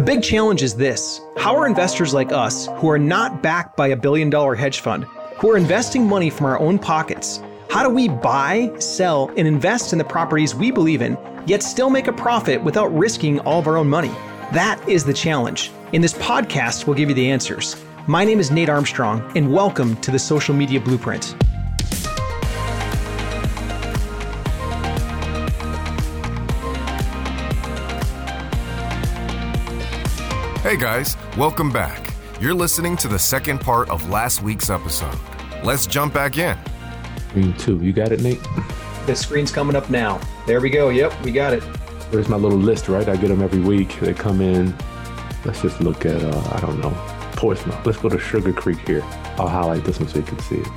The 0.00 0.06
big 0.06 0.22
challenge 0.22 0.62
is 0.62 0.74
this 0.74 1.20
how 1.36 1.54
are 1.54 1.66
investors 1.66 2.14
like 2.14 2.32
us, 2.32 2.68
who 2.78 2.88
are 2.88 2.98
not 2.98 3.42
backed 3.42 3.76
by 3.76 3.88
a 3.88 3.96
billion 3.96 4.30
dollar 4.30 4.54
hedge 4.54 4.80
fund, 4.80 5.04
who 5.36 5.50
are 5.50 5.58
investing 5.58 6.06
money 6.06 6.30
from 6.30 6.46
our 6.46 6.58
own 6.58 6.78
pockets, 6.78 7.42
how 7.68 7.82
do 7.82 7.90
we 7.90 8.08
buy, 8.08 8.72
sell, 8.78 9.30
and 9.36 9.46
invest 9.46 9.92
in 9.92 9.98
the 9.98 10.04
properties 10.04 10.54
we 10.54 10.70
believe 10.70 11.02
in, 11.02 11.18
yet 11.44 11.62
still 11.62 11.90
make 11.90 12.06
a 12.06 12.14
profit 12.14 12.64
without 12.64 12.86
risking 12.96 13.40
all 13.40 13.58
of 13.58 13.66
our 13.66 13.76
own 13.76 13.90
money? 13.90 14.08
That 14.54 14.82
is 14.88 15.04
the 15.04 15.12
challenge. 15.12 15.70
In 15.92 16.00
this 16.00 16.14
podcast, 16.14 16.86
we'll 16.86 16.96
give 16.96 17.10
you 17.10 17.14
the 17.14 17.30
answers. 17.30 17.76
My 18.06 18.24
name 18.24 18.40
is 18.40 18.50
Nate 18.50 18.70
Armstrong, 18.70 19.30
and 19.36 19.52
welcome 19.52 19.96
to 19.96 20.10
the 20.10 20.18
Social 20.18 20.54
Media 20.54 20.80
Blueprint. 20.80 21.34
Hey 30.70 30.76
guys, 30.76 31.16
welcome 31.36 31.72
back. 31.72 32.14
You're 32.40 32.54
listening 32.54 32.96
to 32.98 33.08
the 33.08 33.18
second 33.18 33.60
part 33.60 33.90
of 33.90 34.08
last 34.08 34.40
week's 34.40 34.70
episode. 34.70 35.18
Let's 35.64 35.84
jump 35.84 36.14
back 36.14 36.38
in. 36.38 36.56
Screen 37.30 37.52
two. 37.54 37.82
You 37.82 37.92
got 37.92 38.12
it, 38.12 38.20
Nate? 38.20 38.38
The 39.04 39.16
screen's 39.16 39.50
coming 39.50 39.74
up 39.74 39.90
now. 39.90 40.20
There 40.46 40.60
we 40.60 40.70
go. 40.70 40.90
Yep, 40.90 41.22
we 41.22 41.32
got 41.32 41.54
it. 41.54 41.64
There's 42.12 42.28
my 42.28 42.36
little 42.36 42.56
list, 42.56 42.88
right? 42.88 43.08
I 43.08 43.16
get 43.16 43.30
them 43.30 43.42
every 43.42 43.58
week. 43.58 43.98
They 43.98 44.14
come 44.14 44.40
in. 44.40 44.72
Let's 45.44 45.60
just 45.60 45.80
look 45.80 46.06
at, 46.06 46.22
uh, 46.22 46.50
I 46.54 46.60
don't 46.60 46.78
know, 46.78 46.90
Portsmouth. 47.32 47.84
Let's 47.84 47.98
go 47.98 48.08
to 48.08 48.20
Sugar 48.20 48.52
Creek 48.52 48.78
here. 48.86 49.02
I'll 49.38 49.48
highlight 49.48 49.82
this 49.82 49.98
one 49.98 50.08
so 50.08 50.18
you 50.18 50.22
can 50.22 50.38
see 50.38 50.58
it. 50.58 50.68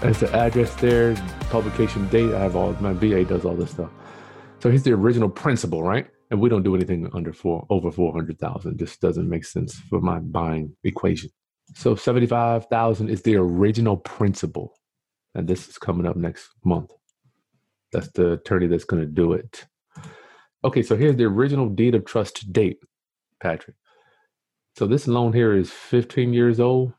That's 0.00 0.20
the 0.20 0.32
address 0.32 0.76
there, 0.76 1.16
publication 1.50 2.06
date. 2.06 2.32
I 2.32 2.38
have 2.38 2.54
all, 2.54 2.72
my 2.74 2.92
VA 2.92 3.24
does 3.24 3.44
all 3.44 3.56
this 3.56 3.72
stuff. 3.72 3.90
So 4.60 4.70
here's 4.70 4.84
the 4.84 4.92
original 4.92 5.28
principal, 5.28 5.82
right? 5.82 6.06
And 6.30 6.40
we 6.40 6.48
don't 6.48 6.62
do 6.62 6.74
anything 6.74 7.08
under 7.14 7.32
four 7.32 7.66
over 7.70 7.90
400,000 7.90 8.78
just 8.78 9.00
doesn't 9.00 9.28
make 9.28 9.44
sense 9.44 9.74
for 9.88 10.00
my 10.00 10.18
buying 10.18 10.76
equation. 10.84 11.30
So 11.74 11.94
75,000 11.94 13.08
is 13.08 13.22
the 13.22 13.36
original 13.36 13.96
principal. 13.96 14.74
And 15.34 15.46
this 15.46 15.68
is 15.68 15.78
coming 15.78 16.06
up 16.06 16.16
next 16.16 16.48
month. 16.64 16.90
That's 17.92 18.10
the 18.12 18.32
attorney 18.32 18.66
that's 18.66 18.84
going 18.84 19.02
to 19.02 19.10
do 19.10 19.32
it. 19.32 19.66
Okay 20.64 20.82
so 20.82 20.96
here's 20.96 21.16
the 21.16 21.24
original 21.24 21.68
deed 21.68 21.94
of 21.94 22.04
trust 22.04 22.52
date 22.52 22.78
patrick. 23.40 23.76
So 24.76 24.86
this 24.86 25.08
loan 25.08 25.32
here 25.32 25.54
is 25.54 25.70
15 25.70 26.32
years 26.32 26.60
old. 26.60 26.92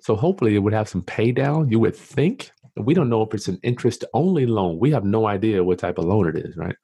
So 0.00 0.16
hopefully 0.16 0.54
it 0.54 0.58
would 0.58 0.72
have 0.72 0.88
some 0.88 1.02
pay 1.02 1.32
down 1.32 1.70
you 1.70 1.80
would 1.80 1.96
think. 1.96 2.50
We 2.76 2.94
don't 2.94 3.08
know 3.08 3.22
if 3.22 3.34
it's 3.34 3.48
an 3.48 3.60
interest 3.62 4.04
only 4.14 4.46
loan. 4.46 4.78
We 4.78 4.90
have 4.90 5.04
no 5.04 5.26
idea 5.26 5.62
what 5.62 5.78
type 5.78 5.98
of 5.98 6.06
loan 6.06 6.28
it 6.28 6.36
is 6.36 6.56
right 6.56 6.76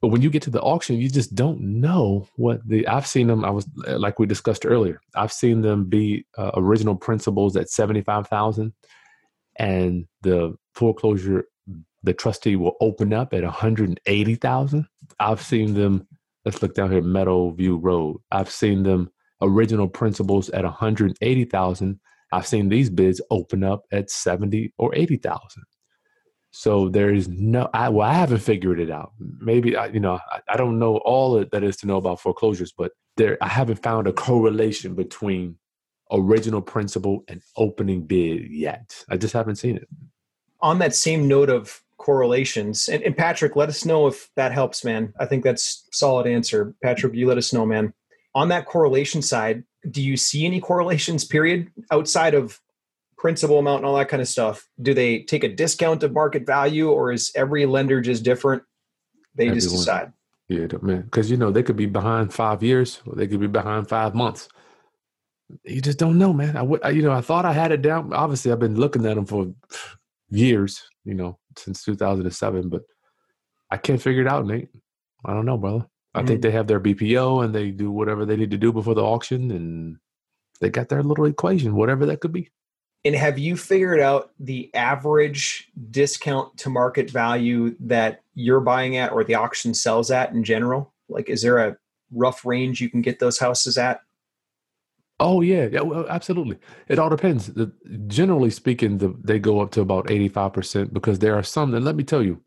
but 0.00 0.08
when 0.08 0.22
you 0.22 0.30
get 0.30 0.42
to 0.42 0.50
the 0.50 0.60
auction, 0.60 0.96
you 0.96 1.10
just 1.10 1.34
don't 1.34 1.60
know 1.60 2.28
what 2.36 2.66
the. 2.66 2.86
I've 2.86 3.06
seen 3.06 3.26
them. 3.26 3.44
I 3.44 3.50
was 3.50 3.68
like 3.86 4.18
we 4.18 4.26
discussed 4.26 4.64
earlier. 4.64 5.00
I've 5.16 5.32
seen 5.32 5.62
them 5.62 5.88
be 5.88 6.24
uh, 6.36 6.52
original 6.54 6.94
principals 6.94 7.56
at 7.56 7.68
seventy 7.68 8.02
five 8.02 8.28
thousand, 8.28 8.74
and 9.56 10.06
the 10.22 10.54
foreclosure, 10.74 11.46
the 12.04 12.14
trustee 12.14 12.54
will 12.54 12.76
open 12.80 13.12
up 13.12 13.34
at 13.34 13.42
one 13.42 13.52
hundred 13.52 14.00
eighty 14.06 14.36
thousand. 14.36 14.86
I've 15.18 15.42
seen 15.42 15.74
them. 15.74 16.06
Let's 16.44 16.62
look 16.62 16.74
down 16.74 16.92
here, 16.92 17.02
Meadowview 17.02 17.78
Road. 17.82 18.18
I've 18.30 18.50
seen 18.50 18.84
them 18.84 19.10
original 19.42 19.88
principals 19.88 20.48
at 20.50 20.62
one 20.62 20.72
hundred 20.72 21.16
eighty 21.22 21.44
thousand. 21.44 21.98
I've 22.30 22.46
seen 22.46 22.68
these 22.68 22.88
bids 22.88 23.20
open 23.30 23.64
up 23.64 23.82
at 23.90 24.10
seventy 24.10 24.72
or 24.78 24.94
eighty 24.94 25.16
thousand. 25.16 25.64
So 26.50 26.88
there's 26.88 27.28
no, 27.28 27.68
I, 27.74 27.88
well, 27.90 28.08
I 28.08 28.14
haven't 28.14 28.38
figured 28.38 28.80
it 28.80 28.90
out. 28.90 29.12
Maybe 29.18 29.76
I, 29.76 29.86
you 29.86 30.00
know, 30.00 30.18
I, 30.30 30.40
I 30.48 30.56
don't 30.56 30.78
know 30.78 30.96
all 30.98 31.44
that 31.44 31.62
is 31.62 31.76
to 31.78 31.86
know 31.86 31.98
about 31.98 32.20
foreclosures, 32.20 32.72
but 32.72 32.92
there, 33.16 33.36
I 33.40 33.48
haven't 33.48 33.82
found 33.82 34.06
a 34.06 34.12
correlation 34.12 34.94
between 34.94 35.56
original 36.10 36.62
principal 36.62 37.24
and 37.28 37.42
opening 37.56 38.02
bid 38.02 38.50
yet. 38.50 39.04
I 39.10 39.16
just 39.16 39.34
haven't 39.34 39.56
seen 39.56 39.76
it. 39.76 39.88
On 40.60 40.78
that 40.78 40.94
same 40.94 41.28
note 41.28 41.50
of 41.50 41.82
correlations, 41.98 42.88
and, 42.88 43.02
and 43.02 43.16
Patrick, 43.16 43.54
let 43.54 43.68
us 43.68 43.84
know 43.84 44.06
if 44.06 44.30
that 44.36 44.52
helps, 44.52 44.84
man. 44.84 45.12
I 45.20 45.26
think 45.26 45.44
that's 45.44 45.86
solid 45.92 46.26
answer. 46.26 46.74
Patrick, 46.82 47.14
you 47.14 47.26
let 47.26 47.38
us 47.38 47.52
know, 47.52 47.66
man. 47.66 47.92
On 48.34 48.48
that 48.48 48.66
correlation 48.66 49.20
side, 49.20 49.64
do 49.90 50.02
you 50.02 50.16
see 50.16 50.46
any 50.46 50.60
correlations? 50.60 51.24
Period 51.24 51.70
outside 51.90 52.34
of 52.34 52.60
principal 53.18 53.58
amount 53.58 53.78
and 53.78 53.86
all 53.86 53.96
that 53.96 54.08
kind 54.08 54.22
of 54.22 54.28
stuff, 54.28 54.66
do 54.80 54.94
they 54.94 55.22
take 55.22 55.44
a 55.44 55.48
discount 55.48 56.02
of 56.02 56.12
market 56.12 56.46
value 56.46 56.88
or 56.88 57.12
is 57.12 57.32
every 57.34 57.66
lender 57.66 58.00
just 58.00 58.24
different? 58.24 58.62
They 59.34 59.44
Everyone. 59.44 59.60
just 59.60 59.70
decide. 59.70 60.12
Yeah, 60.48 60.66
man. 60.80 61.02
Because 61.02 61.30
you 61.30 61.36
know 61.36 61.50
they 61.50 61.62
could 61.62 61.76
be 61.76 61.86
behind 61.86 62.32
five 62.32 62.62
years, 62.62 63.02
or 63.06 63.14
they 63.14 63.26
could 63.26 63.40
be 63.40 63.46
behind 63.46 63.88
five 63.88 64.14
months. 64.14 64.48
You 65.64 65.80
just 65.80 65.98
don't 65.98 66.18
know, 66.18 66.32
man. 66.32 66.56
I 66.56 66.62
would, 66.62 66.80
you 66.94 67.02
know, 67.02 67.12
I 67.12 67.20
thought 67.20 67.44
I 67.44 67.52
had 67.52 67.72
it 67.72 67.82
down. 67.82 68.12
Obviously, 68.12 68.50
I've 68.50 68.58
been 68.58 68.78
looking 68.80 69.04
at 69.06 69.16
them 69.16 69.26
for 69.26 69.52
years, 70.30 70.88
you 71.04 71.14
know, 71.14 71.38
since 71.56 71.84
2007, 71.84 72.68
but 72.68 72.82
I 73.70 73.76
can't 73.76 74.00
figure 74.00 74.22
it 74.22 74.28
out, 74.28 74.46
Nate. 74.46 74.68
I 75.24 75.32
don't 75.32 75.46
know, 75.46 75.58
brother. 75.58 75.86
I 76.14 76.18
mm-hmm. 76.18 76.28
think 76.28 76.42
they 76.42 76.50
have 76.50 76.66
their 76.66 76.80
BPO 76.80 77.44
and 77.44 77.54
they 77.54 77.70
do 77.70 77.90
whatever 77.90 78.24
they 78.24 78.36
need 78.36 78.50
to 78.50 78.58
do 78.58 78.72
before 78.72 78.94
the 78.94 79.02
auction, 79.02 79.50
and 79.50 79.96
they 80.60 80.70
got 80.70 80.88
their 80.88 81.02
little 81.02 81.26
equation, 81.26 81.74
whatever 81.74 82.06
that 82.06 82.20
could 82.20 82.32
be. 82.32 82.50
And 83.04 83.14
have 83.14 83.38
you 83.38 83.56
figured 83.56 84.00
out 84.00 84.32
the 84.40 84.74
average 84.74 85.70
discount 85.90 86.56
to 86.58 86.70
market 86.70 87.10
value 87.10 87.76
that 87.80 88.22
you're 88.34 88.60
buying 88.60 88.96
at 88.96 89.12
or 89.12 89.24
the 89.24 89.36
auction 89.36 89.72
sells 89.72 90.10
at 90.10 90.32
in 90.32 90.42
general? 90.44 90.92
Like, 91.08 91.28
is 91.28 91.42
there 91.42 91.58
a 91.58 91.76
rough 92.12 92.44
range 92.44 92.80
you 92.80 92.90
can 92.90 93.00
get 93.00 93.18
those 93.18 93.38
houses 93.38 93.78
at? 93.78 94.00
Oh 95.20 95.40
yeah, 95.40 95.68
yeah, 95.70 95.80
well, 95.80 96.06
absolutely. 96.08 96.58
It 96.86 96.98
all 96.98 97.08
depends. 97.08 97.48
The, 97.48 97.72
generally 98.06 98.50
speaking, 98.50 98.98
the, 98.98 99.16
they 99.22 99.38
go 99.38 99.60
up 99.60 99.72
to 99.72 99.80
about 99.80 100.10
eighty-five 100.10 100.52
percent 100.52 100.94
because 100.94 101.18
there 101.18 101.34
are 101.34 101.42
some. 101.42 101.74
And 101.74 101.84
let 101.84 101.96
me 101.96 102.04
tell 102.04 102.22
you, 102.22 102.40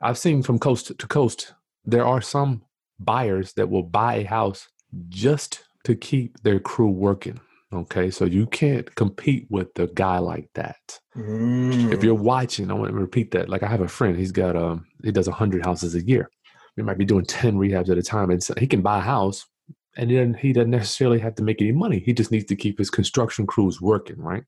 I've 0.00 0.18
seen 0.18 0.42
from 0.42 0.58
coast 0.58 0.96
to 0.96 1.06
coast, 1.06 1.54
there 1.84 2.06
are 2.06 2.20
some 2.20 2.62
buyers 3.00 3.52
that 3.54 3.70
will 3.70 3.82
buy 3.82 4.16
a 4.16 4.24
house 4.24 4.68
just 5.08 5.64
to 5.84 5.96
keep 5.96 6.40
their 6.42 6.60
crew 6.60 6.90
working. 6.90 7.40
Okay, 7.70 8.10
so 8.10 8.24
you 8.24 8.46
can't 8.46 8.94
compete 8.94 9.46
with 9.50 9.78
a 9.78 9.88
guy 9.88 10.18
like 10.18 10.48
that. 10.54 10.98
Mm. 11.14 11.92
If 11.92 12.02
you're 12.02 12.14
watching, 12.14 12.70
I 12.70 12.74
want 12.74 12.88
to 12.90 12.96
repeat 12.96 13.32
that. 13.32 13.50
Like 13.50 13.62
I 13.62 13.68
have 13.68 13.82
a 13.82 13.88
friend, 13.88 14.16
he's 14.16 14.32
got 14.32 14.56
um, 14.56 14.86
he 15.04 15.12
does 15.12 15.26
hundred 15.26 15.64
houses 15.66 15.94
a 15.94 16.02
year. 16.02 16.30
He 16.76 16.82
might 16.82 16.96
be 16.96 17.04
doing 17.04 17.26
ten 17.26 17.56
rehabs 17.56 17.90
at 17.90 17.98
a 17.98 18.02
time, 18.02 18.30
and 18.30 18.42
so 18.42 18.54
he 18.56 18.66
can 18.66 18.80
buy 18.80 18.98
a 18.98 19.02
house, 19.02 19.44
and 19.98 20.10
then 20.10 20.32
he 20.32 20.54
doesn't 20.54 20.70
necessarily 20.70 21.18
have 21.18 21.34
to 21.34 21.42
make 21.42 21.60
any 21.60 21.72
money. 21.72 21.98
He 21.98 22.14
just 22.14 22.30
needs 22.30 22.46
to 22.46 22.56
keep 22.56 22.78
his 22.78 22.88
construction 22.88 23.46
crews 23.46 23.82
working, 23.82 24.18
right? 24.18 24.44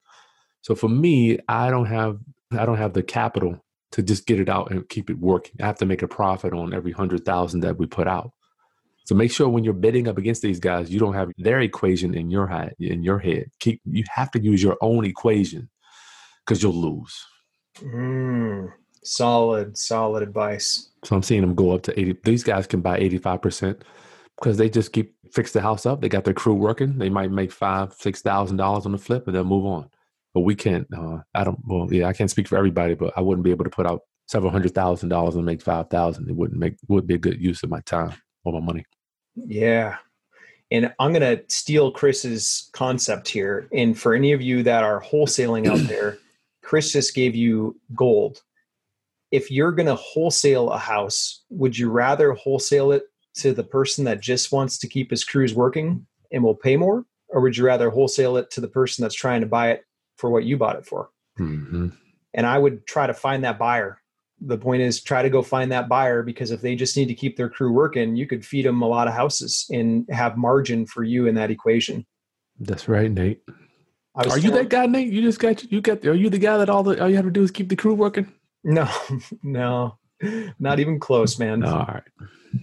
So 0.63 0.75
for 0.75 0.89
me, 0.89 1.39
I 1.47 1.69
don't 1.69 1.87
have 1.87 2.19
I 2.53 2.65
don't 2.65 2.79
have 2.79 2.95
the 2.95 3.03
capital 3.03 3.63
to 3.93 4.03
just 4.03 4.27
get 4.27 4.41
it 4.41 4.49
out 4.49 4.71
and 4.71 4.89
keep 4.89 5.11
it 5.11 5.19
working. 5.19 5.57
I 5.61 5.67
have 5.67 5.79
to 5.79 5.87
make 5.87 6.03
a 6.03 6.09
profit 6.09 6.55
on 6.55 6.73
every 6.73 6.93
hundred 6.93 7.27
thousand 7.27 7.61
that 7.61 7.77
we 7.77 7.87
put 7.87 8.07
out. 8.07 8.33
So 9.07 9.15
make 9.15 9.33
sure 9.33 9.49
when 9.49 9.65
you're 9.65 9.73
bidding 9.73 10.09
up 10.09 10.19
against 10.19 10.43
these 10.43 10.61
guys, 10.61 10.91
you 10.91 11.01
don't 11.01 11.15
have 11.15 11.31
their 11.37 11.61
equation 11.61 12.15
in 12.15 12.31
your 12.31 12.47
head. 12.47 12.75
In 12.79 13.03
your 13.03 13.19
head, 13.19 13.47
keep 13.59 13.81
you 13.85 14.05
have 14.15 14.31
to 14.33 14.41
use 14.41 14.63
your 14.63 14.77
own 14.81 15.05
equation 15.05 15.69
because 16.47 16.63
you'll 16.63 16.75
lose. 16.75 17.25
Mm, 17.79 18.73
solid, 19.03 19.77
solid 19.77 20.23
advice. 20.23 20.91
So 21.05 21.17
I'm 21.17 21.23
seeing 21.23 21.41
them 21.41 21.55
go 21.55 21.73
up 21.73 21.83
to 21.83 21.99
eighty. 21.99 22.17
These 22.23 22.45
guys 22.45 22.67
can 22.67 22.81
buy 22.81 22.99
eighty 22.99 23.19
five 23.19 23.43
percent 23.43 23.83
because 24.39 24.59
they 24.59 24.69
just 24.69 24.93
keep 24.93 25.15
fix 25.33 25.53
the 25.53 25.61
house 25.61 25.87
up. 25.87 26.01
They 26.01 26.09
got 26.09 26.25
their 26.25 26.35
crew 26.35 26.55
working. 26.55 26.99
They 26.99 27.11
might 27.11 27.33
make 27.33 27.53
five, 27.53 27.93
six 27.95 28.23
thousand 28.23 28.59
dollars 28.59 28.87
on 28.87 28.93
the 28.93 28.99
flip, 28.99 29.27
and 29.27 29.35
they'll 29.35 29.45
move 29.45 29.67
on. 29.67 29.89
But 30.35 30.43
we 30.43 30.55
can't. 30.55 30.87
Uh, 30.97 31.19
I 31.35 31.43
don't. 31.43 31.59
Well, 31.65 31.93
yeah, 31.93 32.07
I 32.07 32.13
can't 32.13 32.31
speak 32.31 32.47
for 32.47 32.57
everybody, 32.57 32.95
but 32.95 33.13
I 33.17 33.23
wouldn't 33.23 33.45
be 33.45 33.51
able 33.51 33.65
to 33.65 33.71
put 33.71 33.87
out 33.87 34.03
several 34.29 34.53
hundred 34.53 34.75
thousand 34.75 35.09
dollars 35.09 35.35
and 35.35 35.45
make 35.45 35.63
five 35.63 35.91
thousand. 35.91 36.29
It 36.29 36.37
wouldn't 36.37 36.61
make 36.61 36.77
would 36.89 37.07
be 37.07 37.15
a 37.15 37.19
good 37.19 37.41
use 37.41 37.63
of 37.63 37.71
my 37.71 37.81
time 37.81 38.15
or 38.45 38.53
my 38.53 38.61
money. 38.61 38.85
Yeah. 39.37 39.97
And 40.71 40.93
I'm 40.99 41.13
going 41.13 41.37
to 41.37 41.43
steal 41.49 41.91
Chris's 41.91 42.71
concept 42.73 43.29
here. 43.29 43.69
And 43.73 43.99
for 43.99 44.15
any 44.15 44.33
of 44.33 44.41
you 44.41 44.63
that 44.63 44.85
are 44.85 45.03
wholesaling 45.03 45.67
out 45.67 45.87
there, 45.89 46.19
Chris 46.63 46.93
just 46.93 47.15
gave 47.15 47.35
you 47.35 47.79
gold. 47.95 48.43
If 49.33 49.51
you're 49.51 49.73
going 49.73 49.87
to 49.87 49.97
wholesale 49.97 50.71
a 50.71 50.79
house, 50.79 51.43
would 51.51 51.77
you 51.77 51.91
rather 51.91 52.33
wholesale 52.33 52.93
it 52.93 53.05
to 53.35 53.53
the 53.53 53.65
person 53.65 54.05
that 54.05 54.21
just 54.21 54.53
wants 54.53 54.79
to 54.79 54.89
keep 54.89 55.11
his 55.11 55.25
crews 55.25 55.55
working 55.55 56.07
and 56.33 56.43
will 56.43 56.55
pay 56.55 56.77
more? 56.77 57.05
Or 57.29 57.41
would 57.41 57.57
you 57.57 57.65
rather 57.65 57.91
wholesale 57.91 58.37
it 58.37 58.51
to 58.53 58.61
the 58.61 58.69
person 58.69 59.03
that's 59.03 59.15
trying 59.15 59.41
to 59.41 59.47
buy 59.47 59.71
it 59.71 59.85
for 60.17 60.31
what 60.31 60.45
you 60.45 60.57
bought 60.57 60.77
it 60.77 60.87
for? 60.87 61.11
Mm-hmm. 61.39 61.89
And 62.35 62.47
I 62.47 62.59
would 62.59 62.87
try 62.87 63.07
to 63.07 63.15
find 63.15 63.45
that 63.45 63.59
buyer 63.59 64.00
the 64.41 64.59
point 64.59 64.83
is 64.83 65.03
try 65.03 65.23
to 65.23 65.31
go 65.31 65.43
find 65.43 65.71
that 65.73 65.89
buyer 65.89 66.23
because 66.23 66.51
if 66.51 66.61
they 66.61 66.75
just 66.75 66.97
need 66.97 67.07
to 67.07 67.15
keep 67.15 67.37
their 67.37 67.49
crew 67.49 67.73
working, 67.73 68.17
you 68.17 68.27
could 68.27 68.45
feed 68.45 68.65
them 68.65 68.83
a 68.83 68.87
lot 68.87 69.09
of 69.09 69.15
houses 69.15 69.67
and 69.71 70.07
have 70.11 70.37
margin 70.37 70.87
for 70.87 71.05
you 71.05 71.27
in 71.27 71.35
that 71.35 71.51
equation. 71.51 72.07
That's 72.59 72.89
right, 72.89 73.11
Nate. 73.11 73.43
Are 74.15 74.39
you 74.39 74.51
that 74.51 74.69
guy, 74.69 74.87
Nate? 74.87 75.13
You 75.13 75.23
just 75.23 75.39
got 75.39 75.71
you 75.71 75.81
got. 75.81 76.05
Are 76.05 76.15
you 76.15 76.31
the 76.31 76.39
guy 76.39 76.57
that 76.59 76.69
all 76.69 76.83
the 76.83 77.01
all 77.01 77.09
you 77.09 77.17
have 77.17 77.25
to 77.25 77.31
do 77.31 77.43
is 77.43 77.51
keep 77.51 77.69
the 77.69 77.77
crew 77.77 77.95
working? 77.95 78.31
No, 78.65 78.89
no, 79.43 79.99
not 80.59 80.81
even 80.81 80.99
close, 80.99 81.39
man. 81.39 81.65
All 81.65 81.87
right. 81.87 82.03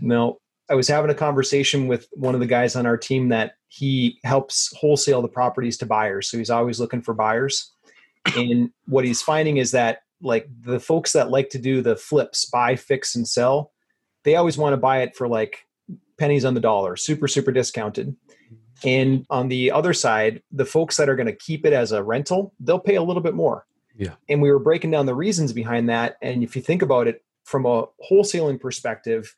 No, 0.01 0.39
I 0.69 0.75
was 0.75 0.87
having 0.87 1.09
a 1.09 1.15
conversation 1.15 1.87
with 1.87 2.07
one 2.11 2.33
of 2.33 2.41
the 2.41 2.45
guys 2.45 2.75
on 2.75 2.85
our 2.85 2.97
team 2.97 3.29
that 3.29 3.53
he 3.69 4.19
helps 4.23 4.73
wholesale 4.77 5.21
the 5.21 5.27
properties 5.27 5.77
to 5.77 5.85
buyers. 5.85 6.29
So 6.29 6.37
he's 6.37 6.49
always 6.49 6.79
looking 6.79 7.01
for 7.01 7.13
buyers. 7.13 7.71
And 8.35 8.71
what 8.85 9.05
he's 9.05 9.21
finding 9.21 9.57
is 9.57 9.71
that 9.71 9.99
like 10.21 10.47
the 10.61 10.79
folks 10.79 11.13
that 11.13 11.29
like 11.29 11.49
to 11.49 11.59
do 11.59 11.81
the 11.81 11.95
flips, 11.95 12.45
buy, 12.45 12.75
fix, 12.75 13.15
and 13.15 13.27
sell, 13.27 13.71
they 14.23 14.35
always 14.35 14.57
want 14.57 14.73
to 14.73 14.77
buy 14.77 15.01
it 15.01 15.15
for 15.15 15.27
like 15.27 15.67
pennies 16.17 16.45
on 16.45 16.53
the 16.53 16.59
dollar, 16.59 16.95
super, 16.95 17.27
super 17.27 17.51
discounted. 17.51 18.15
And 18.83 19.25
on 19.29 19.47
the 19.47 19.71
other 19.71 19.93
side, 19.93 20.41
the 20.51 20.65
folks 20.65 20.97
that 20.97 21.09
are 21.09 21.15
going 21.15 21.27
to 21.27 21.35
keep 21.35 21.65
it 21.65 21.73
as 21.73 21.91
a 21.91 22.03
rental, 22.03 22.53
they'll 22.59 22.79
pay 22.79 22.95
a 22.95 23.03
little 23.03 23.23
bit 23.23 23.33
more. 23.33 23.65
Yeah. 23.95 24.13
And 24.29 24.41
we 24.41 24.51
were 24.51 24.59
breaking 24.59 24.91
down 24.91 25.07
the 25.07 25.15
reasons 25.15 25.53
behind 25.53 25.89
that. 25.89 26.17
And 26.21 26.43
if 26.43 26.55
you 26.55 26.61
think 26.61 26.83
about 26.83 27.07
it 27.07 27.23
from 27.43 27.65
a 27.65 27.85
wholesaling 28.09 28.59
perspective, 28.59 29.33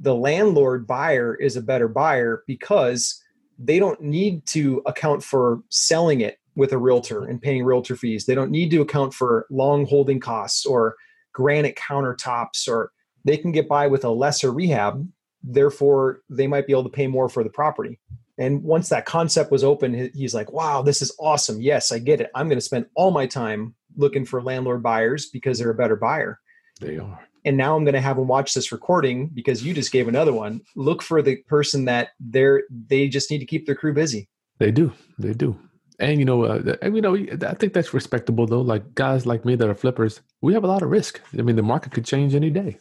the 0.00 0.14
landlord 0.14 0.86
buyer 0.86 1.34
is 1.34 1.56
a 1.56 1.62
better 1.62 1.86
buyer 1.86 2.42
because 2.46 3.22
they 3.58 3.78
don't 3.78 4.00
need 4.00 4.44
to 4.46 4.82
account 4.86 5.22
for 5.22 5.62
selling 5.68 6.22
it 6.22 6.39
with 6.60 6.72
a 6.74 6.78
realtor 6.78 7.24
and 7.24 7.40
paying 7.40 7.64
realtor 7.64 7.96
fees. 7.96 8.26
They 8.26 8.34
don't 8.34 8.50
need 8.50 8.70
to 8.72 8.82
account 8.82 9.14
for 9.14 9.46
long 9.50 9.86
holding 9.86 10.20
costs 10.20 10.66
or 10.66 10.94
granite 11.32 11.74
countertops, 11.76 12.68
or 12.68 12.92
they 13.24 13.38
can 13.38 13.50
get 13.50 13.66
by 13.66 13.86
with 13.86 14.04
a 14.04 14.10
lesser 14.10 14.52
rehab. 14.52 15.08
Therefore, 15.42 16.20
they 16.28 16.46
might 16.46 16.66
be 16.66 16.74
able 16.74 16.84
to 16.84 16.90
pay 16.90 17.06
more 17.06 17.30
for 17.30 17.42
the 17.42 17.48
property. 17.48 17.98
And 18.36 18.62
once 18.62 18.90
that 18.90 19.06
concept 19.06 19.50
was 19.50 19.64
open, 19.64 20.10
he's 20.14 20.34
like, 20.34 20.52
wow, 20.52 20.82
this 20.82 21.00
is 21.00 21.16
awesome. 21.18 21.62
Yes, 21.62 21.92
I 21.92 21.98
get 21.98 22.20
it. 22.20 22.30
I'm 22.34 22.48
going 22.48 22.58
to 22.58 22.64
spend 22.64 22.84
all 22.94 23.10
my 23.10 23.26
time 23.26 23.74
looking 23.96 24.26
for 24.26 24.42
landlord 24.42 24.82
buyers 24.82 25.30
because 25.30 25.58
they're 25.58 25.70
a 25.70 25.74
better 25.74 25.96
buyer. 25.96 26.40
They 26.78 26.98
are. 26.98 27.26
And 27.46 27.56
now 27.56 27.74
I'm 27.74 27.84
going 27.84 27.94
to 27.94 28.02
have 28.02 28.16
them 28.16 28.28
watch 28.28 28.52
this 28.52 28.70
recording 28.70 29.30
because 29.32 29.64
you 29.64 29.72
just 29.72 29.92
gave 29.92 30.08
another 30.08 30.34
one. 30.34 30.60
Look 30.76 31.00
for 31.00 31.22
the 31.22 31.36
person 31.48 31.86
that 31.86 32.10
they're 32.20 32.64
they 32.70 33.08
just 33.08 33.30
need 33.30 33.38
to 33.38 33.46
keep 33.46 33.64
their 33.64 33.74
crew 33.74 33.94
busy. 33.94 34.28
They 34.58 34.70
do. 34.70 34.92
They 35.18 35.32
do. 35.32 35.58
And 36.00 36.18
you 36.18 36.24
know, 36.24 36.44
uh, 36.44 36.76
and, 36.80 36.96
you 36.96 37.02
know, 37.02 37.14
I 37.14 37.54
think 37.54 37.74
that's 37.74 37.92
respectable 37.92 38.46
though. 38.46 38.62
Like 38.62 38.94
guys 38.94 39.26
like 39.26 39.44
me 39.44 39.54
that 39.54 39.68
are 39.68 39.74
flippers, 39.74 40.22
we 40.40 40.54
have 40.54 40.64
a 40.64 40.66
lot 40.66 40.82
of 40.82 40.90
risk. 40.90 41.20
I 41.38 41.42
mean, 41.42 41.56
the 41.56 41.62
market 41.62 41.92
could 41.92 42.06
change 42.06 42.34
any 42.34 42.50
day. 42.50 42.78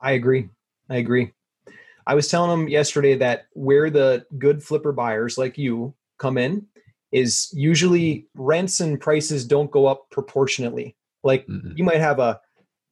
I 0.00 0.12
agree. 0.12 0.48
I 0.88 0.96
agree. 0.96 1.32
I 2.06 2.14
was 2.14 2.28
telling 2.28 2.50
them 2.50 2.68
yesterday 2.68 3.16
that 3.18 3.46
where 3.52 3.88
the 3.88 4.26
good 4.36 4.64
flipper 4.64 4.90
buyers 4.90 5.38
like 5.38 5.56
you 5.56 5.94
come 6.18 6.36
in 6.36 6.66
is 7.12 7.48
usually 7.52 8.26
rents 8.34 8.80
and 8.80 9.00
prices 9.00 9.44
don't 9.44 9.70
go 9.70 9.86
up 9.86 10.10
proportionately. 10.10 10.96
Like 11.22 11.46
mm-hmm. 11.46 11.72
you 11.76 11.84
might 11.84 12.00
have 12.00 12.18
a 12.18 12.40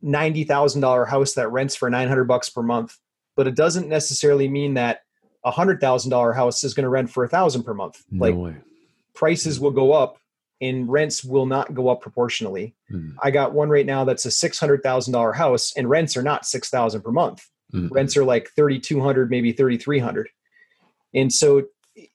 ninety 0.00 0.44
thousand 0.44 0.82
dollar 0.82 1.04
house 1.04 1.32
that 1.34 1.50
rents 1.50 1.74
for 1.74 1.90
nine 1.90 2.06
hundred 2.06 2.24
bucks 2.24 2.48
per 2.48 2.62
month, 2.62 2.96
but 3.36 3.48
it 3.48 3.56
doesn't 3.56 3.88
necessarily 3.88 4.48
mean 4.48 4.74
that 4.74 5.00
a 5.44 5.50
hundred 5.50 5.80
thousand 5.80 6.10
dollar 6.10 6.32
house 6.32 6.62
is 6.62 6.74
going 6.74 6.84
to 6.84 6.90
rent 6.90 7.10
for 7.10 7.24
a 7.24 7.28
thousand 7.28 7.64
per 7.64 7.74
month. 7.74 8.04
No 8.10 8.26
like 8.26 8.36
way. 8.36 8.56
Prices 9.18 9.58
will 9.58 9.72
go 9.72 9.92
up 9.92 10.16
and 10.60 10.88
rents 10.88 11.22
will 11.24 11.46
not 11.46 11.74
go 11.74 11.88
up 11.88 12.00
proportionally. 12.00 12.74
Mm-hmm. 12.90 13.18
I 13.22 13.30
got 13.30 13.52
one 13.52 13.68
right 13.68 13.86
now 13.86 14.04
that's 14.04 14.24
a 14.24 14.30
six 14.30 14.58
hundred 14.58 14.82
thousand 14.82 15.12
dollar 15.12 15.32
house 15.32 15.72
and 15.76 15.90
rents 15.90 16.16
are 16.16 16.22
not 16.22 16.46
six 16.46 16.70
thousand 16.70 17.02
per 17.02 17.10
month. 17.10 17.46
Mm-hmm. 17.74 17.92
Rents 17.94 18.16
are 18.16 18.24
like 18.24 18.48
thirty 18.56 18.78
two 18.78 19.00
hundred, 19.00 19.30
maybe 19.30 19.52
thirty 19.52 19.76
three 19.76 19.98
hundred. 19.98 20.28
And 21.14 21.32
so 21.32 21.64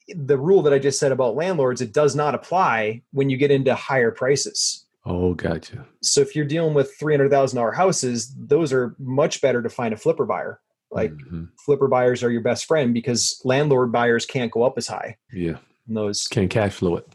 the 0.08 0.38
rule 0.38 0.62
that 0.64 0.74
I 0.74 0.80
just 0.80 1.00
said 1.00 1.12
about 1.12 1.36
landlords, 1.36 1.82
it 1.82 1.92
does 1.94 2.16
not 2.16 2.36
apply 2.36 3.02
when 3.12 3.30
you 3.30 3.38
get 3.38 3.52
into 3.52 3.76
higher 3.76 4.12
prices. 4.12 4.86
Oh, 5.06 5.34
gotcha. 5.34 5.86
So 6.02 6.22
if 6.22 6.36
you're 6.36 6.46
dealing 6.46 6.74
with 6.74 6.96
three 6.98 7.14
hundred 7.14 7.30
thousand 7.32 7.58
dollar 7.58 7.74
houses, 7.74 8.34
those 8.38 8.72
are 8.72 8.96
much 9.00 9.42
better 9.42 9.62
to 9.62 9.70
find 9.70 9.94
a 9.94 9.98
flipper 9.98 10.26
buyer. 10.26 10.60
Like 10.92 11.12
Mhm. 11.12 11.50
flipper 11.66 11.88
buyers 11.88 12.24
are 12.24 12.30
your 12.32 12.42
best 12.42 12.66
friend 12.66 12.94
because 12.94 13.42
landlord 13.44 13.92
buyers 13.92 14.26
can't 14.26 14.52
go 14.52 14.64
up 14.64 14.78
as 14.78 14.88
high. 14.88 15.18
yeah, 15.34 15.58
those, 15.88 16.28
can't 16.28 16.50
cash 16.50 16.74
flow 16.74 16.98
it. 16.98 17.08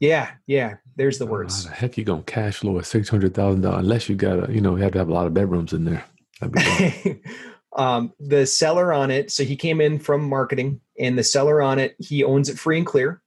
yeah, 0.00 0.30
yeah. 0.46 0.74
There's 0.96 1.18
the 1.18 1.26
How 1.26 1.32
words. 1.32 1.64
the 1.64 1.70
heck 1.72 1.96
you 1.96 2.04
gonna 2.04 2.22
cash 2.22 2.56
flow 2.58 2.78
a 2.78 2.84
six 2.84 3.08
hundred 3.08 3.34
thousand 3.34 3.62
dollars 3.62 3.80
unless 3.80 4.08
you 4.08 4.16
got 4.16 4.48
a 4.48 4.52
you 4.52 4.60
know, 4.60 4.76
you 4.76 4.82
have 4.82 4.92
to 4.92 4.98
have 4.98 5.08
a 5.08 5.14
lot 5.14 5.26
of 5.26 5.34
bedrooms 5.34 5.72
in 5.72 5.84
there. 5.84 6.04
That'd 6.40 7.02
be 7.04 7.22
um, 7.76 8.12
the 8.18 8.46
seller 8.46 8.92
on 8.92 9.10
it, 9.10 9.30
so 9.30 9.44
he 9.44 9.56
came 9.56 9.80
in 9.80 9.98
from 9.98 10.28
marketing, 10.28 10.80
and 10.98 11.18
the 11.18 11.24
seller 11.24 11.62
on 11.62 11.78
it, 11.78 11.96
he 11.98 12.22
owns 12.24 12.48
it 12.48 12.58
free 12.58 12.78
and 12.78 12.86
clear. 12.86 13.22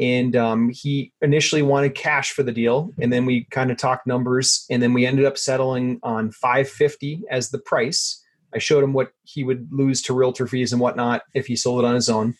And 0.00 0.34
um, 0.36 0.70
he 0.70 1.12
initially 1.20 1.60
wanted 1.60 1.94
cash 1.94 2.32
for 2.32 2.42
the 2.42 2.52
deal, 2.52 2.90
and 2.98 3.12
then 3.12 3.26
we 3.26 3.44
kind 3.50 3.70
of 3.70 3.76
talked 3.76 4.06
numbers, 4.06 4.64
and 4.70 4.82
then 4.82 4.94
we 4.94 5.04
ended 5.04 5.26
up 5.26 5.36
settling 5.36 6.00
on 6.02 6.30
550 6.30 7.24
as 7.30 7.50
the 7.50 7.58
price. 7.58 8.18
I 8.54 8.58
showed 8.58 8.82
him 8.82 8.94
what 8.94 9.12
he 9.24 9.44
would 9.44 9.68
lose 9.70 10.00
to 10.02 10.14
realtor 10.14 10.46
fees 10.46 10.72
and 10.72 10.80
whatnot 10.80 11.22
if 11.34 11.46
he 11.46 11.56
sold 11.56 11.84
it 11.84 11.86
on 11.86 11.94
his 11.94 12.08
own. 12.08 12.34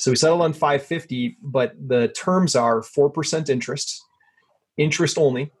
So 0.00 0.10
we 0.10 0.16
settled 0.16 0.40
on 0.40 0.54
550, 0.54 1.36
but 1.42 1.74
the 1.78 2.08
terms 2.08 2.56
are 2.56 2.80
4% 2.80 3.50
interest, 3.50 4.02
interest 4.78 5.18
only, 5.18 5.52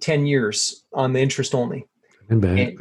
10 0.00 0.26
years 0.26 0.84
on 0.92 1.14
the 1.14 1.20
interest 1.20 1.54
only. 1.54 1.86
Bad. 2.28 2.58
And, 2.58 2.78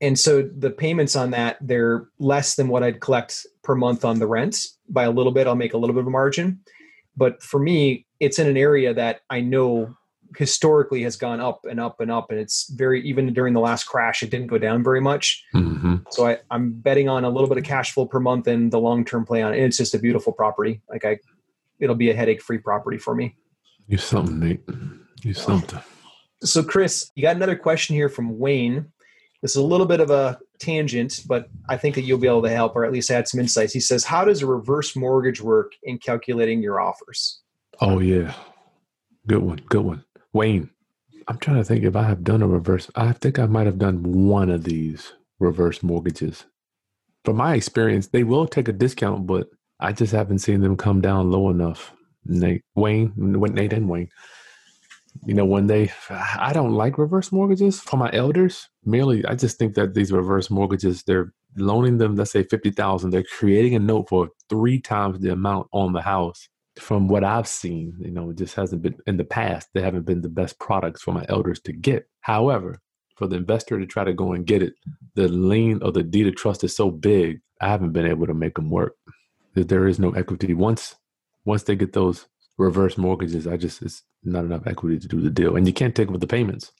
and 0.00 0.18
so 0.18 0.42
the 0.56 0.70
payments 0.70 1.16
on 1.16 1.32
that, 1.32 1.56
they're 1.60 2.06
less 2.20 2.54
than 2.54 2.68
what 2.68 2.84
I'd 2.84 3.00
collect 3.00 3.44
per 3.64 3.74
month 3.74 4.04
on 4.04 4.20
the 4.20 4.28
rent. 4.28 4.56
By 4.88 5.02
a 5.02 5.10
little 5.10 5.32
bit, 5.32 5.48
I'll 5.48 5.56
make 5.56 5.74
a 5.74 5.78
little 5.78 5.94
bit 5.94 6.02
of 6.02 6.06
a 6.06 6.10
margin. 6.10 6.60
But 7.16 7.42
for 7.42 7.58
me, 7.58 8.06
it's 8.20 8.38
in 8.38 8.46
an 8.46 8.56
area 8.56 8.94
that 8.94 9.22
I 9.30 9.40
know 9.40 9.96
historically 10.36 11.02
has 11.02 11.16
gone 11.16 11.40
up 11.40 11.64
and 11.68 11.80
up 11.80 12.00
and 12.00 12.10
up. 12.10 12.30
And 12.30 12.38
it's 12.38 12.70
very, 12.70 13.02
even 13.06 13.32
during 13.32 13.54
the 13.54 13.60
last 13.60 13.84
crash, 13.84 14.22
it 14.22 14.30
didn't 14.30 14.48
go 14.48 14.58
down 14.58 14.82
very 14.82 15.00
much. 15.00 15.44
hmm 15.52 15.96
So 16.10 16.26
I, 16.26 16.38
I'm 16.50 16.72
betting 16.72 17.08
on 17.08 17.24
a 17.24 17.30
little 17.30 17.48
bit 17.48 17.58
of 17.58 17.64
cash 17.64 17.92
flow 17.92 18.06
per 18.06 18.20
month 18.20 18.46
and 18.46 18.72
the 18.72 18.80
long 18.80 19.04
term 19.04 19.24
play 19.24 19.42
on 19.42 19.52
it. 19.52 19.56
And 19.56 19.66
it's 19.66 19.76
just 19.76 19.94
a 19.94 19.98
beautiful 19.98 20.32
property. 20.32 20.80
Like 20.88 21.04
I, 21.04 21.18
it'll 21.80 21.96
be 21.96 22.10
a 22.10 22.14
headache 22.14 22.42
free 22.42 22.58
property 22.58 22.98
for 22.98 23.14
me. 23.14 23.36
You 23.86 23.98
something, 23.98 24.38
Nate. 24.38 24.62
You 25.22 25.34
something. 25.34 25.80
So, 26.42 26.62
Chris, 26.62 27.10
you 27.14 27.22
got 27.22 27.36
another 27.36 27.56
question 27.56 27.94
here 27.94 28.08
from 28.08 28.38
Wayne. 28.38 28.92
This 29.42 29.52
is 29.52 29.56
a 29.56 29.62
little 29.62 29.86
bit 29.86 30.00
of 30.00 30.10
a 30.10 30.38
tangent, 30.60 31.20
but 31.26 31.48
I 31.68 31.76
think 31.76 31.96
that 31.96 32.02
you'll 32.02 32.18
be 32.18 32.28
able 32.28 32.42
to 32.42 32.50
help 32.50 32.76
or 32.76 32.84
at 32.84 32.92
least 32.92 33.10
add 33.10 33.26
some 33.26 33.40
insights. 33.40 33.72
He 33.72 33.80
says, 33.80 34.04
How 34.04 34.24
does 34.24 34.42
a 34.42 34.46
reverse 34.46 34.94
mortgage 34.94 35.40
work 35.40 35.72
in 35.82 35.98
calculating 35.98 36.62
your 36.62 36.80
offers? 36.80 37.40
Oh 37.80 37.98
yeah, 37.98 38.34
good 39.26 39.42
one, 39.42 39.60
good 39.68 39.82
one. 39.82 40.04
Wayne, 40.32 40.70
I'm 41.28 41.38
trying 41.38 41.58
to 41.58 41.64
think 41.64 41.84
if 41.84 41.96
I 41.96 42.04
have 42.04 42.24
done 42.24 42.42
a 42.42 42.48
reverse. 42.48 42.90
I 42.94 43.12
think 43.12 43.38
I 43.38 43.46
might 43.46 43.66
have 43.66 43.78
done 43.78 44.02
one 44.28 44.50
of 44.50 44.64
these 44.64 45.12
reverse 45.38 45.82
mortgages. 45.82 46.46
From 47.24 47.36
my 47.36 47.54
experience, 47.54 48.08
they 48.08 48.24
will 48.24 48.46
take 48.46 48.68
a 48.68 48.72
discount, 48.72 49.26
but 49.26 49.48
I 49.80 49.92
just 49.92 50.12
haven't 50.12 50.38
seen 50.40 50.60
them 50.60 50.76
come 50.76 51.00
down 51.00 51.30
low 51.30 51.50
enough. 51.50 51.92
Nate, 52.24 52.62
Wayne, 52.74 53.12
Nate 53.16 53.72
and 53.72 53.88
Wayne. 53.88 54.08
You 55.26 55.34
know, 55.34 55.44
when 55.44 55.66
they, 55.66 55.92
I 56.10 56.52
don't 56.52 56.72
like 56.72 56.98
reverse 56.98 57.30
mortgages 57.30 57.80
for 57.80 57.96
my 57.96 58.10
elders. 58.12 58.68
Merely, 58.84 59.24
I 59.26 59.34
just 59.34 59.58
think 59.58 59.74
that 59.74 59.94
these 59.94 60.10
reverse 60.12 60.50
mortgages, 60.50 61.02
they're 61.04 61.32
loaning 61.56 61.98
them, 61.98 62.16
let's 62.16 62.32
say 62.32 62.44
fifty 62.44 62.70
thousand. 62.70 63.10
They're 63.10 63.24
creating 63.24 63.74
a 63.74 63.78
note 63.78 64.08
for 64.08 64.30
three 64.48 64.80
times 64.80 65.20
the 65.20 65.30
amount 65.32 65.68
on 65.72 65.92
the 65.92 66.00
house 66.02 66.48
from 66.78 67.08
what 67.08 67.24
I've 67.24 67.48
seen, 67.48 67.94
you 67.98 68.10
know, 68.10 68.30
it 68.30 68.36
just 68.38 68.54
hasn't 68.54 68.82
been 68.82 68.96
in 69.06 69.16
the 69.16 69.24
past. 69.24 69.68
They 69.74 69.82
haven't 69.82 70.06
been 70.06 70.22
the 70.22 70.28
best 70.28 70.58
products 70.58 71.02
for 71.02 71.12
my 71.12 71.24
elders 71.28 71.60
to 71.62 71.72
get. 71.72 72.08
However, 72.20 72.80
for 73.16 73.26
the 73.26 73.36
investor 73.36 73.78
to 73.78 73.86
try 73.86 74.04
to 74.04 74.12
go 74.14 74.32
and 74.32 74.46
get 74.46 74.62
it, 74.62 74.74
the 75.14 75.28
lien 75.28 75.82
or 75.82 75.92
the 75.92 76.02
deed 76.02 76.26
of 76.26 76.36
trust 76.36 76.64
is 76.64 76.74
so 76.74 76.90
big. 76.90 77.40
I 77.60 77.68
haven't 77.68 77.92
been 77.92 78.06
able 78.06 78.26
to 78.26 78.34
make 78.34 78.54
them 78.54 78.70
work. 78.70 78.96
There- 79.54 79.86
is 79.86 79.98
no 79.98 80.10
equity 80.12 80.54
once 80.54 80.96
once 81.44 81.64
they 81.64 81.76
get 81.76 81.92
those 81.92 82.26
reverse 82.56 82.96
mortgages. 82.96 83.46
I 83.46 83.56
just 83.58 83.82
it's 83.82 84.02
not 84.24 84.44
enough 84.44 84.66
equity 84.66 84.98
to 84.98 85.08
do 85.08 85.20
the 85.20 85.30
deal, 85.30 85.56
and 85.56 85.66
you 85.66 85.72
can't 85.74 85.94
take 85.94 86.08
it 86.08 86.12
with 86.12 86.22
the 86.22 86.26
payments 86.26 86.72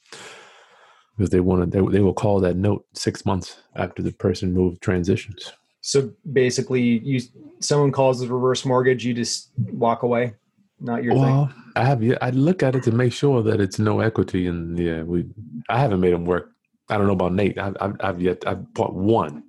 because 1.17 1.31
they 1.31 1.41
want 1.41 1.71
to. 1.71 1.83
They, 1.83 1.99
they 1.99 2.01
will 2.01 2.15
call 2.15 2.41
that 2.41 2.57
note 2.57 2.87
six 2.95 3.27
months 3.27 3.59
after 3.77 4.03
the 4.03 4.13
person 4.13 4.53
moved 4.55 4.81
transitions. 4.81 5.53
So 5.83 6.12
basically, 6.33 6.81
you 6.81 7.21
someone 7.59 7.93
calls 7.93 8.23
a 8.23 8.29
reverse 8.29 8.65
mortgage, 8.65 9.05
you 9.05 9.12
just 9.12 9.51
walk 9.57 10.05
away. 10.05 10.35
Not 10.81 11.03
your 11.03 11.12
thing. 11.15 11.23
Well, 11.23 11.53
I 11.77 11.85
have. 11.85 12.03
I 12.23 12.31
look 12.31 12.62
at 12.62 12.75
it 12.75 12.85
to 12.85 12.93
make 12.93 13.12
sure 13.12 13.43
that 13.43 13.61
it's 13.61 13.79
no 13.79 14.01
equity, 14.01 14.47
and 14.47 14.79
yeah, 14.79 15.03
we. 15.03 15.27
I 15.69 15.79
haven't 15.81 16.01
made 16.01 16.12
them 16.12 16.25
work. 16.25 16.53
I 16.89 16.97
don't 16.97 17.07
know 17.07 17.12
about 17.12 17.33
Nate. 17.35 17.59
I've, 17.59 17.77
I've, 17.81 17.97
I've 18.01 18.21
yet. 18.21 18.47
I've 18.47 18.73
bought 18.75 18.95
one, 18.95 19.43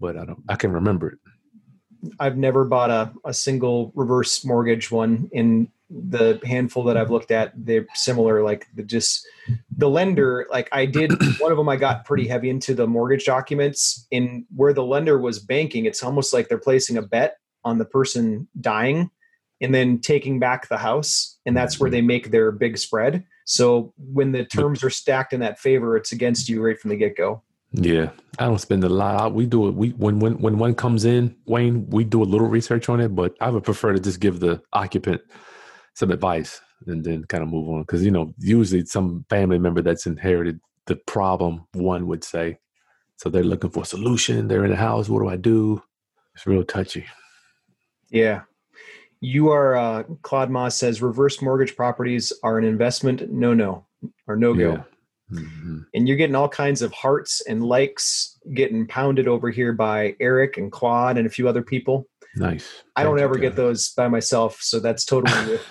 but 0.00 0.16
I 0.16 0.24
don't. 0.24 0.42
I 0.48 0.54
can 0.54 0.72
remember 0.72 1.10
it. 1.10 1.18
I've 2.20 2.36
never 2.36 2.64
bought 2.64 2.90
a, 2.90 3.12
a 3.24 3.34
single 3.34 3.92
reverse 3.94 4.44
mortgage 4.44 4.90
one 4.90 5.28
in 5.32 5.68
the 5.88 6.40
handful 6.44 6.82
that 6.84 6.96
I've 6.96 7.10
looked 7.10 7.30
at. 7.30 7.52
They're 7.56 7.86
similar, 7.94 8.42
like 8.42 8.66
the 8.74 8.82
just 8.82 9.26
the 9.76 9.88
lender, 9.88 10.46
like 10.50 10.68
I 10.72 10.86
did 10.86 11.12
one 11.38 11.52
of 11.52 11.58
them, 11.58 11.68
I 11.68 11.76
got 11.76 12.04
pretty 12.04 12.26
heavy 12.26 12.50
into 12.50 12.74
the 12.74 12.86
mortgage 12.86 13.24
documents 13.24 14.06
in 14.10 14.46
where 14.54 14.72
the 14.72 14.84
lender 14.84 15.18
was 15.18 15.38
banking. 15.38 15.84
It's 15.84 16.02
almost 16.02 16.32
like 16.32 16.48
they're 16.48 16.58
placing 16.58 16.96
a 16.96 17.02
bet 17.02 17.38
on 17.64 17.78
the 17.78 17.84
person 17.84 18.48
dying 18.60 19.10
and 19.60 19.74
then 19.74 20.00
taking 20.00 20.38
back 20.38 20.68
the 20.68 20.76
house. 20.76 21.38
And 21.46 21.56
that's 21.56 21.80
where 21.80 21.90
they 21.90 22.02
make 22.02 22.30
their 22.30 22.50
big 22.52 22.78
spread. 22.78 23.24
So 23.44 23.92
when 23.96 24.32
the 24.32 24.44
terms 24.44 24.82
are 24.82 24.90
stacked 24.90 25.32
in 25.32 25.40
that 25.40 25.58
favor, 25.58 25.96
it's 25.96 26.12
against 26.12 26.48
you 26.48 26.62
right 26.64 26.78
from 26.78 26.90
the 26.90 26.96
get 26.96 27.16
go. 27.16 27.42
Yeah, 27.72 28.10
I 28.38 28.46
don't 28.46 28.58
spend 28.58 28.84
a 28.84 28.88
lot. 28.88 29.34
We 29.34 29.46
do 29.46 29.68
it. 29.68 29.74
We 29.74 29.90
when 29.90 30.18
when 30.18 30.38
when 30.38 30.58
one 30.58 30.74
comes 30.74 31.04
in, 31.04 31.36
Wayne, 31.46 31.88
we 31.90 32.04
do 32.04 32.22
a 32.22 32.24
little 32.24 32.46
research 32.46 32.88
on 32.88 33.00
it, 33.00 33.14
but 33.14 33.36
I 33.40 33.50
would 33.50 33.64
prefer 33.64 33.92
to 33.92 34.00
just 34.00 34.20
give 34.20 34.40
the 34.40 34.62
occupant 34.72 35.20
some 35.96 36.10
advice 36.10 36.60
and 36.86 37.02
then 37.02 37.24
kind 37.24 37.42
of 37.42 37.48
move 37.48 37.68
on 37.68 37.80
because 37.80 38.04
you 38.04 38.10
know 38.10 38.32
usually 38.38 38.84
some 38.84 39.24
family 39.30 39.58
member 39.58 39.82
that's 39.82 40.06
inherited 40.06 40.60
the 40.86 40.96
problem. 40.96 41.66
One 41.72 42.06
would 42.06 42.22
say, 42.22 42.58
so 43.16 43.28
they're 43.28 43.42
looking 43.42 43.70
for 43.70 43.82
a 43.82 43.86
solution. 43.86 44.46
They're 44.46 44.64
in 44.64 44.70
the 44.70 44.76
house. 44.76 45.08
What 45.08 45.20
do 45.20 45.28
I 45.28 45.36
do? 45.36 45.82
It's 46.34 46.46
real 46.46 46.64
touchy. 46.64 47.06
Yeah, 48.10 48.42
you 49.20 49.48
are. 49.48 49.76
Uh, 49.76 50.02
Claude 50.22 50.50
Moss 50.50 50.76
says 50.76 51.02
reverse 51.02 51.40
mortgage 51.40 51.74
properties 51.74 52.32
are 52.42 52.58
an 52.58 52.64
investment. 52.64 53.32
No, 53.32 53.54
no, 53.54 53.86
or 54.28 54.36
no 54.36 54.54
go. 54.54 54.72
Yeah. 54.72 54.82
Mm-hmm. 55.32 55.78
and 55.92 56.06
you're 56.06 56.16
getting 56.16 56.36
all 56.36 56.48
kinds 56.48 56.82
of 56.82 56.92
hearts 56.92 57.42
and 57.48 57.64
likes 57.64 58.38
getting 58.54 58.86
pounded 58.86 59.26
over 59.26 59.50
here 59.50 59.72
by 59.72 60.14
Eric 60.20 60.56
and 60.56 60.70
Claude 60.70 61.18
and 61.18 61.26
a 61.26 61.30
few 61.30 61.48
other 61.48 61.62
people. 61.62 62.06
Nice. 62.36 62.82
I 62.94 63.02
don't 63.02 63.16
Thank 63.16 63.24
ever 63.24 63.38
get 63.38 63.56
those 63.56 63.90
by 63.90 64.08
myself, 64.08 64.58
so 64.60 64.78
that's 64.78 65.04
totally 65.04 65.58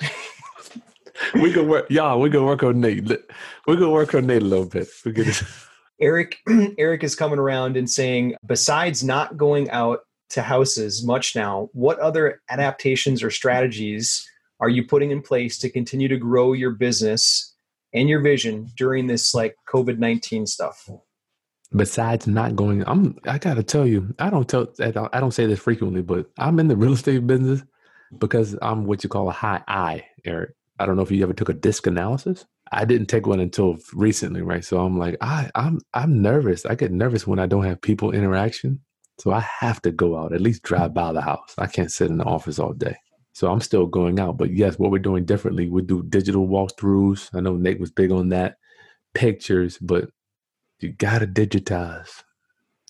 we 1.36 1.54
can 1.54 1.68
work. 1.68 1.88
Yeah, 1.90 2.16
we 2.16 2.30
can 2.30 2.44
work 2.44 2.64
on 2.64 2.80
Nate. 2.82 3.08
We 3.68 3.78
can 3.78 3.92
work 3.92 4.14
on 4.14 4.28
Nate 4.28 4.42
a 4.42 4.46
little 4.46 4.66
bit. 4.66 4.88
We 5.06 5.14
can. 5.14 5.32
Eric. 6.02 6.38
Eric 6.78 7.04
is 7.04 7.16
coming 7.16 7.40
around 7.40 7.78
and 7.78 7.90
saying, 7.90 8.36
besides 8.46 9.04
not 9.04 9.38
going 9.38 9.70
out 9.70 10.02
to 10.32 10.42
houses 10.42 11.06
much 11.06 11.36
now, 11.36 11.70
what 11.74 12.00
other 12.00 12.42
adaptations 12.50 13.24
or 13.24 13.32
strategies 13.32 14.28
are 14.60 14.70
you 14.70 14.86
putting 14.86 15.12
in 15.12 15.22
place 15.22 15.58
to 15.60 15.70
continue 15.70 16.08
to 16.08 16.18
grow 16.18 16.54
your 16.54 16.72
business 16.72 17.54
and 17.94 18.10
your 18.10 18.22
vision 18.22 18.70
during 18.78 19.08
this 19.08 19.34
like 19.34 19.56
COVID 19.70 19.98
nineteen 19.98 20.46
stuff? 20.46 20.90
Besides 21.76 22.28
not 22.28 22.56
going, 22.56 22.84
I'm. 22.88 23.18
I 23.26 23.38
gotta 23.40 23.64
tell 23.64 23.88
you, 23.88 24.16
I 24.20 24.30
don't 24.30 24.48
tell. 24.50 24.68
I 24.82 24.92
don't, 24.92 25.14
say 25.34 25.46
this 25.48 25.60
frequently, 25.60 26.02
but 26.04 26.28
I'm 26.40 26.60
in 26.60 26.68
the 26.70 26.78
real 26.78 26.94
estate 26.94 27.28
business 27.28 27.64
because 28.20 28.58
I'm 28.62 28.86
what 28.86 29.04
you 29.04 29.10
call 29.10 29.30
a 29.30 29.34
high 29.34 29.64
I, 29.68 30.06
Eric. 30.26 30.52
I 30.80 30.86
don't 30.86 30.96
know 30.96 31.04
if 31.04 31.12
you 31.12 31.24
ever 31.24 31.34
took 31.34 31.50
a 31.50 31.54
disc 31.54 31.88
analysis. 31.88 32.46
I 32.72 32.86
didn't 32.86 33.08
take 33.08 33.28
one 33.28 33.40
until 33.40 33.78
recently, 33.94 34.42
right? 34.42 34.66
So 34.66 34.80
I'm 34.80 34.98
like, 34.98 35.18
I, 35.22 35.50
I'm, 35.56 35.80
I'm 35.94 36.22
nervous. 36.22 36.66
I 36.66 36.76
get 36.76 36.92
nervous 36.92 37.28
when 37.28 37.40
I 37.40 37.48
don't 37.48 37.66
have 37.66 37.82
people 37.82 38.12
interaction. 38.12 38.82
So 39.20 39.32
I 39.32 39.42
have 39.62 39.82
to 39.84 39.92
go 39.92 40.18
out, 40.18 40.34
at 40.34 40.42
least 40.42 40.64
drive 40.64 40.94
by 40.94 41.14
the 41.14 41.22
house. 41.22 41.54
I 41.58 41.68
can't 41.68 41.92
sit 41.92 42.10
in 42.10 42.18
the 42.18 42.26
office 42.26 42.60
all 42.60 42.74
day. 42.74 42.98
So 43.34 43.52
I'm 43.52 43.62
still 43.62 43.86
going 43.86 44.20
out. 44.20 44.38
But 44.38 44.52
yes, 44.52 44.80
what 44.80 44.92
we're 44.92 45.00
doing 45.00 45.26
differently, 45.26 45.70
we 45.70 45.84
do 45.84 46.04
digital 46.04 46.48
walkthroughs. 46.48 47.30
I 47.36 47.42
know 47.42 47.56
Nate 47.56 47.80
was 47.80 47.92
big 47.92 48.12
on 48.12 48.30
that. 48.30 48.58
Pictures, 49.14 49.78
but 49.80 50.10
you 50.80 50.92
gotta 50.94 51.28
digitize. 51.28 52.24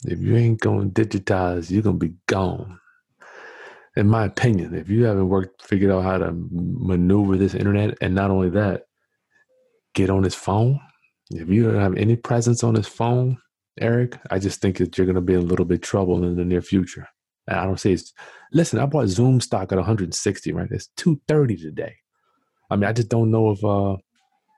If 0.03 0.19
you 0.19 0.35
ain't 0.35 0.59
gonna 0.59 0.89
digitize, 0.89 1.71
you're 1.71 1.83
gonna 1.83 1.97
be 1.97 2.15
gone. 2.27 2.79
In 3.95 4.07
my 4.07 4.25
opinion, 4.25 4.75
if 4.75 4.89
you 4.89 5.05
haven't 5.05 5.29
worked, 5.29 5.61
figured 5.63 5.91
out 5.91 6.03
how 6.03 6.17
to 6.17 6.31
maneuver 6.51 7.37
this 7.37 7.55
internet, 7.55 7.97
and 8.01 8.13
not 8.13 8.29
only 8.31 8.49
that, 8.49 8.83
get 9.93 10.09
on 10.09 10.23
his 10.23 10.35
phone. 10.35 10.79
If 11.31 11.49
you 11.49 11.63
don't 11.63 11.81
have 11.81 11.97
any 11.97 12.15
presence 12.15 12.63
on 12.63 12.75
his 12.75 12.87
phone, 12.87 13.37
Eric, 13.79 14.17
I 14.29 14.39
just 14.39 14.61
think 14.61 14.77
that 14.77 14.97
you're 14.97 15.07
gonna 15.07 15.21
be 15.21 15.33
in 15.33 15.39
a 15.39 15.43
little 15.43 15.65
bit 15.65 15.81
trouble 15.81 16.23
in 16.23 16.35
the 16.35 16.45
near 16.45 16.61
future. 16.61 17.07
And 17.47 17.59
I 17.59 17.65
don't 17.65 17.79
say 17.79 17.93
it's. 17.93 18.13
Listen, 18.51 18.79
I 18.79 18.85
bought 18.85 19.07
Zoom 19.07 19.41
stock 19.41 19.71
at 19.71 19.77
160. 19.77 20.51
Right, 20.51 20.67
it's 20.71 20.87
230 20.97 21.57
today. 21.57 21.95
I 22.69 22.75
mean, 22.75 22.85
I 22.85 22.93
just 22.93 23.09
don't 23.09 23.31
know 23.31 23.51
if 23.51 23.63
uh, 23.63 23.97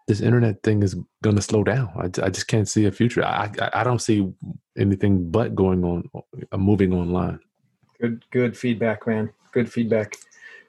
this 0.08 0.22
internet 0.22 0.64
thing 0.64 0.84
is 0.84 0.96
going 1.22 1.36
to 1.36 1.42
slow 1.42 1.64
down. 1.64 1.92
I, 1.98 2.06
I 2.26 2.30
just 2.30 2.48
can't 2.48 2.68
see 2.68 2.86
a 2.86 2.92
future. 2.92 3.24
I, 3.24 3.52
I 3.60 3.82
I 3.82 3.84
don't 3.84 4.02
see 4.02 4.32
anything 4.78 5.30
but 5.30 5.54
going 5.56 5.84
on, 5.84 6.10
uh, 6.52 6.58
moving 6.58 6.94
online. 6.94 7.40
Good, 8.00 8.24
good 8.32 8.58
feedback, 8.58 9.06
man. 9.06 9.32
Good 9.52 9.72
feedback. 9.72 10.16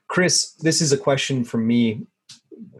Chris, 0.07 0.53
this 0.53 0.81
is 0.81 0.91
a 0.91 0.97
question 0.97 1.43
from 1.43 1.65
me. 1.67 2.07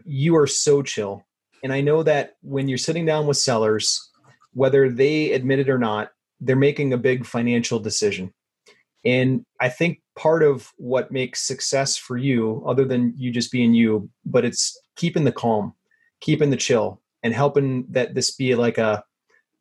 You 0.04 0.36
are 0.36 0.46
so 0.46 0.82
chill. 0.82 1.24
And 1.62 1.72
I 1.72 1.80
know 1.80 2.02
that 2.02 2.36
when 2.42 2.68
you're 2.68 2.78
sitting 2.78 3.06
down 3.06 3.26
with 3.26 3.36
sellers, 3.36 4.10
whether 4.52 4.90
they 4.90 5.32
admit 5.32 5.60
it 5.60 5.68
or 5.68 5.78
not, 5.78 6.10
they're 6.40 6.56
making 6.56 6.92
a 6.92 6.98
big 6.98 7.24
financial 7.24 7.78
decision. 7.78 8.32
And 9.04 9.44
I 9.60 9.68
think 9.68 10.00
part 10.18 10.42
of 10.42 10.72
what 10.76 11.12
makes 11.12 11.46
success 11.46 11.96
for 11.96 12.16
you, 12.16 12.62
other 12.66 12.84
than 12.84 13.14
you 13.16 13.30
just 13.30 13.52
being 13.52 13.72
you, 13.72 14.10
but 14.24 14.44
it's 14.44 14.78
keeping 14.96 15.24
the 15.24 15.32
calm, 15.32 15.74
keeping 16.20 16.50
the 16.50 16.56
chill, 16.56 17.00
and 17.22 17.34
helping 17.34 17.86
that 17.90 18.14
this 18.14 18.30
be 18.30 18.54
like 18.54 18.78
a 18.78 19.04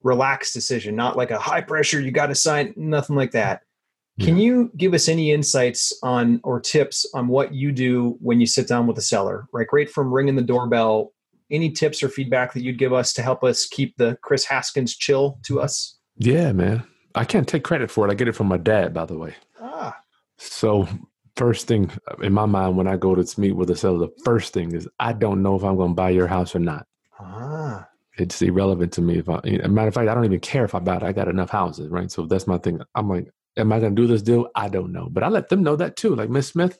relaxed 0.03 0.53
decision, 0.53 0.95
not 0.95 1.17
like 1.17 1.31
a 1.31 1.39
high 1.39 1.61
pressure, 1.61 1.99
you 1.99 2.11
got 2.11 2.27
to 2.27 2.35
sign, 2.35 2.73
nothing 2.77 3.15
like 3.15 3.31
that. 3.31 3.61
Can 4.19 4.37
you 4.37 4.69
give 4.75 4.93
us 4.93 5.07
any 5.07 5.31
insights 5.31 5.97
on 6.03 6.41
or 6.43 6.59
tips 6.59 7.05
on 7.13 7.29
what 7.29 7.53
you 7.53 7.71
do 7.71 8.17
when 8.19 8.41
you 8.41 8.45
sit 8.47 8.67
down 8.67 8.85
with 8.85 8.97
a 8.97 9.01
seller? 9.01 9.47
Right 9.53 9.89
from 9.89 10.13
ringing 10.13 10.35
the 10.35 10.41
doorbell, 10.41 11.13
any 11.49 11.71
tips 11.71 12.03
or 12.03 12.09
feedback 12.09 12.53
that 12.53 12.61
you'd 12.61 12.77
give 12.77 12.91
us 12.91 13.13
to 13.13 13.21
help 13.21 13.45
us 13.45 13.65
keep 13.65 13.95
the 13.95 14.17
Chris 14.21 14.43
Haskins 14.43 14.97
chill 14.97 15.39
to 15.43 15.61
us? 15.61 15.97
Yeah, 16.17 16.51
man. 16.51 16.83
I 17.15 17.23
can't 17.23 17.47
take 17.47 17.63
credit 17.63 17.89
for 17.89 18.05
it. 18.05 18.11
I 18.11 18.13
get 18.13 18.27
it 18.27 18.35
from 18.35 18.47
my 18.47 18.57
dad, 18.57 18.93
by 18.93 19.05
the 19.05 19.17
way. 19.17 19.35
Ah, 19.61 19.97
So 20.37 20.87
first 21.39 21.67
thing 21.67 21.89
in 22.21 22.33
my 22.33 22.45
mind 22.45 22.77
when 22.77 22.87
I 22.87 22.97
go 22.97 23.15
to 23.15 23.39
meet 23.39 23.53
with 23.53 23.69
a 23.69 23.75
seller, 23.75 23.99
the 23.99 24.13
first 24.25 24.53
thing 24.53 24.73
is 24.75 24.87
I 24.99 25.13
don't 25.13 25.41
know 25.41 25.55
if 25.55 25.63
I'm 25.63 25.77
going 25.77 25.91
to 25.91 25.95
buy 25.95 26.09
your 26.09 26.27
house 26.27 26.53
or 26.55 26.59
not. 26.59 26.85
ah, 27.19 27.87
It's 28.17 28.41
irrelevant 28.41 28.91
to 28.93 29.01
me. 29.01 29.19
If 29.19 29.29
I, 29.29 29.39
a 29.63 29.67
matter 29.69 29.87
of 29.87 29.93
fact, 29.93 30.09
I 30.09 30.13
don't 30.13 30.25
even 30.25 30.41
care 30.41 30.65
if 30.65 30.75
I 30.75 30.79
buy 30.79 30.97
it. 30.97 31.03
I 31.03 31.13
got 31.13 31.29
enough 31.29 31.49
houses, 31.49 31.87
right? 31.89 32.11
So 32.11 32.25
that's 32.25 32.45
my 32.47 32.57
thing. 32.57 32.81
I'm 32.95 33.07
like, 33.09 33.27
am 33.57 33.71
I 33.71 33.79
going 33.79 33.95
to 33.95 34.01
do 34.01 34.07
this 34.07 34.21
deal? 34.21 34.49
I 34.55 34.67
don't 34.67 34.91
know, 34.91 35.07
but 35.09 35.23
I 35.23 35.29
let 35.29 35.49
them 35.49 35.63
know 35.63 35.77
that 35.77 35.95
too. 35.95 36.13
Like 36.15 36.29
Miss 36.29 36.49
Smith, 36.49 36.77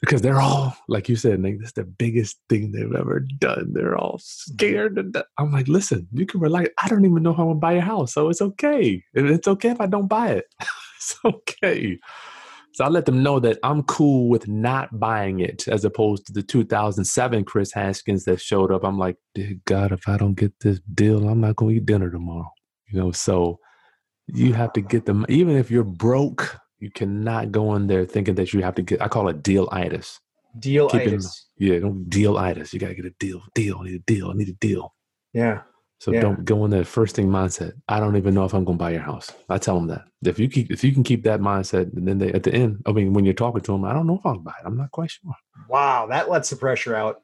because 0.00 0.22
they're 0.22 0.40
all 0.40 0.76
like 0.88 1.08
you 1.08 1.16
said, 1.16 1.40
Nick. 1.40 1.58
This 1.60 1.68
is 1.68 1.74
the 1.74 1.84
biggest 1.84 2.38
thing 2.48 2.72
they've 2.72 2.94
ever 2.94 3.20
done. 3.20 3.72
They're 3.72 3.96
all 3.96 4.18
scared. 4.20 4.98
I'm 5.38 5.52
like, 5.52 5.68
listen, 5.68 6.08
you 6.12 6.26
can 6.26 6.40
relax. 6.40 6.68
I 6.82 6.88
don't 6.88 7.04
even 7.04 7.22
know 7.22 7.32
how 7.32 7.44
I'm 7.44 7.48
gonna 7.50 7.60
buy 7.60 7.74
a 7.74 7.80
house, 7.80 8.12
so 8.12 8.28
it's 8.28 8.42
okay. 8.42 9.02
It's 9.14 9.48
okay 9.48 9.70
if 9.70 9.80
I 9.80 9.86
don't 9.86 10.08
buy 10.08 10.28
it. 10.32 10.44
it's 10.96 11.16
okay. 11.24 11.98
So 12.76 12.84
I 12.84 12.88
let 12.88 13.06
them 13.06 13.22
know 13.22 13.40
that 13.40 13.58
I'm 13.62 13.84
cool 13.84 14.28
with 14.28 14.48
not 14.48 15.00
buying 15.00 15.40
it, 15.40 15.66
as 15.66 15.86
opposed 15.86 16.26
to 16.26 16.34
the 16.34 16.42
2007 16.42 17.42
Chris 17.46 17.72
Haskins 17.72 18.24
that 18.24 18.38
showed 18.38 18.70
up. 18.70 18.84
I'm 18.84 18.98
like, 18.98 19.16
dear 19.34 19.54
God, 19.64 19.92
if 19.92 20.06
I 20.06 20.18
don't 20.18 20.34
get 20.34 20.52
this 20.60 20.78
deal, 20.92 21.26
I'm 21.26 21.40
not 21.40 21.56
gonna 21.56 21.72
eat 21.72 21.86
dinner 21.86 22.10
tomorrow. 22.10 22.52
You 22.90 22.98
know, 23.00 23.12
so 23.12 23.60
you 24.26 24.52
have 24.52 24.74
to 24.74 24.82
get 24.82 25.06
them. 25.06 25.24
Even 25.30 25.56
if 25.56 25.70
you're 25.70 25.84
broke, 25.84 26.58
you 26.78 26.90
cannot 26.90 27.50
go 27.50 27.74
in 27.76 27.86
there 27.86 28.04
thinking 28.04 28.34
that 28.34 28.52
you 28.52 28.60
have 28.60 28.74
to 28.74 28.82
get. 28.82 29.00
I 29.00 29.08
call 29.08 29.30
it 29.30 29.42
deal 29.42 29.70
itis. 29.72 30.20
deal 30.58 30.90
Keep 30.90 31.00
it 31.00 31.06
in- 31.06 31.14
itis. 31.14 31.48
Yeah, 31.56 31.78
don't 31.78 32.10
deal 32.10 32.36
itis. 32.36 32.74
You 32.74 32.78
gotta 32.78 32.94
get 32.94 33.06
a 33.06 33.14
deal. 33.18 33.40
Deal. 33.54 33.78
I 33.80 33.84
need 33.84 33.94
a 33.94 33.98
deal. 34.00 34.28
I 34.28 34.34
need 34.34 34.50
a 34.50 34.52
deal. 34.52 34.94
Yeah. 35.32 35.62
So 35.98 36.12
Yeah. 36.12 36.20
don't 36.20 36.44
go 36.44 36.64
in 36.64 36.70
that 36.72 36.86
first 36.86 37.16
thing 37.16 37.28
mindset. 37.28 37.72
I 37.88 38.00
don't 38.00 38.16
even 38.16 38.34
know 38.34 38.44
if 38.44 38.52
I'm 38.54 38.64
going 38.64 38.76
to 38.78 38.84
buy 38.84 38.90
your 38.90 39.00
house. 39.00 39.32
I 39.48 39.58
tell 39.58 39.76
them 39.76 39.86
that. 39.88 40.04
If 40.24 40.38
you 40.38 40.48
keep, 40.48 40.70
if 40.70 40.84
you 40.84 40.92
can 40.92 41.02
keep 41.02 41.22
that 41.24 41.40
mindset, 41.40 41.94
and 41.96 42.06
then 42.06 42.18
they 42.18 42.32
at 42.32 42.42
the 42.42 42.52
end, 42.52 42.82
I 42.86 42.92
mean, 42.92 43.14
when 43.14 43.24
you're 43.24 43.34
talking 43.34 43.62
to 43.62 43.72
them, 43.72 43.84
I 43.84 43.92
don't 43.92 44.06
know 44.06 44.18
if 44.18 44.26
I'll 44.26 44.38
buy 44.38 44.52
it. 44.52 44.66
I'm 44.66 44.76
not 44.76 44.90
quite 44.90 45.10
sure. 45.10 45.32
Wow, 45.68 46.06
that 46.08 46.28
lets 46.30 46.50
the 46.50 46.56
pressure 46.56 46.94
out. 46.94 47.22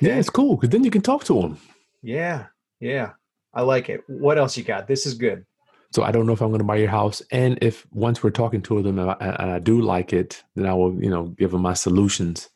Yeah, 0.00 0.16
it's 0.16 0.30
cool 0.30 0.56
because 0.56 0.70
then 0.70 0.82
you 0.82 0.90
can 0.90 1.02
talk 1.02 1.24
to 1.24 1.40
them. 1.40 1.58
Yeah. 2.02 2.46
Yeah. 2.80 3.12
I 3.52 3.62
like 3.62 3.88
it. 3.88 4.02
What 4.08 4.38
else 4.38 4.56
you 4.56 4.64
got? 4.64 4.88
This 4.88 5.06
is 5.06 5.14
good. 5.14 5.44
So 5.92 6.02
I 6.02 6.10
don't 6.10 6.26
know 6.26 6.32
if 6.32 6.40
I'm 6.40 6.48
going 6.48 6.58
to 6.58 6.64
buy 6.64 6.76
your 6.76 6.88
house, 6.90 7.22
and 7.30 7.56
if 7.62 7.86
once 7.92 8.20
we're 8.22 8.30
talking 8.30 8.62
to 8.62 8.82
them 8.82 8.98
and 8.98 9.10
I, 9.10 9.16
and 9.20 9.50
I 9.52 9.58
do 9.60 9.80
like 9.80 10.12
it, 10.12 10.42
then 10.56 10.66
I 10.66 10.74
will, 10.74 11.00
you 11.00 11.08
know, 11.08 11.26
give 11.26 11.52
them 11.52 11.62
my 11.62 11.74
solutions. 11.74 12.48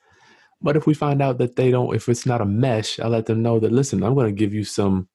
But 0.60 0.76
if 0.76 0.88
we 0.88 0.94
find 0.94 1.22
out 1.22 1.38
that 1.38 1.54
they 1.54 1.70
don't, 1.70 1.94
if 1.94 2.08
it's 2.08 2.26
not 2.26 2.40
a 2.40 2.44
mesh, 2.44 2.98
I 2.98 3.06
let 3.06 3.26
them 3.26 3.42
know 3.42 3.60
that 3.60 3.70
listen, 3.70 4.02
I'm 4.02 4.14
going 4.14 4.26
to 4.26 4.32
give 4.32 4.52
you 4.52 4.64
some 4.64 5.08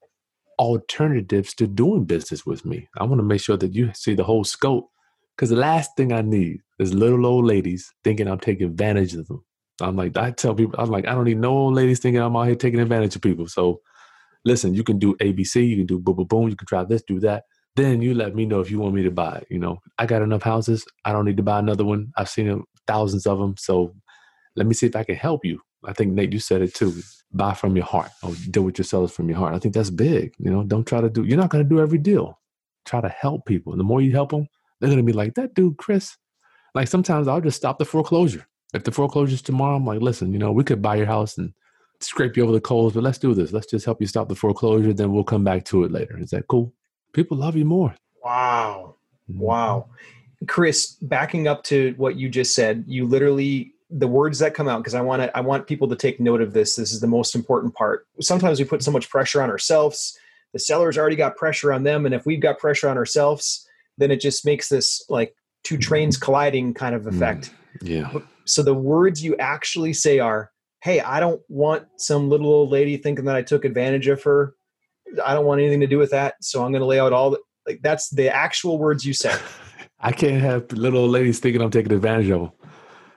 alternatives 0.59 1.53
to 1.55 1.67
doing 1.67 2.05
business 2.05 2.45
with 2.45 2.65
me. 2.65 2.87
I 2.97 3.03
want 3.03 3.19
to 3.19 3.23
make 3.23 3.41
sure 3.41 3.57
that 3.57 3.73
you 3.73 3.91
see 3.93 4.15
the 4.15 4.23
whole 4.23 4.43
scope. 4.43 4.89
Because 5.35 5.49
the 5.49 5.55
last 5.55 5.97
thing 5.97 6.13
I 6.13 6.21
need 6.21 6.59
is 6.79 6.93
little 6.93 7.25
old 7.25 7.45
ladies 7.45 7.91
thinking 8.03 8.27
I'm 8.27 8.39
taking 8.39 8.67
advantage 8.67 9.15
of 9.15 9.27
them. 9.27 9.43
I'm 9.81 9.95
like, 9.95 10.15
I 10.15 10.31
tell 10.31 10.53
people, 10.53 10.79
I'm 10.79 10.91
like, 10.91 11.07
I 11.07 11.13
don't 11.13 11.23
need 11.23 11.39
no 11.39 11.57
old 11.57 11.73
ladies 11.73 11.99
thinking 11.99 12.21
I'm 12.21 12.35
out 12.35 12.45
here 12.45 12.55
taking 12.55 12.79
advantage 12.79 13.15
of 13.15 13.23
people. 13.23 13.47
So 13.47 13.81
listen, 14.45 14.75
you 14.75 14.83
can 14.83 14.99
do 14.99 15.15
ABC, 15.15 15.67
you 15.67 15.77
can 15.77 15.85
do 15.85 15.99
boom, 15.99 16.15
boom, 16.17 16.27
boom, 16.27 16.49
you 16.49 16.55
can 16.55 16.67
try 16.67 16.83
this, 16.83 17.01
do 17.03 17.19
that. 17.21 17.45
Then 17.75 18.01
you 18.01 18.13
let 18.13 18.35
me 18.35 18.45
know 18.45 18.59
if 18.59 18.69
you 18.69 18.79
want 18.79 18.93
me 18.93 19.01
to 19.03 19.11
buy 19.11 19.37
it. 19.37 19.47
You 19.49 19.57
know, 19.57 19.79
I 19.97 20.05
got 20.05 20.21
enough 20.21 20.43
houses. 20.43 20.85
I 21.05 21.11
don't 21.11 21.25
need 21.25 21.37
to 21.37 21.43
buy 21.43 21.57
another 21.57 21.83
one. 21.83 22.11
I've 22.15 22.29
seen 22.29 22.47
them, 22.47 22.65
thousands 22.85 23.25
of 23.25 23.39
them. 23.39 23.55
So 23.57 23.95
let 24.55 24.67
me 24.67 24.75
see 24.75 24.85
if 24.85 24.95
I 24.95 25.03
can 25.03 25.15
help 25.15 25.43
you. 25.43 25.59
I 25.85 25.93
think 25.93 26.13
Nate, 26.13 26.33
you 26.33 26.39
said 26.39 26.61
it 26.61 26.73
too. 26.73 26.93
Buy 27.31 27.53
from 27.53 27.75
your 27.75 27.85
heart 27.85 28.11
or 28.21 28.33
deal 28.51 28.63
with 28.63 28.77
your 28.77 28.85
sellers 28.85 29.11
from 29.11 29.27
your 29.27 29.37
heart. 29.37 29.53
I 29.53 29.59
think 29.59 29.73
that's 29.73 29.89
big. 29.89 30.33
You 30.37 30.51
know, 30.51 30.63
don't 30.63 30.85
try 30.85 31.01
to 31.01 31.09
do. 31.09 31.23
You're 31.23 31.37
not 31.37 31.49
going 31.49 31.63
to 31.63 31.69
do 31.69 31.81
every 31.81 31.97
deal. 31.97 32.39
Try 32.85 33.01
to 33.01 33.09
help 33.09 33.45
people. 33.45 33.73
And 33.73 33.79
the 33.79 33.85
more 33.85 34.01
you 34.01 34.11
help 34.11 34.31
them, 34.31 34.47
they're 34.79 34.89
going 34.89 34.97
to 34.97 35.03
be 35.03 35.13
like 35.13 35.33
that 35.35 35.53
dude, 35.53 35.77
Chris. 35.77 36.15
Like 36.75 36.87
sometimes 36.87 37.27
I'll 37.27 37.41
just 37.41 37.57
stop 37.57 37.79
the 37.79 37.85
foreclosure. 37.85 38.45
If 38.73 38.83
the 38.83 38.91
foreclosure's 38.91 39.41
tomorrow, 39.41 39.75
I'm 39.75 39.85
like, 39.85 40.01
listen, 40.01 40.33
you 40.33 40.39
know, 40.39 40.51
we 40.51 40.63
could 40.63 40.81
buy 40.81 40.95
your 40.95 41.05
house 41.05 41.37
and 41.37 41.53
scrape 41.99 42.35
you 42.35 42.43
over 42.43 42.51
the 42.51 42.61
coals, 42.61 42.93
but 42.93 43.03
let's 43.03 43.17
do 43.17 43.33
this. 43.33 43.51
Let's 43.51 43.67
just 43.67 43.85
help 43.85 44.01
you 44.01 44.07
stop 44.07 44.29
the 44.29 44.35
foreclosure. 44.35 44.93
Then 44.93 45.13
we'll 45.13 45.23
come 45.23 45.43
back 45.43 45.63
to 45.65 45.83
it 45.83 45.91
later. 45.91 46.17
Is 46.19 46.31
that 46.31 46.47
cool? 46.47 46.73
People 47.13 47.37
love 47.37 47.55
you 47.55 47.65
more. 47.65 47.95
Wow. 48.23 48.95
Mm-hmm. 49.29 49.39
Wow. 49.39 49.89
Chris, 50.47 50.97
backing 51.01 51.47
up 51.47 51.63
to 51.65 51.93
what 51.97 52.17
you 52.17 52.29
just 52.29 52.53
said, 52.55 52.83
you 52.87 53.05
literally 53.07 53.73
the 53.95 54.07
words 54.07 54.39
that 54.39 54.55
come 54.55 54.67
out 54.67 54.79
because 54.79 54.95
I 54.95 55.01
want 55.01 55.21
to 55.21 55.37
I 55.37 55.41
want 55.41 55.67
people 55.67 55.87
to 55.87 55.95
take 55.95 56.19
note 56.19 56.41
of 56.41 56.53
this. 56.53 56.75
This 56.75 56.91
is 56.91 56.99
the 56.99 57.07
most 57.07 57.35
important 57.35 57.75
part. 57.75 58.07
Sometimes 58.19 58.59
we 58.59 58.65
put 58.65 58.83
so 58.83 58.91
much 58.91 59.09
pressure 59.09 59.41
on 59.41 59.49
ourselves. 59.49 60.17
The 60.51 60.59
seller's 60.59 60.97
already 60.97 61.15
got 61.15 61.35
pressure 61.35 61.71
on 61.71 61.83
them 61.83 62.05
and 62.05 62.13
if 62.13 62.25
we've 62.25 62.41
got 62.41 62.57
pressure 62.57 62.89
on 62.89 62.97
ourselves, 62.97 63.67
then 63.97 64.09
it 64.09 64.19
just 64.19 64.45
makes 64.45 64.67
this 64.67 65.03
like 65.09 65.35
two 65.63 65.77
trains 65.77 66.17
colliding 66.17 66.73
kind 66.73 66.95
of 66.95 67.05
effect. 67.05 67.51
Mm, 67.79 67.87
yeah. 67.87 68.19
So 68.45 68.63
the 68.63 68.73
words 68.73 69.23
you 69.23 69.37
actually 69.37 69.93
say 69.93 70.19
are, 70.19 70.51
"Hey, 70.81 70.99
I 70.99 71.19
don't 71.19 71.41
want 71.47 71.85
some 71.97 72.29
little 72.29 72.47
old 72.47 72.71
lady 72.71 72.97
thinking 72.97 73.25
that 73.25 73.35
I 73.35 73.43
took 73.43 73.63
advantage 73.63 74.07
of 74.07 74.23
her. 74.23 74.55
I 75.23 75.33
don't 75.33 75.45
want 75.45 75.61
anything 75.61 75.81
to 75.81 75.87
do 75.87 75.99
with 75.99 76.11
that. 76.11 76.35
So 76.41 76.63
I'm 76.63 76.71
going 76.71 76.81
to 76.81 76.87
lay 76.87 76.99
out 76.99 77.13
all 77.13 77.31
the 77.31 77.39
like 77.67 77.79
that's 77.83 78.09
the 78.09 78.29
actual 78.29 78.79
words 78.79 79.05
you 79.05 79.13
said." 79.13 79.39
I 79.99 80.11
can't 80.11 80.41
have 80.41 80.69
little 80.73 81.03
old 81.03 81.11
ladies 81.11 81.39
thinking 81.39 81.61
I'm 81.61 81.71
taking 81.71 81.93
advantage 81.93 82.29
of 82.29 82.41
them. 82.41 82.51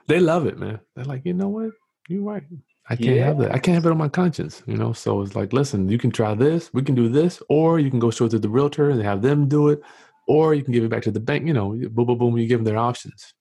They 0.07 0.19
love 0.19 0.45
it, 0.45 0.57
man. 0.57 0.79
They're 0.95 1.05
like, 1.05 1.25
you 1.25 1.33
know 1.33 1.49
what? 1.49 1.71
You're 2.07 2.23
right. 2.23 2.43
I 2.89 2.95
can't 2.95 3.17
yeah. 3.17 3.25
have 3.25 3.39
that. 3.39 3.51
I 3.51 3.59
can't 3.59 3.75
have 3.75 3.85
it 3.85 3.91
on 3.91 3.97
my 3.97 4.07
conscience, 4.07 4.63
you 4.65 4.77
know. 4.77 4.93
So 4.93 5.21
it's 5.21 5.35
like, 5.35 5.51
listen, 5.51 5.89
you 5.89 5.97
can 5.97 6.11
try 6.11 6.33
this, 6.33 6.73
we 6.73 6.81
can 6.81 6.95
do 6.95 7.09
this, 7.09 7.41
or 7.49 7.79
you 7.79 7.89
can 7.89 7.99
go 7.99 8.09
straight 8.09 8.31
to 8.31 8.39
the 8.39 8.47
realtor 8.47 8.89
and 8.89 9.01
have 9.01 9.21
them 9.21 9.49
do 9.49 9.67
it, 9.69 9.81
or 10.27 10.53
you 10.53 10.63
can 10.63 10.73
give 10.73 10.85
it 10.85 10.89
back 10.89 11.03
to 11.03 11.11
the 11.11 11.19
bank. 11.19 11.45
You 11.45 11.53
know, 11.53 11.71
boom, 11.71 12.05
boom, 12.05 12.17
boom. 12.17 12.37
You 12.37 12.47
give 12.47 12.59
them 12.59 12.65
their 12.65 12.77
options. 12.77 13.33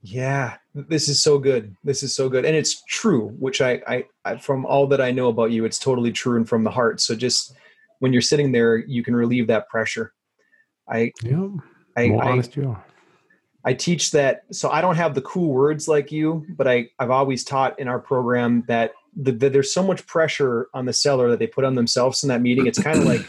Yeah, 0.00 0.56
this 0.74 1.08
is 1.08 1.22
so 1.22 1.38
good. 1.38 1.76
This 1.84 2.02
is 2.02 2.14
so 2.14 2.28
good, 2.28 2.44
and 2.44 2.56
it's 2.56 2.82
true. 2.88 3.28
Which 3.38 3.60
I, 3.60 3.80
I, 3.86 4.04
I, 4.24 4.36
from 4.38 4.66
all 4.66 4.88
that 4.88 5.00
I 5.00 5.12
know 5.12 5.28
about 5.28 5.52
you, 5.52 5.64
it's 5.64 5.78
totally 5.78 6.10
true 6.10 6.36
and 6.36 6.48
from 6.48 6.64
the 6.64 6.70
heart. 6.70 7.00
So 7.00 7.14
just 7.14 7.54
when 8.00 8.12
you're 8.12 8.22
sitting 8.22 8.50
there, 8.50 8.76
you 8.76 9.04
can 9.04 9.14
relieve 9.14 9.46
that 9.46 9.68
pressure. 9.68 10.12
I, 10.88 11.12
yeah, 11.22 11.48
I, 11.96 12.08
more 12.08 12.24
honest 12.24 12.56
I, 12.56 12.60
you 12.60 12.68
are. 12.70 12.84
I 13.68 13.74
teach 13.74 14.12
that. 14.12 14.44
So 14.50 14.70
I 14.70 14.80
don't 14.80 14.96
have 14.96 15.14
the 15.14 15.20
cool 15.20 15.52
words 15.52 15.88
like 15.88 16.10
you, 16.10 16.46
but 16.56 16.66
I, 16.66 16.88
I've 16.98 17.10
always 17.10 17.44
taught 17.44 17.78
in 17.78 17.86
our 17.86 17.98
program 17.98 18.64
that, 18.66 18.92
the, 19.14 19.30
the, 19.30 19.50
there's 19.50 19.74
so 19.74 19.82
much 19.82 20.06
pressure 20.06 20.68
on 20.72 20.86
the 20.86 20.94
seller 20.94 21.28
that 21.28 21.38
they 21.38 21.46
put 21.46 21.66
on 21.66 21.74
themselves 21.74 22.22
in 22.22 22.30
that 22.30 22.40
meeting. 22.40 22.66
It's 22.66 22.82
kind 22.82 22.98
of 22.98 23.04
like 23.04 23.20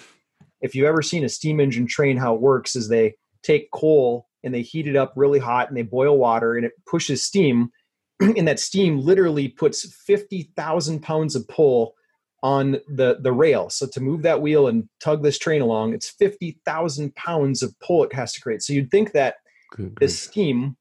if 0.61 0.75
you've 0.75 0.87
ever 0.87 1.01
seen 1.01 1.25
a 1.25 1.29
steam 1.29 1.59
engine 1.59 1.87
train, 1.87 2.15
how 2.15 2.35
it 2.35 2.39
works 2.39 2.77
is 2.77 2.87
they 2.87 3.15
take 3.43 3.69
coal 3.71 4.27
and 4.41 4.53
they 4.53 4.61
heat 4.61 4.87
it 4.87 4.95
up 4.95 5.11
really 5.17 5.39
hot 5.39 5.67
and 5.67 5.75
they 5.75 5.81
boil 5.81 6.17
water 6.17 6.55
and 6.55 6.65
it 6.65 6.71
pushes 6.85 7.21
steam. 7.21 7.69
and 8.21 8.47
that 8.47 8.61
steam 8.61 8.97
literally 9.01 9.49
puts 9.49 9.93
50,000 10.05 11.01
pounds 11.01 11.35
of 11.35 11.45
pull 11.49 11.95
on 12.43 12.79
the 12.87 13.17
the 13.19 13.33
rail. 13.33 13.69
So 13.69 13.87
to 13.87 13.99
move 13.99 14.21
that 14.21 14.41
wheel 14.41 14.69
and 14.69 14.87
tug 15.01 15.21
this 15.21 15.37
train 15.37 15.61
along, 15.61 15.93
it's 15.93 16.09
50,000 16.09 17.13
pounds 17.15 17.61
of 17.61 17.77
pull 17.81 18.05
it 18.05 18.13
has 18.13 18.31
to 18.31 18.39
create. 18.39 18.61
So 18.61 18.71
you'd 18.71 18.89
think 18.89 19.11
that 19.11 19.35
Good, 19.71 19.95
this 19.99 20.19
steam, 20.19 20.75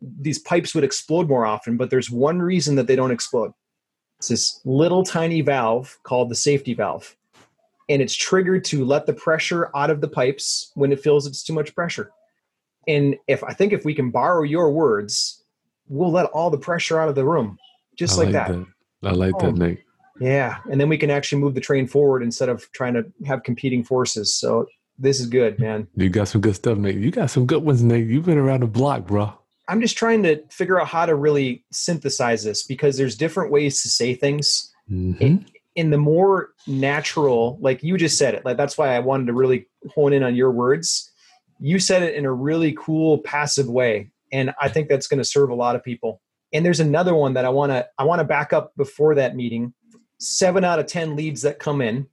these 0.00 0.38
pipes 0.38 0.74
would 0.74 0.84
explode 0.84 1.28
more 1.28 1.46
often, 1.46 1.76
but 1.76 1.90
there's 1.90 2.10
one 2.10 2.40
reason 2.40 2.76
that 2.76 2.86
they 2.86 2.96
don't 2.96 3.10
explode. 3.10 3.52
It's 4.18 4.28
this 4.28 4.60
little 4.64 5.04
tiny 5.04 5.40
valve 5.40 5.98
called 6.02 6.30
the 6.30 6.34
safety 6.34 6.74
valve. 6.74 7.16
And 7.88 8.02
it's 8.02 8.14
triggered 8.14 8.64
to 8.66 8.84
let 8.84 9.06
the 9.06 9.12
pressure 9.12 9.70
out 9.76 9.90
of 9.90 10.00
the 10.00 10.08
pipes 10.08 10.72
when 10.74 10.90
it 10.90 11.00
feels 11.00 11.26
it's 11.26 11.42
too 11.42 11.52
much 11.52 11.74
pressure. 11.74 12.10
And 12.88 13.16
if 13.28 13.44
I 13.44 13.52
think 13.52 13.72
if 13.72 13.84
we 13.84 13.94
can 13.94 14.10
borrow 14.10 14.42
your 14.42 14.72
words, 14.72 15.44
we'll 15.88 16.10
let 16.10 16.26
all 16.26 16.50
the 16.50 16.58
pressure 16.58 17.00
out 17.00 17.08
of 17.08 17.14
the 17.14 17.24
room. 17.24 17.58
Just 17.96 18.18
like, 18.18 18.26
like, 18.26 18.32
that. 18.32 18.66
that. 19.02 19.08
I 19.08 19.12
like 19.12 19.34
oh, 19.36 19.46
that, 19.46 19.54
Nate. 19.54 19.82
Yeah. 20.20 20.58
And 20.70 20.80
then 20.80 20.88
we 20.88 20.98
can 20.98 21.10
actually 21.10 21.40
move 21.40 21.54
the 21.54 21.60
train 21.60 21.86
forward 21.86 22.22
instead 22.22 22.48
of 22.48 22.70
trying 22.72 22.94
to 22.94 23.04
have 23.26 23.42
competing 23.42 23.84
forces. 23.84 24.34
So 24.34 24.66
this 24.98 25.20
is 25.20 25.26
good, 25.26 25.58
man. 25.58 25.88
You 25.96 26.08
got 26.08 26.28
some 26.28 26.40
good 26.40 26.56
stuff, 26.56 26.78
Nate. 26.78 26.96
You 26.96 27.10
got 27.10 27.30
some 27.30 27.46
good 27.46 27.62
ones, 27.62 27.82
Nate. 27.82 28.06
You've 28.06 28.26
been 28.26 28.38
around 28.38 28.60
the 28.60 28.66
block, 28.66 29.06
bro. 29.06 29.32
I'm 29.68 29.80
just 29.80 29.96
trying 29.98 30.22
to 30.22 30.42
figure 30.48 30.80
out 30.80 30.88
how 30.88 31.06
to 31.06 31.14
really 31.14 31.64
synthesize 31.72 32.44
this 32.44 32.62
because 32.62 32.96
there's 32.96 33.16
different 33.16 33.50
ways 33.50 33.82
to 33.82 33.88
say 33.88 34.14
things. 34.14 34.72
Mm-hmm. 34.90 35.44
in 35.74 35.90
the 35.90 35.98
more 35.98 36.50
natural, 36.68 37.58
like 37.60 37.82
you 37.82 37.96
just 37.98 38.16
said 38.16 38.34
it, 38.34 38.44
like 38.44 38.56
that's 38.56 38.78
why 38.78 38.94
I 38.94 39.00
wanted 39.00 39.26
to 39.26 39.32
really 39.32 39.66
hone 39.94 40.12
in 40.12 40.22
on 40.22 40.36
your 40.36 40.52
words. 40.52 41.10
You 41.58 41.80
said 41.80 42.04
it 42.04 42.14
in 42.14 42.24
a 42.24 42.32
really 42.32 42.72
cool, 42.78 43.18
passive 43.18 43.68
way, 43.68 44.10
and 44.32 44.54
I 44.60 44.68
think 44.68 44.88
that's 44.88 45.08
going 45.08 45.18
to 45.18 45.24
serve 45.24 45.50
a 45.50 45.56
lot 45.56 45.74
of 45.74 45.82
people. 45.82 46.22
And 46.52 46.64
there's 46.64 46.78
another 46.78 47.14
one 47.14 47.34
that 47.34 47.44
I 47.44 47.48
want 47.48 47.72
to 47.72 47.86
I 47.98 48.04
want 48.04 48.20
to 48.20 48.24
back 48.24 48.52
up 48.52 48.72
before 48.76 49.16
that 49.16 49.34
meeting. 49.36 49.74
Seven 50.18 50.64
out 50.64 50.78
of 50.78 50.86
ten 50.86 51.16
leads 51.16 51.42
that 51.42 51.58
come 51.58 51.80
in, 51.82 52.06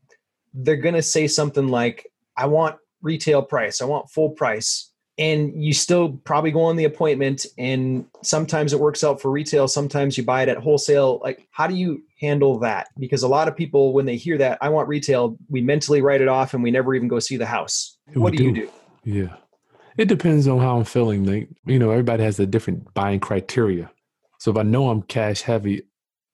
they're 0.53 0.75
going 0.75 0.95
to 0.95 1.03
say 1.03 1.27
something 1.27 1.67
like, 1.67 2.07
I 2.37 2.47
want 2.47 2.77
retail 3.01 3.41
price, 3.41 3.81
I 3.81 3.85
want 3.85 4.09
full 4.09 4.29
price. 4.29 4.89
And 5.19 5.63
you 5.63 5.73
still 5.73 6.13
probably 6.23 6.49
go 6.49 6.63
on 6.63 6.75
the 6.75 6.85
appointment, 6.85 7.45
and 7.55 8.07
sometimes 8.23 8.73
it 8.73 8.79
works 8.79 9.03
out 9.03 9.21
for 9.21 9.29
retail, 9.29 9.67
sometimes 9.67 10.17
you 10.17 10.23
buy 10.23 10.41
it 10.41 10.49
at 10.49 10.57
wholesale. 10.57 11.19
Like, 11.21 11.47
how 11.51 11.67
do 11.67 11.75
you 11.75 12.01
handle 12.19 12.57
that? 12.59 12.87
Because 12.97 13.21
a 13.21 13.27
lot 13.27 13.47
of 13.47 13.55
people, 13.55 13.93
when 13.93 14.07
they 14.07 14.15
hear 14.15 14.39
that, 14.39 14.57
I 14.59 14.69
want 14.69 14.87
retail, 14.87 15.37
we 15.49 15.61
mentally 15.61 16.01
write 16.01 16.21
it 16.21 16.27
off 16.27 16.55
and 16.55 16.63
we 16.63 16.71
never 16.71 16.95
even 16.95 17.07
go 17.07 17.19
see 17.19 17.37
the 17.37 17.45
house. 17.45 17.95
what 18.13 18.31
do, 18.31 18.37
do 18.37 18.43
you 18.45 18.53
do? 18.53 18.69
Yeah. 19.03 19.35
It 19.97 20.07
depends 20.07 20.47
on 20.47 20.59
how 20.59 20.77
I'm 20.77 20.85
feeling. 20.85 21.25
Like, 21.25 21.49
you 21.65 21.77
know, 21.77 21.91
everybody 21.91 22.23
has 22.23 22.39
a 22.39 22.47
different 22.47 22.93
buying 22.93 23.19
criteria. 23.19 23.91
So 24.39 24.51
if 24.51 24.57
I 24.57 24.63
know 24.63 24.89
I'm 24.89 25.03
cash 25.03 25.41
heavy, 25.41 25.83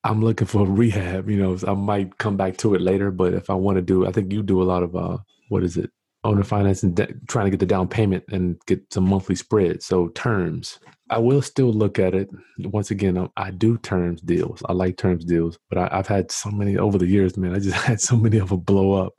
I'm 0.04 0.24
looking 0.24 0.48
for 0.48 0.66
rehab. 0.68 1.30
You 1.30 1.38
know, 1.38 1.58
I 1.68 1.74
might 1.74 2.18
come 2.18 2.38
back 2.38 2.58
to 2.58 2.76
it 2.76 2.82
later. 2.82 3.12
But 3.12 3.34
if 3.34 3.50
I 3.50 3.56
want 3.56 3.76
to 3.76 3.82
do, 3.82 4.08
I 4.08 4.12
think 4.12 4.32
you 4.32 4.44
do 4.44 4.62
a 4.62 4.64
lot 4.64 4.84
of 4.84 4.96
uh, 4.96 5.18
what 5.50 5.64
is 5.64 5.78
it? 5.78 5.92
Owner 6.24 6.44
finance 6.44 6.84
and 6.84 6.96
de- 6.96 7.14
trying 7.28 7.46
to 7.46 7.52
get 7.52 7.60
the 7.60 7.66
down 7.66 7.88
payment 7.88 8.26
and 8.30 8.58
get 8.68 8.82
some 8.94 9.06
monthly 9.08 9.36
spread. 9.36 9.82
So 9.84 10.10
terms, 10.10 10.80
I 11.10 11.18
will 11.20 11.42
still 11.42 11.72
look 11.72 11.98
at 11.98 12.14
it. 12.14 12.30
Once 12.60 12.92
again, 12.92 13.30
I 13.38 13.52
do 13.52 13.78
terms 13.78 14.22
deals. 14.22 14.62
I 14.68 14.74
like 14.74 14.98
terms 14.98 15.26
deals, 15.26 15.58
but 15.70 15.78
I, 15.78 15.96
have 15.96 16.08
had 16.08 16.32
so 16.32 16.52
many 16.52 16.78
over 16.78 16.98
the 16.98 17.08
years, 17.08 17.38
man. 17.38 17.56
I 17.56 17.60
just 17.60 17.76
had 17.86 18.02
so 18.02 18.18
many 18.18 18.38
of 18.38 18.50
them 18.50 18.60
blow 18.60 18.94
up. 18.94 19.14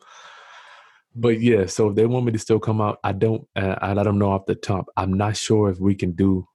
But 1.15 1.41
yeah, 1.41 1.67
so 1.67 1.89
if 1.89 1.97
they 1.97 2.07
want 2.07 2.27
me 2.27 2.33
to 2.33 2.39
still 2.39 2.61
come 2.61 2.81
out, 2.81 2.99
I 3.03 3.13
don't. 3.13 3.47
Uh, 3.57 3.77
I 3.81 3.95
let 3.95 4.05
them 4.05 4.19
know 4.19 4.31
off 4.31 4.47
the 4.47 4.55
top. 4.55 4.87
I'm 4.97 5.15
not 5.15 5.37
sure 5.37 5.71
if 5.71 5.81
we 5.81 5.95
can 5.95 6.13
do 6.13 6.47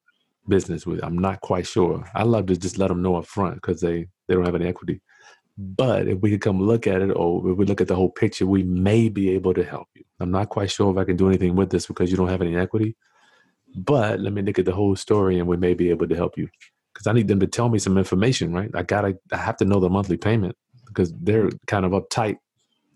business 0.47 0.85
with. 0.85 1.03
I'm 1.03 1.17
not 1.17 1.41
quite 1.41 1.67
sure. 1.67 2.09
I 2.15 2.23
love 2.23 2.45
to 2.47 2.57
just 2.57 2.77
let 2.77 2.88
them 2.88 3.01
know 3.01 3.17
up 3.17 3.25
front 3.25 3.55
because 3.55 3.81
they 3.81 4.07
they 4.27 4.35
don't 4.35 4.45
have 4.45 4.55
any 4.55 4.67
equity. 4.67 5.01
But 5.57 6.07
if 6.07 6.19
we 6.19 6.31
could 6.31 6.41
come 6.41 6.61
look 6.61 6.85
at 6.85 7.01
it 7.01 7.11
or 7.11 7.51
if 7.51 7.57
we 7.57 7.65
look 7.65 7.79
at 7.79 7.87
the 7.87 7.95
whole 7.95 8.09
picture, 8.09 8.45
we 8.45 8.63
may 8.63 9.07
be 9.07 9.29
able 9.31 9.53
to 9.53 9.63
help 9.63 9.87
you. 9.95 10.03
I'm 10.19 10.31
not 10.31 10.49
quite 10.49 10.69
sure 10.69 10.91
if 10.91 10.97
I 10.97 11.05
can 11.05 11.15
do 11.15 11.27
anything 11.29 11.55
with 11.55 11.69
this 11.69 11.85
because 11.87 12.11
you 12.11 12.17
don't 12.17 12.27
have 12.27 12.41
any 12.41 12.57
equity. 12.57 12.95
But 13.75 14.19
let 14.19 14.33
me 14.33 14.41
look 14.41 14.59
at 14.59 14.65
the 14.65 14.73
whole 14.73 14.95
story 14.95 15.39
and 15.39 15.47
we 15.47 15.57
may 15.57 15.73
be 15.73 15.89
able 15.89 16.07
to 16.07 16.15
help 16.15 16.37
you. 16.37 16.49
Because 16.93 17.07
I 17.07 17.13
need 17.13 17.27
them 17.27 17.39
to 17.41 17.47
tell 17.47 17.69
me 17.69 17.79
some 17.79 17.97
information, 17.97 18.53
right? 18.53 18.69
I 18.73 18.83
gotta 18.83 19.17
I 19.31 19.37
have 19.37 19.57
to 19.57 19.65
know 19.65 19.79
the 19.79 19.89
monthly 19.89 20.17
payment 20.17 20.55
because 20.87 21.13
they're 21.21 21.49
kind 21.67 21.85
of 21.85 21.91
uptight. 21.91 22.37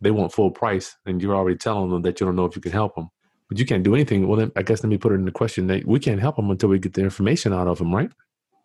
They 0.01 0.11
want 0.11 0.33
full 0.33 0.51
price 0.51 0.95
and 1.05 1.21
you're 1.21 1.35
already 1.35 1.57
telling 1.57 1.89
them 1.89 2.01
that 2.03 2.19
you 2.19 2.25
don't 2.25 2.35
know 2.35 2.45
if 2.45 2.55
you 2.55 2.61
can 2.61 2.71
help 2.71 2.95
them. 2.95 3.09
But 3.49 3.57
you 3.57 3.65
can't 3.65 3.83
do 3.83 3.95
anything. 3.95 4.27
Well, 4.27 4.39
then 4.39 4.51
I 4.55 4.63
guess 4.63 4.83
let 4.83 4.89
me 4.89 4.97
put 4.97 5.11
it 5.11 5.15
in 5.15 5.25
the 5.25 5.31
question 5.31 5.67
that 5.67 5.85
we 5.85 5.99
can't 5.99 6.21
help 6.21 6.35
them 6.35 6.49
until 6.51 6.69
we 6.69 6.79
get 6.79 6.93
the 6.93 7.01
information 7.01 7.51
out 7.51 7.67
of 7.67 7.79
them, 7.79 7.93
right? 7.93 8.11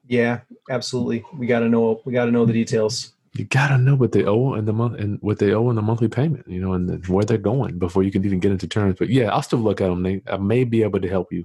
Yeah, 0.06 0.40
absolutely. 0.68 1.24
We 1.36 1.46
got 1.46 1.60
to 1.60 1.68
know. 1.68 2.02
We 2.04 2.12
got 2.12 2.26
to 2.26 2.30
know 2.30 2.44
the 2.44 2.52
details 2.52 3.13
you 3.34 3.44
gotta 3.44 3.78
know 3.78 3.96
what 3.96 4.12
they 4.12 4.24
owe 4.24 4.54
and 4.54 4.66
the 4.66 4.72
month 4.72 4.98
and 4.98 5.18
what 5.20 5.38
they 5.38 5.52
owe 5.52 5.68
in 5.68 5.76
the 5.76 5.82
monthly 5.82 6.08
payment, 6.08 6.46
you 6.46 6.60
know, 6.60 6.72
and 6.72 7.04
where 7.06 7.24
they're 7.24 7.36
going 7.36 7.78
before 7.78 8.04
you 8.04 8.12
can 8.12 8.24
even 8.24 8.38
get 8.38 8.52
into 8.52 8.68
terms. 8.68 8.96
But 8.98 9.08
yeah, 9.08 9.32
I'll 9.32 9.42
still 9.42 9.58
look 9.58 9.80
at 9.80 9.88
them. 9.88 10.02
They, 10.04 10.22
I 10.28 10.36
may 10.36 10.62
be 10.64 10.82
able 10.82 11.00
to 11.00 11.08
help 11.08 11.32
you. 11.32 11.44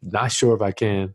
Not 0.00 0.30
sure 0.30 0.54
if 0.54 0.62
I 0.62 0.70
can, 0.70 1.14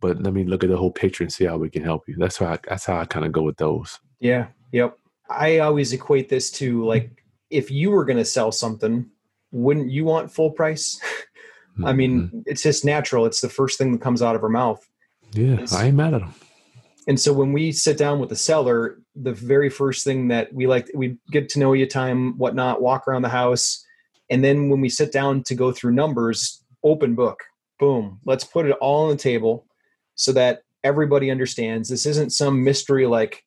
but 0.00 0.22
let 0.22 0.34
me 0.34 0.44
look 0.44 0.62
at 0.62 0.68
the 0.68 0.76
whole 0.76 0.90
picture 0.90 1.24
and 1.24 1.32
see 1.32 1.46
how 1.46 1.56
we 1.56 1.70
can 1.70 1.82
help 1.82 2.06
you. 2.06 2.16
That's 2.18 2.36
how 2.36 2.46
I, 2.46 2.58
that's 2.68 2.84
how 2.84 2.98
I 2.98 3.06
kind 3.06 3.24
of 3.24 3.32
go 3.32 3.42
with 3.42 3.56
those. 3.56 3.98
Yeah. 4.20 4.48
Yep. 4.72 4.98
I 5.30 5.60
always 5.60 5.92
equate 5.94 6.28
this 6.28 6.50
to 6.52 6.84
like 6.84 7.24
if 7.48 7.70
you 7.70 7.90
were 7.90 8.04
going 8.04 8.18
to 8.18 8.24
sell 8.24 8.52
something, 8.52 9.08
wouldn't 9.52 9.90
you 9.90 10.04
want 10.04 10.30
full 10.30 10.50
price? 10.50 11.00
I 11.84 11.94
mean, 11.94 12.22
mm-hmm. 12.22 12.40
it's 12.44 12.62
just 12.62 12.84
natural. 12.84 13.24
It's 13.24 13.40
the 13.40 13.48
first 13.48 13.78
thing 13.78 13.92
that 13.92 14.02
comes 14.02 14.20
out 14.20 14.34
of 14.34 14.42
her 14.42 14.50
mouth. 14.50 14.86
Yeah, 15.32 15.64
I 15.72 15.86
ain't 15.86 15.96
mad 15.96 16.12
at 16.12 16.20
them. 16.20 16.34
And 17.06 17.18
so 17.18 17.32
when 17.32 17.52
we 17.52 17.72
sit 17.72 17.96
down 17.96 18.20
with 18.20 18.28
the 18.28 18.36
seller, 18.36 18.98
the 19.22 19.32
very 19.32 19.70
first 19.70 20.04
thing 20.04 20.28
that 20.28 20.52
we 20.52 20.66
like, 20.66 20.90
we 20.94 21.16
get 21.30 21.48
to 21.50 21.58
know 21.58 21.72
you 21.72 21.86
time, 21.86 22.36
whatnot, 22.38 22.82
walk 22.82 23.06
around 23.06 23.22
the 23.22 23.28
house. 23.28 23.84
And 24.30 24.44
then 24.44 24.68
when 24.68 24.80
we 24.80 24.88
sit 24.88 25.12
down 25.12 25.42
to 25.44 25.54
go 25.54 25.72
through 25.72 25.92
numbers, 25.92 26.62
open 26.84 27.14
book, 27.14 27.44
boom, 27.78 28.20
let's 28.24 28.44
put 28.44 28.66
it 28.66 28.76
all 28.80 29.04
on 29.04 29.10
the 29.10 29.16
table 29.16 29.66
so 30.14 30.32
that 30.32 30.62
everybody 30.84 31.30
understands 31.30 31.88
this 31.88 32.06
isn't 32.06 32.30
some 32.30 32.64
mystery 32.64 33.06
like 33.06 33.44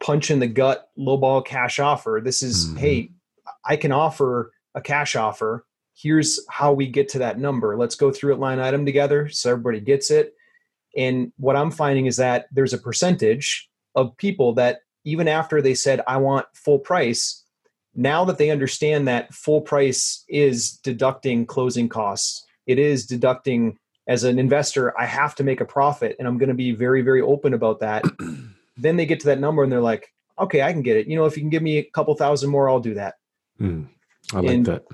punch 0.00 0.30
in 0.30 0.38
the 0.38 0.46
gut 0.46 0.90
lowball 0.98 1.44
cash 1.44 1.78
offer. 1.78 2.20
This 2.22 2.42
is, 2.42 2.66
mm-hmm. 2.66 2.76
hey, 2.76 3.10
I 3.64 3.76
can 3.76 3.92
offer 3.92 4.52
a 4.74 4.80
cash 4.80 5.16
offer. 5.16 5.64
Here's 5.94 6.40
how 6.48 6.72
we 6.72 6.86
get 6.86 7.08
to 7.10 7.18
that 7.20 7.38
number. 7.38 7.76
Let's 7.76 7.96
go 7.96 8.12
through 8.12 8.34
it 8.34 8.38
line 8.38 8.60
item 8.60 8.86
together 8.86 9.28
so 9.28 9.50
everybody 9.50 9.80
gets 9.80 10.10
it 10.10 10.34
and 10.96 11.32
what 11.36 11.56
I'm 11.56 11.70
finding 11.70 12.06
is 12.06 12.16
that 12.16 12.46
there's 12.50 12.72
a 12.72 12.78
percentage 12.78 13.68
of 13.94 14.16
people 14.16 14.54
that 14.54 14.80
even 15.04 15.28
after 15.28 15.62
they 15.62 15.74
said, 15.74 16.00
I 16.06 16.16
want 16.18 16.46
full 16.54 16.78
price, 16.78 17.44
now 17.94 18.24
that 18.26 18.38
they 18.38 18.50
understand 18.50 19.08
that 19.08 19.32
full 19.34 19.60
price 19.60 20.24
is 20.28 20.72
deducting 20.72 21.46
closing 21.46 21.88
costs, 21.88 22.44
it 22.66 22.78
is 22.78 23.06
deducting 23.06 23.78
as 24.06 24.24
an 24.24 24.38
investor, 24.38 24.98
I 24.98 25.04
have 25.04 25.34
to 25.36 25.44
make 25.44 25.60
a 25.60 25.66
profit 25.66 26.16
and 26.18 26.26
I'm 26.26 26.38
going 26.38 26.48
to 26.48 26.54
be 26.54 26.72
very, 26.72 27.02
very 27.02 27.20
open 27.20 27.52
about 27.54 27.80
that. 27.80 28.04
then 28.76 28.96
they 28.96 29.04
get 29.04 29.20
to 29.20 29.26
that 29.26 29.38
number 29.38 29.62
and 29.62 29.70
they're 29.70 29.80
like, 29.80 30.12
okay, 30.38 30.62
I 30.62 30.72
can 30.72 30.82
get 30.82 30.96
it. 30.96 31.06
You 31.08 31.16
know, 31.16 31.26
if 31.26 31.36
you 31.36 31.42
can 31.42 31.50
give 31.50 31.62
me 31.62 31.78
a 31.78 31.84
couple 31.84 32.14
thousand 32.14 32.50
more, 32.50 32.70
I'll 32.70 32.80
do 32.80 32.94
that. 32.94 33.16
Mm, 33.60 33.88
I 34.32 34.40
like 34.40 34.54
And- 34.54 34.66
that. 34.66 34.84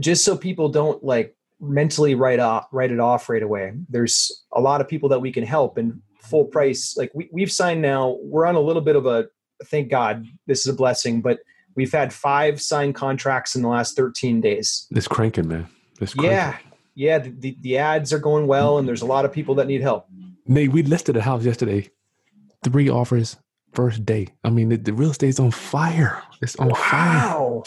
Just 0.00 0.24
so 0.24 0.38
people 0.38 0.70
don't 0.70 1.04
like 1.04 1.36
mentally 1.60 2.14
write 2.14 2.38
off, 2.40 2.66
write 2.72 2.90
it 2.90 2.98
off 2.98 3.28
right 3.28 3.42
away. 3.42 3.74
There's 3.90 4.44
a 4.52 4.60
lot 4.60 4.80
of 4.80 4.88
people 4.88 5.10
that 5.10 5.20
we 5.20 5.30
can 5.30 5.44
help 5.44 5.76
and 5.76 6.00
full 6.22 6.46
price. 6.46 6.96
Like 6.96 7.10
we, 7.14 7.28
we've 7.30 7.52
signed 7.52 7.82
now, 7.82 8.16
we're 8.22 8.46
on 8.46 8.54
a 8.54 8.60
little 8.60 8.80
bit 8.80 8.96
of 8.96 9.04
a, 9.04 9.26
thank 9.66 9.90
God 9.90 10.26
this 10.46 10.60
is 10.60 10.66
a 10.66 10.72
blessing, 10.72 11.20
but 11.20 11.40
we've 11.74 11.92
had 11.92 12.12
five 12.12 12.60
signed 12.60 12.94
contracts 12.94 13.54
in 13.54 13.62
the 13.62 13.68
last 13.68 13.96
13 13.96 14.40
days. 14.40 14.86
It's 14.90 15.08
cranking, 15.08 15.48
man. 15.48 15.68
It's 16.00 16.14
cranking. 16.14 16.32
Yeah. 16.32 16.56
Yeah. 16.94 17.18
The, 17.18 17.30
the, 17.30 17.56
the 17.60 17.78
ads 17.78 18.12
are 18.12 18.18
going 18.18 18.46
well 18.46 18.78
and 18.78 18.86
there's 18.86 19.02
a 19.02 19.06
lot 19.06 19.24
of 19.24 19.32
people 19.32 19.54
that 19.56 19.66
need 19.66 19.80
help. 19.80 20.06
Nate, 20.46 20.72
we 20.72 20.82
listed 20.82 21.16
a 21.16 21.22
house 21.22 21.44
yesterday. 21.44 21.88
Three 22.64 22.88
offers 22.88 23.36
first 23.72 24.04
day. 24.04 24.28
I 24.44 24.50
mean, 24.50 24.68
the, 24.68 24.76
the 24.76 24.92
real 24.92 25.10
estate's 25.10 25.40
on 25.40 25.50
fire. 25.50 26.22
It's 26.40 26.56
on 26.56 26.74
fire. 26.74 27.28
Wow. 27.28 27.64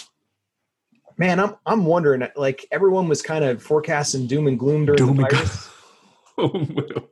Man, 1.17 1.39
I'm 1.39 1.55
I'm 1.65 1.85
wondering. 1.85 2.27
Like 2.35 2.65
everyone 2.71 3.07
was 3.07 3.21
kind 3.21 3.45
of 3.45 3.63
forecasting 3.63 4.27
doom 4.27 4.47
and 4.47 4.59
gloom 4.59 4.85
during 4.85 4.97
Doom 4.97 5.17
the 5.17 5.23
and 5.23 5.31
virus, 5.31 5.69
oh, 6.37 7.07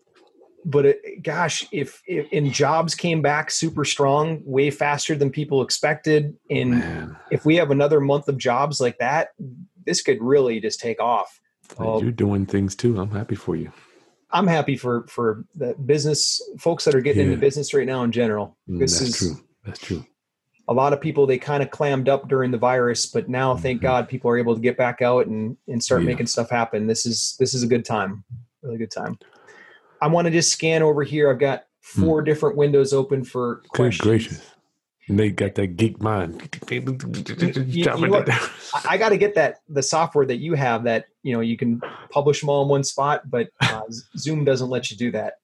but 0.66 0.86
it, 0.86 1.24
gosh, 1.24 1.66
if, 1.72 2.02
if 2.08 2.28
and 2.32 2.52
jobs 2.52 2.96
came 2.96 3.22
back 3.22 3.52
super 3.52 3.84
strong, 3.86 4.42
way 4.46 4.70
faster 4.72 5.16
than 5.16 5.30
people 5.30 5.62
expected, 5.62 6.36
and 6.50 6.72
man, 6.72 7.18
if 7.32 7.46
we 7.46 7.56
have 7.58 7.72
another 7.72 8.00
month 8.00 8.28
of 8.28 8.38
jobs 8.38 8.80
like 8.80 8.98
that, 9.00 9.30
this 9.86 10.02
could 10.02 10.22
really 10.22 10.60
just 10.60 10.80
take 10.80 11.00
off. 11.02 11.40
Oh. 11.80 12.02
you're 12.02 12.12
doing 12.12 12.46
things 12.46 12.76
too. 12.76 13.00
I'm 13.00 13.12
happy 13.12 13.36
for 13.36 13.56
you. 13.56 13.72
I'm 14.32 14.48
happy 14.48 14.78
for 14.78 15.06
for 15.08 15.46
the 15.56 15.74
business 15.86 16.42
folks 16.60 16.86
that 16.86 16.96
are 16.96 17.02
getting 17.02 17.28
Yeah. 17.28 17.34
into 17.34 17.40
business 17.42 17.74
right 17.74 17.86
now 17.86 18.04
in 18.04 18.12
general. 18.12 18.58
Mm, 18.70 18.80
This 18.80 19.00
That's 19.00 19.12
is 19.12 19.18
true. 19.18 19.44
That's 19.66 19.80
true. 19.80 20.06
a 20.68 20.74
lot 20.74 20.94
of 20.94 21.02
people 21.02 21.26
they 21.28 21.38
kind 21.38 21.62
of 21.62 21.70
clammed 21.72 22.08
up 22.10 22.28
during 22.30 22.52
the 22.52 22.58
virus, 22.58 23.06
but 23.06 23.28
now 23.30 23.56
thank 23.56 23.80
Mhm. 23.80 23.84
God 23.84 24.10
people 24.10 24.32
are 24.32 24.38
able 24.38 24.56
to 24.56 24.62
get 24.62 24.78
back 24.78 25.02
out 25.02 25.28
and 25.28 25.58
and 25.68 25.84
start 25.84 26.02
Yeah. 26.02 26.08
making 26.08 26.28
stuff 26.28 26.50
happen. 26.50 26.88
This 26.88 27.06
is 27.06 27.36
this 27.40 27.54
is 27.54 27.64
a 27.64 27.68
good 27.68 27.86
time, 27.86 28.24
really 28.62 28.78
good 28.78 28.92
time. 28.92 29.18
I 30.04 30.08
want 30.08 30.26
to 30.26 30.32
just 30.32 30.52
scan 30.52 30.84
over 30.84 31.02
here. 31.04 31.30
I've 31.32 31.40
got 31.40 31.64
four 31.80 32.22
different 32.22 32.58
windows 32.58 32.92
open 32.92 33.24
for 33.24 33.56
Hmm. 33.56 33.62
Good 33.62 33.70
questions. 33.70 34.02
gracious. 34.04 34.50
Nate 35.08 35.36
got 35.38 35.56
that 35.56 35.76
geek 35.78 36.02
mind. 36.02 36.50
you 36.70 37.86
what? 38.10 38.30
I, 38.30 38.40
I 38.92 38.98
got 38.98 39.10
to 39.10 39.18
get 39.18 39.36
that 39.36 39.62
the 39.70 39.84
software 39.84 40.26
that 40.26 40.38
you 40.38 40.56
have 40.56 40.84
that 40.84 41.06
you 41.24 41.34
know 41.34 41.40
you 41.40 41.58
can 41.58 41.82
publish 42.10 42.42
them 42.42 42.50
all 42.50 42.64
in 42.64 42.70
one 42.70 42.84
spot, 42.84 43.30
but 43.30 43.50
uh, 43.62 43.82
Zoom 44.18 44.44
doesn't 44.44 44.70
let 44.70 44.92
you 44.92 44.98
do 44.98 45.12
that. 45.12 45.36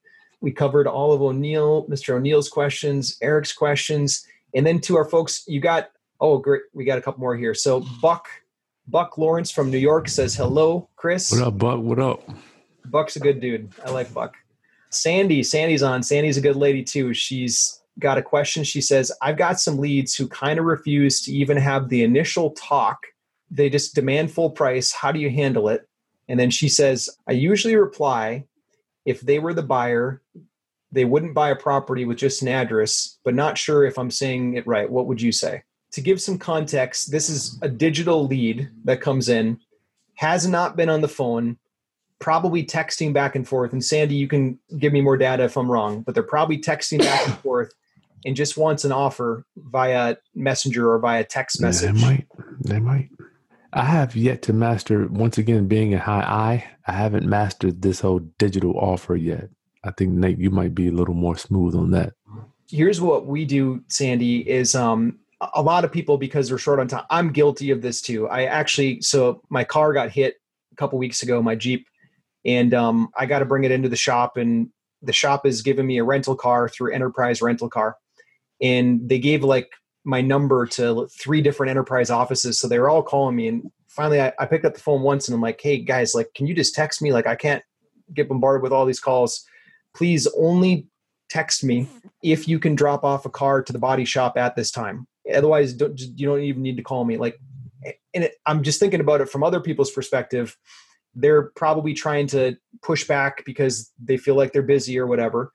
We 0.41 0.52
covered 0.52 0.88
all 0.88 1.12
of 1.13 1.22
O'Neill, 1.22 1.86
Mr. 1.89 2.15
O'Neill's 2.15 2.50
questions, 2.50 3.17
Eric's 3.22 3.52
questions, 3.54 4.26
and 4.56 4.65
then 4.65 4.80
to 4.82 4.95
our 4.98 5.06
folks, 5.06 5.43
you 5.48 5.60
got 5.62 5.91
oh 6.22 6.38
great, 6.38 6.63
we 6.74 6.84
got 6.84 6.98
a 6.98 7.02
couple 7.02 7.22
more 7.22 7.36
here. 7.36 7.54
So 7.54 7.86
Buck 8.02 8.28
Buck 8.88 9.17
Lawrence 9.17 9.52
from 9.52 9.72
New 9.72 9.78
York 9.78 10.10
says 10.10 10.36
hello, 10.36 10.89
Chris. 10.95 11.32
What 11.32 11.41
up, 11.41 11.58
Buck? 11.58 11.80
What 11.80 12.00
up? 12.00 12.30
Buck's 12.86 13.15
a 13.17 13.19
good 13.19 13.39
dude. 13.39 13.72
I 13.86 13.91
like 13.91 14.13
Buck. 14.13 14.36
Sandy, 14.89 15.43
Sandy's 15.43 15.84
on. 15.84 16.04
Sandy's 16.04 16.38
a 16.38 16.41
good 16.41 16.56
lady 16.56 16.84
too. 16.84 17.13
She's 17.13 17.82
got 17.99 18.17
a 18.17 18.23
question. 18.23 18.63
She 18.63 18.82
says, 18.82 19.12
I've 19.21 19.38
got 19.38 19.60
some 19.60 19.78
leads 19.78 20.15
who 20.15 20.28
kind 20.28 20.58
of 20.58 20.65
refuse 20.65 21.21
to 21.23 21.32
even 21.32 21.58
have 21.58 21.89
the 21.89 22.04
initial 22.04 22.52
talk. 22.52 22.97
They 23.52 23.69
just 23.69 23.95
demand 23.95 24.32
full 24.32 24.49
price. 24.49 24.91
How 24.91 25.12
do 25.12 25.19
you 25.19 25.30
handle 25.30 25.69
it? 25.69 25.88
And 26.28 26.39
then 26.39 26.52
she 26.52 26.69
says, 26.69 27.10
I 27.28 27.34
usually 27.34 27.75
reply 27.75 28.45
if 29.06 29.21
they 29.21 29.39
were 29.39 29.54
the 29.54 29.63
buyer, 29.63 30.21
they 30.91 31.06
wouldn't 31.06 31.34
buy 31.34 31.49
a 31.49 31.56
property 31.56 32.06
with 32.06 32.17
just 32.17 32.41
an 32.41 32.47
address, 32.47 33.17
but 33.23 33.34
not 33.34 33.58
sure 33.58 33.86
if 33.86 33.97
I'm 33.97 34.12
saying 34.12 34.56
it 34.56 34.67
right. 34.67 34.89
What 34.89 35.08
would 35.08 35.21
you 35.21 35.32
say? 35.32 35.63
To 35.93 36.02
give 36.02 36.21
some 36.21 36.38
context, 36.38 37.12
this 37.12 37.30
is 37.30 37.58
a 37.62 37.69
digital 37.69 38.28
lead 38.28 38.69
that 38.86 39.02
comes 39.02 39.30
in, 39.30 39.60
has 40.15 40.47
not 40.47 40.75
been 40.75 40.89
on 40.89 41.02
the 41.02 41.08
phone, 41.08 41.58
probably 42.19 42.65
texting 42.65 43.13
back 43.13 43.36
and 43.36 43.47
forth. 43.47 43.73
And 43.73 43.84
Sandy, 43.84 44.15
you 44.15 44.27
can 44.27 44.60
give 44.77 44.93
me 44.93 45.01
more 45.01 45.17
data 45.17 45.43
if 45.43 45.58
I'm 45.58 45.71
wrong, 45.71 46.01
but 46.01 46.13
they're 46.13 46.23
probably 46.23 46.60
texting 46.60 46.99
back 46.99 47.27
and 47.27 47.38
forth 47.39 47.73
and 48.25 48.36
just 48.36 48.58
wants 48.58 48.84
an 48.84 48.91
offer 48.91 49.45
via 49.55 50.17
messenger 50.36 50.91
or 50.91 50.99
via 50.99 51.23
text 51.23 51.60
Yeah, 51.60 51.67
message. 51.67 51.95
They 51.95 52.01
might. 52.01 52.27
They 52.62 52.79
might. 52.79 53.10
I 53.71 53.86
have 53.86 54.15
yet 54.15 54.41
to 54.43 54.53
master, 54.53 55.08
once 55.08 55.38
again, 55.38 55.67
being 55.67 55.93
a 55.93 55.99
high 55.99 56.21
I, 56.21 56.65
I 56.88 56.93
haven't 56.93 57.27
mastered 57.27 57.82
this 57.82 57.99
whole 57.99 58.19
digital 58.19 58.77
offer 58.77 59.15
yet. 59.15 59.49
I 59.84 59.91
think, 59.91 60.12
Nate, 60.13 60.39
you 60.39 60.49
might 60.49 60.73
be 60.73 60.88
a 60.88 60.91
little 60.91 61.13
more 61.13 61.38
smooth 61.38 61.75
on 61.75 61.91
that. 61.91 62.13
Here's 62.67 62.99
what 62.99 63.25
we 63.27 63.45
do, 63.45 63.84
Sandy, 63.88 64.47
is 64.49 64.75
um 64.75 65.19
a 65.55 65.62
lot 65.62 65.86
of 65.86 65.91
people 65.91 66.17
because 66.17 66.49
they're 66.49 66.58
short 66.58 66.79
on 66.79 66.88
time. 66.88 67.05
I'm 67.10 67.32
guilty 67.32 67.71
of 67.71 67.82
this 67.82 68.01
too. 68.01 68.27
I 68.27 68.43
actually 68.45 69.01
so 69.01 69.41
my 69.49 69.63
car 69.63 69.93
got 69.93 70.10
hit 70.10 70.36
a 70.71 70.75
couple 70.75 70.97
weeks 70.99 71.23
ago, 71.23 71.41
my 71.41 71.55
Jeep, 71.55 71.88
and 72.45 72.73
um 72.73 73.10
I 73.17 73.25
got 73.25 73.39
to 73.39 73.45
bring 73.45 73.63
it 73.63 73.71
into 73.71 73.89
the 73.89 73.95
shop 73.95 74.38
and 74.38 74.69
the 75.02 75.13
shop 75.13 75.45
is 75.45 75.62
giving 75.62 75.88
me 75.88 75.97
a 75.97 76.04
rental 76.04 76.36
car 76.36 76.67
through 76.67 76.93
Enterprise 76.93 77.41
Rental 77.41 77.69
Car. 77.69 77.95
And 78.62 79.08
they 79.08 79.19
gave 79.19 79.43
like 79.43 79.69
my 80.04 80.21
number 80.21 80.65
to 80.65 81.08
three 81.08 81.41
different 81.41 81.69
enterprise 81.69 82.10
offices. 82.10 82.60
So 82.60 82.67
they 82.67 82.80
were 82.80 82.89
all 82.89 83.04
calling 83.04 83.36
me. 83.36 83.47
And 83.47 83.71
finally 83.88 84.21
I, 84.21 84.34
I 84.39 84.45
picked 84.45 84.65
up 84.65 84.73
the 84.73 84.80
phone 84.80 85.02
once 85.02 85.28
and 85.28 85.36
I'm 85.36 85.41
like, 85.41 85.62
hey 85.62 85.78
guys, 85.78 86.13
like, 86.15 86.34
can 86.36 86.47
you 86.47 86.54
just 86.54 86.75
text 86.75 87.02
me? 87.02 87.13
Like 87.13 87.28
I 87.28 87.36
can't 87.36 87.63
get 88.13 88.28
bombarded 88.28 88.63
with 88.63 88.73
all 88.73 88.86
these 88.86 88.99
calls. 88.99 89.45
Please 89.95 90.28
only 90.38 90.88
text 91.30 91.63
me 91.63 91.88
if 92.23 92.47
you 92.47 92.60
can 92.60 92.75
drop 92.75 93.04
off 93.04 93.25
a 93.25 93.30
car 93.30 93.62
to 93.62 93.71
the 93.71 93.80
body 93.80 94.06
shop 94.06 94.38
at 94.38 94.56
this 94.56 94.71
time. 94.71 95.08
Otherwise, 95.34 95.73
don't, 95.73 95.99
you 95.99 96.28
don't 96.28 96.41
even 96.41 96.62
need 96.62 96.78
to 96.78 96.84
call 96.84 97.06
me. 97.06 97.17
Like, 97.17 97.39
and 98.13 98.23
it, 98.25 98.36
I'm 98.45 98.63
just 98.63 98.80
thinking 98.80 98.99
about 98.99 99.21
it 99.21 99.30
from 99.30 99.43
other 99.43 99.60
people's 99.60 99.91
perspective. 99.91 100.58
They're 101.15 101.52
probably 101.56 101.93
trying 101.93 102.28
to 102.28 102.56
push 102.82 103.06
back 103.06 103.43
because 103.45 103.91
they 104.04 104.17
feel 104.17 104.36
like 104.36 104.54
they're 104.54 104.62
busy 104.62 104.98
or 105.00 105.08
whatever. 105.08 105.52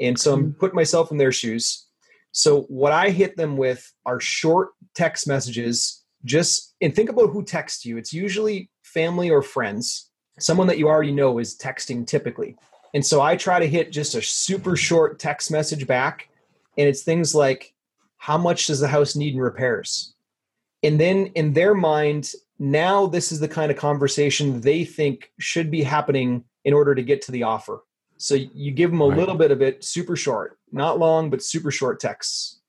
And 0.00 0.18
so 0.18 0.32
I'm 0.32 0.40
mm-hmm. 0.40 0.58
putting 0.58 0.76
myself 0.76 1.10
in 1.10 1.18
their 1.18 1.32
shoes. 1.32 1.86
So 2.32 2.62
what 2.62 2.92
I 2.92 3.10
hit 3.10 3.36
them 3.36 3.56
with 3.56 3.92
are 4.06 4.20
short 4.20 4.70
text 4.94 5.28
messages. 5.28 6.02
Just 6.24 6.74
and 6.80 6.94
think 6.94 7.10
about 7.10 7.30
who 7.30 7.44
texts 7.44 7.84
you. 7.84 7.96
It's 7.96 8.12
usually 8.12 8.70
family 8.82 9.30
or 9.30 9.42
friends. 9.42 10.10
Someone 10.38 10.66
that 10.68 10.78
you 10.78 10.88
already 10.88 11.12
know 11.12 11.38
is 11.38 11.58
texting 11.58 12.06
typically. 12.06 12.56
And 12.94 13.04
so 13.04 13.20
I 13.20 13.36
try 13.36 13.58
to 13.58 13.66
hit 13.66 13.92
just 13.92 14.14
a 14.14 14.22
super 14.22 14.76
short 14.76 15.18
text 15.18 15.50
message 15.50 15.86
back. 15.86 16.28
And 16.78 16.88
it's 16.88 17.02
things 17.02 17.34
like, 17.34 17.74
how 18.18 18.38
much 18.38 18.66
does 18.66 18.80
the 18.80 18.88
house 18.88 19.16
need 19.16 19.34
in 19.34 19.40
repairs? 19.40 20.14
And 20.82 21.00
then 21.00 21.26
in 21.34 21.52
their 21.52 21.74
mind, 21.74 22.32
now 22.62 23.06
this 23.06 23.32
is 23.32 23.40
the 23.40 23.48
kind 23.48 23.72
of 23.72 23.76
conversation 23.76 24.60
they 24.60 24.84
think 24.84 25.32
should 25.40 25.68
be 25.68 25.82
happening 25.82 26.44
in 26.64 26.72
order 26.72 26.94
to 26.94 27.02
get 27.02 27.20
to 27.22 27.32
the 27.32 27.42
offer. 27.42 27.82
So 28.18 28.36
you 28.36 28.70
give 28.70 28.90
them 28.92 29.00
a 29.00 29.06
Right. 29.06 29.18
little 29.18 29.34
bit 29.34 29.50
of 29.50 29.60
it, 29.60 29.82
super 29.82 30.14
short, 30.14 30.58
not 30.70 31.00
long, 31.00 31.28
but 31.28 31.42
super 31.42 31.72
short 31.72 31.98
texts. 31.98 32.60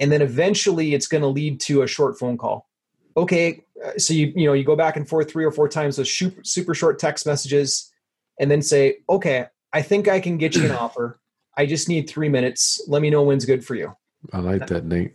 And 0.00 0.10
then 0.10 0.22
eventually 0.22 0.94
it's 0.94 1.06
going 1.06 1.20
to 1.20 1.28
lead 1.28 1.60
to 1.62 1.82
a 1.82 1.86
short 1.86 2.18
phone 2.18 2.38
call. 2.38 2.70
Okay, 3.18 3.64
uh, 3.84 3.98
so 3.98 4.14
you 4.14 4.32
you 4.34 4.46
know 4.46 4.54
you 4.54 4.64
go 4.64 4.76
back 4.76 4.96
and 4.96 5.06
forth 5.06 5.30
three 5.30 5.44
or 5.44 5.52
four 5.52 5.68
times 5.68 5.98
with 5.98 6.08
super, 6.08 6.42
super 6.42 6.74
short 6.74 6.98
text 6.98 7.26
messages, 7.26 7.92
and 8.40 8.50
then 8.50 8.62
say, 8.62 8.98
okay, 9.10 9.46
I 9.74 9.82
think 9.82 10.08
I 10.08 10.20
can 10.20 10.38
get 10.38 10.54
you 10.54 10.64
an 10.64 10.72
offer. 10.84 11.20
I 11.54 11.66
just 11.66 11.86
need 11.86 12.08
three 12.08 12.30
minutes. 12.30 12.80
Let 12.88 13.02
me 13.02 13.10
know 13.10 13.24
when's 13.24 13.44
good 13.44 13.62
for 13.62 13.74
you. 13.74 13.94
I 14.32 14.38
like 14.38 14.68
that, 14.68 14.86
Nate. 14.86 15.14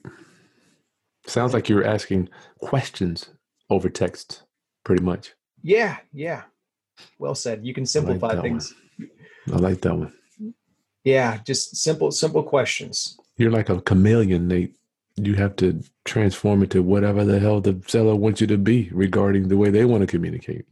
Sounds 1.25 1.53
like 1.53 1.67
you're 1.67 1.85
asking 1.85 2.29
questions 2.59 3.29
over 3.73 3.89
text, 3.89 4.43
pretty 4.83 5.03
much. 5.03 5.33
Yeah, 5.61 5.97
yeah. 6.13 6.43
Well 7.19 7.35
said. 7.35 7.65
You 7.65 7.73
can 7.73 7.85
simplify 7.85 8.35
that 8.35 8.41
things. 8.41 8.73
I 9.51 9.57
like 9.57 9.81
that 9.81 9.95
one. 9.95 10.13
Yeah, 11.03 11.39
just 11.45 11.75
simple, 11.75 12.11
simple 12.11 12.43
questions. 12.43 13.17
You're 13.37 13.51
like 13.51 13.69
a 13.69 13.81
chameleon, 13.81 14.47
Nate. 14.47 14.75
You 15.15 15.35
have 15.35 15.55
to 15.57 15.83
transform 16.05 16.63
into 16.63 16.81
whatever 16.81 17.23
the 17.25 17.39
hell 17.39 17.61
the 17.61 17.81
seller 17.87 18.15
wants 18.15 18.41
you 18.41 18.47
to 18.47 18.57
be 18.57 18.89
regarding 18.91 19.47
the 19.47 19.57
way 19.57 19.69
they 19.69 19.85
want 19.85 20.01
to 20.01 20.07
communicate. 20.07 20.65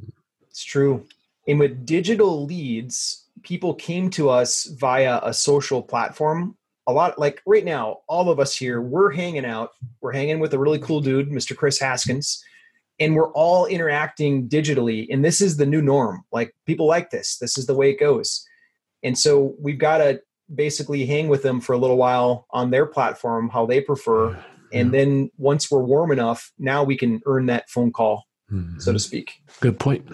It's 0.49 0.63
true. 0.63 1.05
And 1.47 1.59
with 1.59 1.85
digital 1.85 2.45
leads, 2.45 3.25
people 3.43 3.73
came 3.73 4.09
to 4.11 4.29
us 4.29 4.65
via 4.65 5.19
a 5.23 5.33
social 5.33 5.81
platform. 5.81 6.55
A 6.87 6.93
lot 6.93 7.19
like 7.19 7.41
right 7.45 7.65
now, 7.65 7.99
all 8.07 8.29
of 8.29 8.39
us 8.39 8.55
here, 8.55 8.81
we're 8.81 9.11
hanging 9.11 9.45
out. 9.45 9.71
We're 10.01 10.13
hanging 10.13 10.39
with 10.39 10.53
a 10.53 10.59
really 10.59 10.79
cool 10.79 11.01
dude, 11.01 11.29
Mr. 11.29 11.55
Chris 11.55 11.79
Haskins, 11.79 12.43
and 13.01 13.15
we're 13.15 13.31
all 13.33 13.65
interacting 13.65 14.47
digitally. 14.47 15.07
And 15.09 15.25
this 15.25 15.41
is 15.41 15.57
the 15.57 15.65
new 15.65 15.81
norm. 15.81 16.23
Like 16.31 16.53
people 16.65 16.85
like 16.87 17.09
this. 17.09 17.37
This 17.37 17.57
is 17.57 17.65
the 17.65 17.73
way 17.73 17.89
it 17.89 17.99
goes. 17.99 18.45
And 19.03 19.17
so 19.17 19.55
we've 19.59 19.79
got 19.79 19.97
to 19.97 20.21
basically 20.53 21.05
hang 21.05 21.27
with 21.27 21.43
them 21.43 21.59
for 21.59 21.73
a 21.73 21.77
little 21.77 21.97
while 21.97 22.45
on 22.51 22.69
their 22.71 22.85
platform, 22.85 23.49
how 23.49 23.65
they 23.65 23.81
prefer. 23.81 24.37
And 24.71 24.93
then 24.93 25.31
once 25.37 25.69
we're 25.71 25.83
warm 25.83 26.11
enough, 26.11 26.51
now 26.59 26.83
we 26.83 26.95
can 26.95 27.19
earn 27.25 27.47
that 27.47 27.69
phone 27.69 27.91
call, 27.91 28.23
so 28.77 28.91
to 28.93 28.97
Mhm. 28.97 29.01
speak. 29.01 29.33
Good 29.59 29.79
point. 29.79 30.07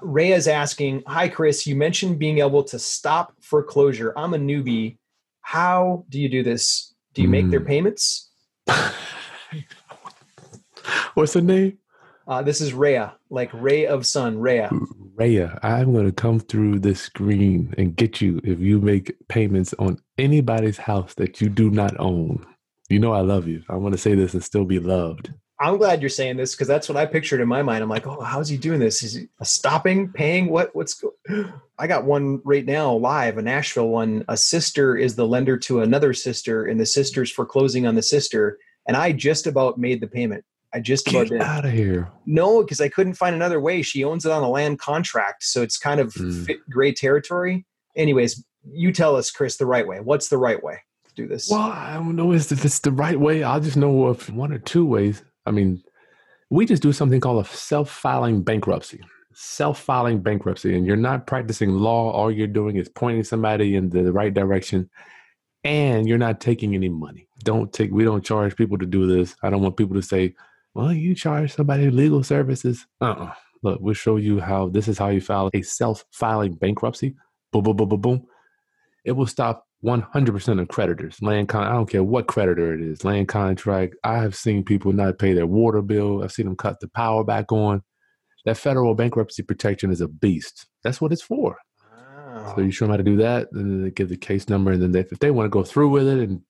Ray 0.00 0.32
is 0.32 0.48
asking, 0.48 1.02
Hi, 1.06 1.28
Chris. 1.28 1.66
You 1.66 1.76
mentioned 1.76 2.18
being 2.18 2.38
able 2.38 2.64
to 2.64 2.78
stop 2.78 3.34
foreclosure. 3.42 4.14
I'm 4.16 4.32
a 4.32 4.38
newbie. 4.38 4.96
How 5.42 6.06
do 6.08 6.18
you 6.18 6.28
do 6.30 6.42
this? 6.42 6.94
Do 7.14 7.20
you 7.22 7.28
make 7.28 7.50
their 7.50 7.60
Mm. 7.60 7.66
payments? 7.66 8.30
What's 11.14 11.34
the 11.34 11.42
name? 11.42 11.76
Uh, 12.30 12.40
this 12.40 12.60
is 12.60 12.72
Rhea, 12.72 13.12
like 13.28 13.50
ray 13.52 13.86
of 13.86 14.06
sun, 14.06 14.38
Rhea. 14.38 14.70
Raya, 15.16 15.58
I'm 15.64 15.92
going 15.92 16.06
to 16.06 16.12
come 16.12 16.38
through 16.38 16.78
this 16.78 17.00
screen 17.00 17.74
and 17.76 17.96
get 17.96 18.20
you 18.20 18.40
if 18.44 18.60
you 18.60 18.80
make 18.80 19.16
payments 19.26 19.74
on 19.80 19.98
anybody's 20.16 20.78
house 20.78 21.12
that 21.14 21.40
you 21.40 21.48
do 21.48 21.70
not 21.70 21.98
own. 21.98 22.46
You 22.88 23.00
know 23.00 23.12
I 23.12 23.22
love 23.22 23.48
you. 23.48 23.64
I 23.68 23.74
want 23.74 23.94
to 23.94 23.98
say 23.98 24.14
this 24.14 24.32
and 24.32 24.44
still 24.44 24.64
be 24.64 24.78
loved. 24.78 25.32
I'm 25.58 25.76
glad 25.76 26.00
you're 26.00 26.08
saying 26.08 26.36
this 26.36 26.54
because 26.54 26.68
that's 26.68 26.88
what 26.88 26.96
I 26.96 27.04
pictured 27.04 27.40
in 27.40 27.48
my 27.48 27.62
mind. 27.62 27.82
I'm 27.82 27.90
like, 27.90 28.06
oh, 28.06 28.20
how's 28.20 28.48
he 28.48 28.56
doing 28.56 28.78
this? 28.78 29.02
Is 29.02 29.14
he 29.14 29.28
stopping, 29.42 30.12
paying? 30.12 30.50
What? 30.50 30.72
What's? 30.72 30.94
Go-? 30.94 31.14
I 31.80 31.88
got 31.88 32.04
one 32.04 32.42
right 32.44 32.64
now 32.64 32.92
live, 32.92 33.38
a 33.38 33.42
Nashville 33.42 33.88
one. 33.88 34.24
A 34.28 34.36
sister 34.36 34.96
is 34.96 35.16
the 35.16 35.26
lender 35.26 35.56
to 35.58 35.80
another 35.80 36.14
sister, 36.14 36.64
and 36.64 36.78
the 36.78 36.86
sister's 36.86 37.32
foreclosing 37.32 37.88
on 37.88 37.96
the 37.96 38.02
sister. 38.02 38.56
And 38.86 38.96
I 38.96 39.10
just 39.10 39.48
about 39.48 39.78
made 39.78 40.00
the 40.00 40.06
payment. 40.06 40.44
I 40.72 40.80
just 40.80 41.08
about 41.08 41.28
Get 41.28 41.38
did. 41.38 41.42
out 41.42 41.64
of 41.64 41.72
here. 41.72 42.08
No, 42.26 42.62
because 42.62 42.80
I 42.80 42.88
couldn't 42.88 43.14
find 43.14 43.34
another 43.34 43.60
way. 43.60 43.82
She 43.82 44.04
owns 44.04 44.24
it 44.24 44.30
on 44.32 44.42
a 44.42 44.48
land 44.48 44.78
contract, 44.78 45.42
so 45.42 45.62
it's 45.62 45.76
kind 45.76 45.98
of 46.00 46.14
Mm. 46.14 46.46
fit 46.46 46.58
gray 46.70 46.92
territory. 46.92 47.66
Anyways, 47.96 48.44
you 48.72 48.92
tell 48.92 49.16
us, 49.16 49.30
Chris, 49.30 49.56
the 49.56 49.66
right 49.66 49.86
way. 49.86 49.98
What's 50.00 50.28
the 50.28 50.38
right 50.38 50.62
way 50.62 50.78
to 51.08 51.14
do 51.14 51.26
this? 51.26 51.48
Well, 51.50 51.60
I 51.60 51.94
don't 51.94 52.14
know 52.14 52.32
if 52.32 52.52
it's 52.64 52.78
the 52.78 52.92
right 52.92 53.18
way. 53.18 53.42
I'll 53.42 53.60
just 53.60 53.76
know 53.76 54.04
of 54.06 54.28
one 54.32 54.52
or 54.52 54.58
two 54.58 54.84
ways. 54.86 55.24
I 55.44 55.50
mean, 55.50 55.82
we 56.50 56.66
just 56.66 56.82
do 56.82 56.92
something 56.92 57.20
called 57.20 57.44
a 57.44 57.48
self 57.48 57.90
filing 57.90 58.42
bankruptcy. 58.42 59.00
Self 59.32 59.80
filing 59.80 60.20
bankruptcy, 60.20 60.76
and 60.76 60.86
you're 60.86 60.96
not 60.96 61.26
practicing 61.26 61.70
law. 61.70 62.10
All 62.12 62.30
you're 62.30 62.46
doing 62.46 62.76
is 62.76 62.88
pointing 62.88 63.24
somebody 63.24 63.74
in 63.76 63.88
the 63.90 64.12
right 64.12 64.34
direction, 64.34 64.88
and 65.64 66.08
you're 66.08 66.18
not 66.18 66.40
taking 66.40 66.74
any 66.74 66.88
money. 66.88 67.26
Don't 67.44 67.72
take, 67.72 67.90
we 67.90 68.04
don't 68.04 68.24
charge 68.24 68.54
people 68.56 68.76
to 68.78 68.86
do 68.86 69.06
this. 69.06 69.34
I 69.42 69.50
don't 69.50 69.62
want 69.62 69.76
people 69.76 69.94
to 69.96 70.02
say, 70.02 70.34
well, 70.74 70.92
you 70.92 71.14
charge 71.14 71.54
somebody 71.54 71.90
legal 71.90 72.22
services. 72.22 72.86
Uh 73.00 73.10
uh 73.10 73.32
Look, 73.62 73.80
we'll 73.80 73.94
show 73.94 74.16
you 74.16 74.40
how 74.40 74.68
this 74.68 74.88
is 74.88 74.96
how 74.98 75.08
you 75.08 75.20
file 75.20 75.50
a 75.52 75.62
self 75.62 76.04
filing 76.12 76.54
bankruptcy. 76.54 77.14
Boom, 77.52 77.62
boom, 77.64 77.76
boom, 77.76 77.88
boom, 77.88 78.00
boom. 78.00 78.26
It 79.04 79.12
will 79.12 79.26
stop 79.26 79.66
100% 79.84 80.60
of 80.60 80.68
creditors. 80.68 81.20
Land 81.22 81.48
con, 81.48 81.66
I 81.66 81.72
don't 81.72 81.88
care 81.88 82.04
what 82.04 82.26
creditor 82.26 82.74
it 82.74 82.80
is. 82.80 83.04
Land 83.04 83.28
contract. 83.28 83.96
I 84.04 84.18
have 84.18 84.34
seen 84.34 84.62
people 84.64 84.92
not 84.92 85.18
pay 85.18 85.32
their 85.32 85.46
water 85.46 85.82
bill. 85.82 86.22
I've 86.22 86.32
seen 86.32 86.46
them 86.46 86.56
cut 86.56 86.80
the 86.80 86.88
power 86.88 87.24
back 87.24 87.50
on. 87.52 87.82
That 88.44 88.56
federal 88.56 88.94
bankruptcy 88.94 89.42
protection 89.42 89.90
is 89.90 90.00
a 90.00 90.08
beast. 90.08 90.66
That's 90.82 91.00
what 91.00 91.12
it's 91.12 91.22
for. 91.22 91.58
Wow. 91.82 92.54
So 92.54 92.62
you 92.62 92.70
show 92.70 92.86
them 92.86 92.92
how 92.92 92.96
to 92.96 93.02
do 93.02 93.16
that, 93.18 93.48
and 93.52 93.70
then 93.70 93.84
they 93.84 93.90
give 93.90 94.08
the 94.08 94.16
case 94.16 94.48
number, 94.48 94.72
and 94.72 94.82
then 94.82 94.92
they, 94.92 95.00
if 95.00 95.18
they 95.18 95.30
want 95.30 95.46
to 95.46 95.50
go 95.50 95.62
through 95.62 95.90
with 95.90 96.08
it 96.08 96.18
and 96.18 96.40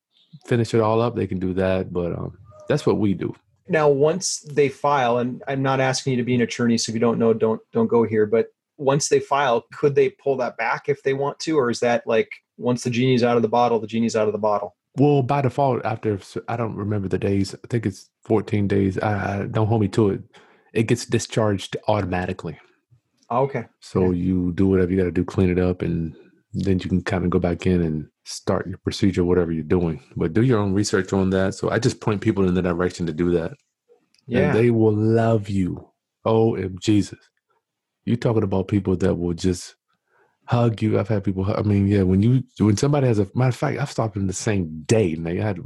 finish 0.46 0.72
it 0.74 0.80
all 0.80 1.00
up, 1.00 1.16
they 1.16 1.26
can 1.26 1.40
do 1.40 1.52
that. 1.54 1.92
But 1.92 2.12
um, 2.12 2.38
that's 2.68 2.86
what 2.86 2.98
we 2.98 3.14
do. 3.14 3.34
Now 3.70 3.88
once 3.88 4.40
they 4.40 4.68
file 4.68 5.18
and 5.18 5.42
i'm 5.48 5.62
not 5.62 5.80
asking 5.80 6.12
you 6.12 6.16
to 6.16 6.24
be 6.24 6.34
an 6.34 6.42
attorney 6.42 6.76
so 6.76 6.90
if 6.90 6.94
you 6.94 7.00
don't 7.00 7.18
know 7.18 7.32
don't 7.32 7.60
don't 7.72 7.86
go 7.86 8.02
here 8.02 8.26
but 8.26 8.48
once 8.76 9.08
they 9.08 9.20
file 9.20 9.64
could 9.72 9.94
they 9.94 10.10
pull 10.10 10.36
that 10.36 10.56
back 10.56 10.88
if 10.88 11.02
they 11.02 11.14
want 11.14 11.38
to 11.38 11.56
or 11.56 11.70
is 11.70 11.80
that 11.80 12.06
like 12.06 12.30
once 12.58 12.82
the 12.82 12.90
genie's 12.90 13.22
out 13.22 13.36
of 13.36 13.42
the 13.42 13.48
bottle 13.48 13.78
the 13.78 13.86
genie's 13.86 14.16
out 14.16 14.26
of 14.26 14.32
the 14.32 14.38
bottle 14.38 14.74
Well, 14.96 15.22
by 15.22 15.40
default, 15.42 15.84
after 15.84 16.18
I 16.48 16.56
don't 16.56 16.74
remember 16.74 17.08
the 17.08 17.18
days. 17.18 17.54
I 17.54 17.66
think 17.68 17.86
it's 17.86 18.10
14 18.24 18.66
days. 18.66 18.98
I, 18.98 19.12
I 19.12 19.46
don't 19.46 19.68
hold 19.68 19.80
me 19.80 19.88
to 19.88 20.10
it. 20.10 20.22
It 20.74 20.88
gets 20.88 21.06
discharged 21.06 21.76
automatically. 21.86 22.58
Okay 23.30 23.66
So 23.80 24.10
you 24.10 24.52
do 24.52 24.66
whatever 24.66 24.90
you 24.90 24.98
got 24.98 25.04
to 25.04 25.12
do, 25.12 25.24
clean 25.24 25.50
it 25.50 25.60
up, 25.60 25.82
and 25.82 26.16
then 26.52 26.80
you 26.80 26.88
can 26.88 27.02
kind 27.02 27.24
of 27.24 27.30
go 27.30 27.38
back 27.38 27.66
in 27.66 27.80
and 27.80 28.09
start 28.24 28.66
your 28.66 28.78
procedure, 28.78 29.24
whatever 29.24 29.52
you're 29.52 29.64
doing. 29.64 30.02
But 30.16 30.32
do 30.32 30.42
your 30.42 30.60
own 30.60 30.74
research 30.74 31.12
on 31.12 31.30
that. 31.30 31.54
So 31.54 31.70
I 31.70 31.78
just 31.78 32.00
point 32.00 32.20
people 32.20 32.46
in 32.48 32.54
the 32.54 32.62
direction 32.62 33.06
to 33.06 33.12
do 33.12 33.30
that, 33.32 33.52
yeah 34.26 34.48
and 34.48 34.54
they 34.54 34.70
will 34.70 34.94
love 34.94 35.48
you. 35.48 35.88
Oh, 36.24 36.56
Jesus! 36.80 37.18
You're 38.04 38.16
talking 38.16 38.42
about 38.42 38.68
people 38.68 38.96
that 38.96 39.14
will 39.14 39.34
just 39.34 39.76
hug 40.46 40.82
you? 40.82 40.98
I've 40.98 41.08
had 41.08 41.24
people. 41.24 41.44
hug- 41.44 41.58
I 41.58 41.62
mean, 41.62 41.86
yeah. 41.86 42.02
When 42.02 42.22
you 42.22 42.42
when 42.58 42.76
somebody 42.76 43.06
has 43.06 43.18
a 43.18 43.28
matter 43.34 43.50
of 43.50 43.56
fact, 43.56 43.78
I've 43.78 43.90
stopped 43.90 44.14
them 44.14 44.26
the 44.26 44.32
same 44.32 44.82
day, 44.86 45.12
and 45.14 45.26
they 45.26 45.36
had. 45.36 45.58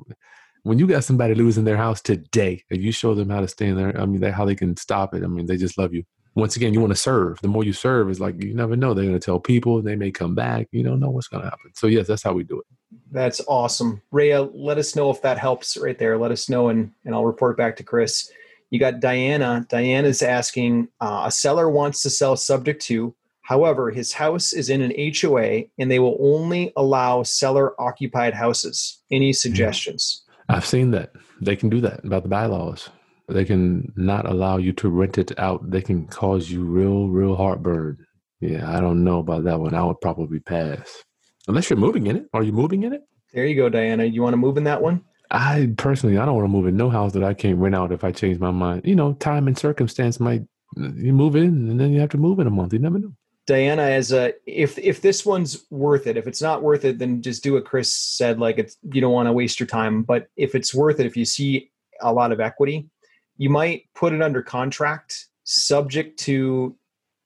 When 0.63 0.79
you 0.79 0.87
got 0.87 1.05
somebody 1.05 1.35
losing 1.35 1.65
their 1.65 1.77
house 1.77 2.01
today, 2.01 2.65
and 2.71 2.83
you 2.83 2.91
show 2.91 3.15
them 3.15 3.29
how 3.29 3.41
to 3.41 3.49
stay 3.49 3.69
in 3.69 3.77
there, 3.77 4.01
I 4.01 4.07
mean, 4.07 4.21
they, 4.21 4.31
how 4.31 4.47
they 4.47 4.55
can 4.55 4.77
stop 4.79 5.15
it. 5.15 5.23
I 5.23 5.27
mean, 5.27 5.47
they 5.47 5.59
just 5.59 5.77
love 5.77 5.93
you 5.93 6.05
once 6.35 6.57
again, 6.57 6.75
you 6.75 6.81
want 6.81 6.93
to 6.93 6.99
serve. 6.99 7.41
The 7.41 7.49
more 7.49 7.65
you 7.65 7.73
serve, 7.73 8.11
is 8.11 8.21
like 8.21 8.43
you 8.43 8.55
never 8.55 8.77
know. 8.77 8.93
They're 8.95 9.05
going 9.05 9.19
to 9.19 9.25
tell 9.25 9.41
people. 9.41 9.81
They 9.83 9.97
may 9.97 10.11
come 10.11 10.35
back. 10.35 10.69
You 10.73 10.83
don't 10.83 11.01
know 11.01 11.11
what's 11.11 11.29
going 11.29 11.43
to 11.45 11.51
happen. 11.51 11.71
So 11.75 11.87
yes, 11.87 12.07
that's 12.07 12.23
how 12.23 12.33
we 12.33 12.45
do 12.45 12.61
it. 12.61 12.67
that's 13.11 13.41
awesome 13.49 14.01
rhea 14.13 14.43
let 14.43 14.79
us 14.79 14.95
know 14.97 15.11
if 15.11 15.21
that 15.23 15.39
helps 15.39 15.77
right 15.77 15.99
there 15.99 16.17
let 16.19 16.31
us 16.31 16.49
know 16.49 16.69
and 16.69 16.93
and 17.05 17.15
i'll 17.15 17.25
report 17.25 17.57
back 17.57 17.77
to 17.77 17.83
chris 17.83 18.31
you 18.71 18.79
got 18.79 19.01
diana 19.01 19.67
diana's 19.69 20.23
asking 20.23 20.89
uh, 21.01 21.23
a 21.27 21.31
seller 21.31 21.69
wants 21.69 22.03
to 22.03 22.11
sell 22.11 22.37
subject 22.37 22.81
to 22.83 23.15
however 23.43 23.91
his 23.91 24.13
house 24.13 24.53
is 24.53 24.71
in 24.71 24.81
an 24.81 24.93
hoa 24.97 25.63
and 25.79 25.91
they 25.91 25.99
will 25.99 26.17
only 26.21 26.73
allow 26.77 27.23
seller 27.23 27.79
occupied 27.81 28.35
houses 28.35 29.01
any 29.11 29.33
suggestions 29.33 30.23
I've 30.49 30.67
seen 30.67 30.91
that. 30.91 31.13
They 31.41 31.57
can 31.57 31.71
do 31.71 31.81
that 31.81 32.05
about 32.05 32.23
the 32.23 32.29
bylaws. 32.29 32.91
They 33.29 33.45
can 33.45 33.93
not 33.97 34.27
allow 34.27 34.59
you 34.59 34.73
to 34.75 34.89
rent 34.89 35.19
it 35.19 35.39
out. 35.39 35.71
They 35.71 35.81
can 35.81 36.07
cause 36.07 36.51
you 36.51 36.65
real, 36.65 37.09
real 37.09 37.37
heartburn. 37.37 38.05
Yeah, 38.41 38.71
I 38.71 38.81
don't 38.81 39.03
know 39.05 39.19
about 39.21 39.45
that 39.45 39.61
one. 39.61 39.75
I 39.75 39.83
would 39.83 40.01
probably 40.01 40.41
pass. 40.41 41.03
Unless 41.49 41.71
you're 41.71 41.79
moving 41.79 42.07
in 42.07 42.17
it. 42.17 42.27
Are 42.35 42.43
you 42.43 42.53
moving 42.53 42.83
in 42.83 42.93
it? 42.93 43.03
There 43.33 43.47
you 43.47 43.57
go, 43.57 43.69
Diana. 43.69 44.05
You 44.05 44.23
want 44.23 44.35
to 44.35 44.39
move 44.39 44.57
in 44.57 44.65
that 44.65 44.83
one? 44.83 45.03
I 45.31 45.73
personally, 45.77 46.19
I 46.19 46.27
don't 46.27 46.37
want 46.37 46.45
to 46.45 46.53
move 46.53 46.67
in 46.67 46.77
no 46.77 46.91
house 46.91 47.13
that 47.13 47.25
I 47.25 47.35
can't 47.35 47.59
rent 47.59 47.75
out 47.75 47.93
if 47.93 48.05
I 48.05 48.13
change 48.13 48.39
my 48.39 48.51
mind. 48.51 48.83
You 48.85 48.95
know, 48.95 49.15
time 49.15 49.49
and 49.49 49.59
circumstance 49.59 50.21
might 50.21 50.43
you 50.77 51.13
move 51.13 51.37
in 51.37 51.71
and 51.71 51.81
then 51.81 51.93
you 51.93 52.01
have 52.01 52.11
to 52.11 52.19
move 52.19 52.39
in 52.39 52.47
a 52.47 52.51
month. 52.51 52.73
You 52.73 52.79
never 52.79 52.99
know. 52.99 53.13
Diana, 53.47 53.83
as 53.83 54.13
a 54.13 54.33
if 54.47 54.79
if 54.79 55.03
this 55.03 55.27
one's 55.27 55.67
worth 55.71 56.07
it, 56.07 56.17
if 56.17 56.27
it's 56.27 56.41
not 56.41 56.63
worth 56.63 56.85
it, 56.85 56.99
then 56.99 57.21
just 57.21 57.43
do 57.43 57.55
what 57.55 57.67
Chris 57.67 57.93
said. 57.95 58.39
Like 58.39 58.59
it's 58.59 58.77
you 58.83 59.01
don't 59.01 59.13
want 59.13 59.27
to 59.27 59.33
waste 59.33 59.61
your 59.61 59.67
time. 59.67 60.03
But 60.03 60.29
if 60.37 60.55
it's 60.55 60.75
worth 60.75 60.99
it, 61.01 61.07
if 61.07 61.17
you 61.17 61.25
see 61.25 61.71
a 62.01 62.13
lot 62.13 62.33
of 62.33 62.41
equity, 62.41 62.89
you 63.37 63.51
might 63.51 63.85
put 63.95 64.13
it 64.13 64.23
under 64.23 64.43
contract, 64.43 65.27
subject 65.45 66.19
to 66.21 66.77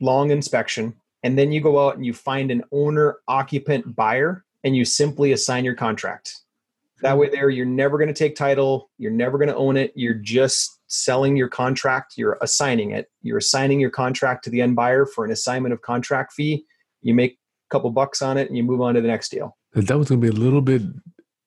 long 0.01 0.31
inspection, 0.31 0.95
and 1.23 1.39
then 1.39 1.53
you 1.53 1.61
go 1.61 1.87
out 1.87 1.97
and 1.97 2.07
you 2.07 2.13
find 2.13 2.51
an 2.51 2.63
owner 2.73 3.19
occupant 3.29 3.95
buyer, 3.95 4.45
and 4.65 4.77
you 4.77 4.85
simply 4.85 5.33
assign 5.33 5.65
your 5.65 5.75
contract. 5.75 6.37
That 7.03 7.17
way, 7.17 7.29
there 7.29 7.49
you're 7.49 7.67
never 7.67 7.97
going 7.97 8.09
to 8.09 8.15
take 8.15 8.35
title. 8.35 8.91
You're 8.99 9.13
never 9.13 9.39
going 9.39 9.49
to 9.49 9.57
own 9.57 9.77
it. 9.77 9.93
You're 9.95 10.15
just 10.15 10.81
selling 10.89 11.37
your 11.37 11.49
contract. 11.49 12.15
You're 12.17 12.39
assigning 12.41 12.91
it. 12.91 13.09
You're 13.23 13.39
assigning 13.39 13.79
your 13.79 13.91
contract 13.91 14.43
to 14.45 14.51
the 14.51 14.61
end 14.61 14.75
buyer 14.75 15.07
for 15.07 15.25
an 15.25 15.31
assignment 15.31 15.73
of 15.73 15.83
contract 15.83 16.33
fee. 16.33 16.65
You 17.03 17.15
make 17.15 17.33
a 17.33 17.71
couple 17.71 17.91
bucks 17.91 18.21
on 18.21 18.37
it, 18.37 18.49
and 18.49 18.57
you 18.57 18.65
move 18.65 18.81
on 18.81 18.95
to 18.95 19.01
the 19.01 19.09
next 19.09 19.29
deal. 19.29 19.57
That 19.75 19.99
was 19.99 20.09
gonna 20.09 20.21
be 20.21 20.29
a 20.29 20.33
little 20.33 20.63
bit 20.63 20.83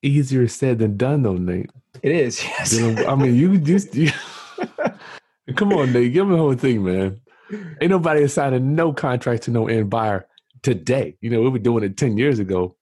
easier 0.02 0.47
said 0.47 0.80
than 0.80 0.95
done, 0.95 1.24
though, 1.24 1.36
Nate. 1.36 1.69
It 2.02 2.12
is. 2.12 2.43
Yes. 2.52 2.80
I 2.80 3.15
mean, 3.15 3.36
you 3.36 3.58
just 3.58 3.95
you, 3.95 4.12
come 5.62 5.74
on, 5.74 5.93
Nate. 5.93 6.12
Give 6.12 6.26
me 6.28 6.34
the 6.34 6.41
whole 6.41 6.56
thing, 6.56 6.84
man. 6.84 7.21
Ain't 7.82 7.91
nobody 7.91 8.24
assigning 8.24 8.74
no 8.74 8.91
contract 8.93 9.43
to 9.43 9.52
no 9.52 9.67
end 9.67 9.91
buyer 9.91 10.26
today. 10.63 11.17
You 11.21 11.30
know, 11.30 11.41
we 11.41 11.50
were 11.50 11.60
doing 11.60 11.84
it 11.84 11.97
ten 11.97 12.17
years 12.17 12.39
ago, 12.39 12.76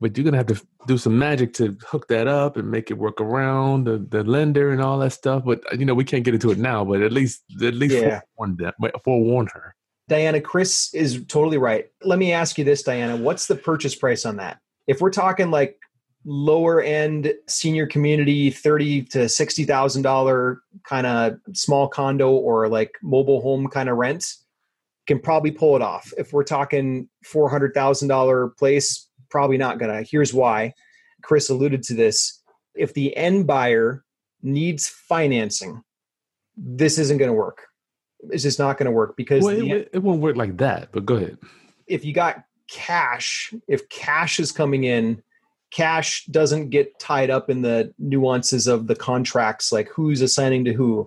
but 0.00 0.16
you're 0.16 0.24
gonna 0.24 0.38
have 0.38 0.46
to 0.46 0.58
do 0.86 0.96
some 0.96 1.18
magic 1.18 1.52
to 1.54 1.76
hook 1.86 2.08
that 2.08 2.26
up 2.26 2.56
and 2.56 2.70
make 2.70 2.90
it 2.90 2.94
work 2.94 3.20
around 3.20 3.84
the, 3.84 3.98
the 3.98 4.24
lender 4.24 4.70
and 4.70 4.80
all 4.80 4.98
that 5.00 5.10
stuff. 5.12 5.44
But 5.44 5.60
uh, 5.70 5.76
you 5.76 5.84
know, 5.84 5.92
we 5.94 6.04
can't 6.04 6.24
get 6.24 6.32
into 6.32 6.50
it 6.50 6.58
now. 6.58 6.84
But 6.86 7.02
at 7.02 7.12
least, 7.12 7.42
at 7.62 7.74
least 7.74 7.96
Yeah. 7.96 8.20
forewarn 8.36 8.56
them, 8.56 8.72
forewarn 9.04 9.48
her. 9.52 9.74
Diana, 10.08 10.40
Chris 10.40 10.94
is 10.94 11.22
totally 11.28 11.58
right. 11.58 11.86
Let 12.02 12.18
me 12.18 12.32
ask 12.32 12.56
you 12.56 12.64
this, 12.64 12.82
Diana. 12.82 13.16
What's 13.16 13.46
the 13.46 13.56
purchase 13.56 13.94
price 13.94 14.24
on 14.24 14.36
that? 14.36 14.58
If 14.86 15.00
we're 15.00 15.10
talking 15.10 15.50
like 15.50 15.76
lower 16.28 16.82
end 16.82 17.32
senior 17.46 17.86
community, 17.86 18.50
thirty 18.50 19.00
to 19.02 19.28
sixty 19.28 19.64
thousand 19.64 20.02
dollar 20.02 20.60
kind 20.84 21.06
of 21.06 21.38
small 21.54 21.88
condo 21.88 22.32
or 22.32 22.68
like 22.68 22.92
mobile 23.02 23.40
home 23.40 23.68
kind 23.68 23.88
of 23.88 23.96
rent, 23.96 24.26
can 25.06 25.20
probably 25.20 25.52
pull 25.52 25.76
it 25.76 25.82
off. 25.82 26.12
If 26.18 26.32
we're 26.32 26.44
talking 26.44 27.08
four 27.24 27.48
hundred 27.48 27.72
thousand 27.74 28.08
dollar 28.08 28.48
place, 28.48 29.08
probably 29.30 29.56
not 29.56 29.78
gonna. 29.78 30.02
Here's 30.02 30.34
why. 30.34 30.74
Chris 31.22 31.48
alluded 31.48 31.82
to 31.84 31.94
this. 31.94 32.42
If 32.74 32.92
the 32.92 33.16
end 33.16 33.46
buyer 33.46 34.04
needs 34.42 34.88
financing, 34.88 35.82
this 36.56 36.98
isn't 36.98 37.18
going 37.18 37.30
to 37.30 37.34
work. 37.36 37.66
It's 38.30 38.42
just 38.42 38.58
not 38.58 38.78
going 38.78 38.86
to 38.86 38.92
work 38.92 39.16
because 39.16 39.42
Well, 39.44 39.56
the- 39.56 39.70
it, 39.70 39.90
it 39.94 39.98
won't 40.02 40.20
work 40.20 40.36
like 40.36 40.56
that. 40.58 40.90
But 40.92 41.06
go 41.06 41.16
ahead. 41.16 41.38
if 41.86 42.04
you 42.04 42.12
got 42.12 42.44
cash, 42.70 43.52
if 43.66 43.88
cash 43.88 44.38
is 44.40 44.52
coming 44.52 44.84
in, 44.84 45.22
cash 45.76 46.24
doesn't 46.30 46.70
get 46.70 46.98
tied 46.98 47.28
up 47.28 47.50
in 47.50 47.60
the 47.60 47.92
nuances 47.98 48.66
of 48.66 48.86
the 48.86 48.96
contracts, 48.96 49.70
like 49.70 49.90
who's 49.90 50.22
assigning 50.22 50.64
to 50.64 50.72
who. 50.72 51.06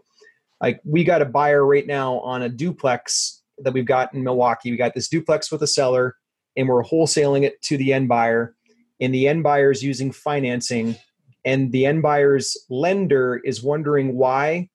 Like 0.61 0.79
we 0.85 1.03
got 1.03 1.23
a 1.23 1.25
buyer 1.25 1.65
right 1.65 1.87
now 1.87 2.19
on 2.19 2.43
a 2.43 2.49
duplex 2.49 3.41
that 3.57 3.73
we've 3.73 3.87
got 3.87 4.13
in 4.13 4.23
Milwaukee. 4.23 4.69
We 4.69 4.77
got 4.77 4.93
this 4.93 5.09
duplex 5.09 5.51
with 5.51 5.63
a 5.63 5.67
seller, 5.67 6.15
and 6.55 6.67
we're 6.67 6.83
wholesaling 6.83 7.41
it 7.43 7.59
to 7.63 7.77
the 7.77 7.93
end 7.93 8.09
buyer. 8.09 8.55
And 8.99 9.11
the 9.11 9.27
end 9.27 9.41
buyer 9.41 9.71
is 9.71 9.81
using 9.81 10.11
financing, 10.11 10.95
and 11.43 11.71
the 11.71 11.87
end 11.87 12.03
buyer's 12.03 12.55
lender 12.69 13.41
is 13.43 13.63
wondering 13.63 14.17
why 14.17 14.69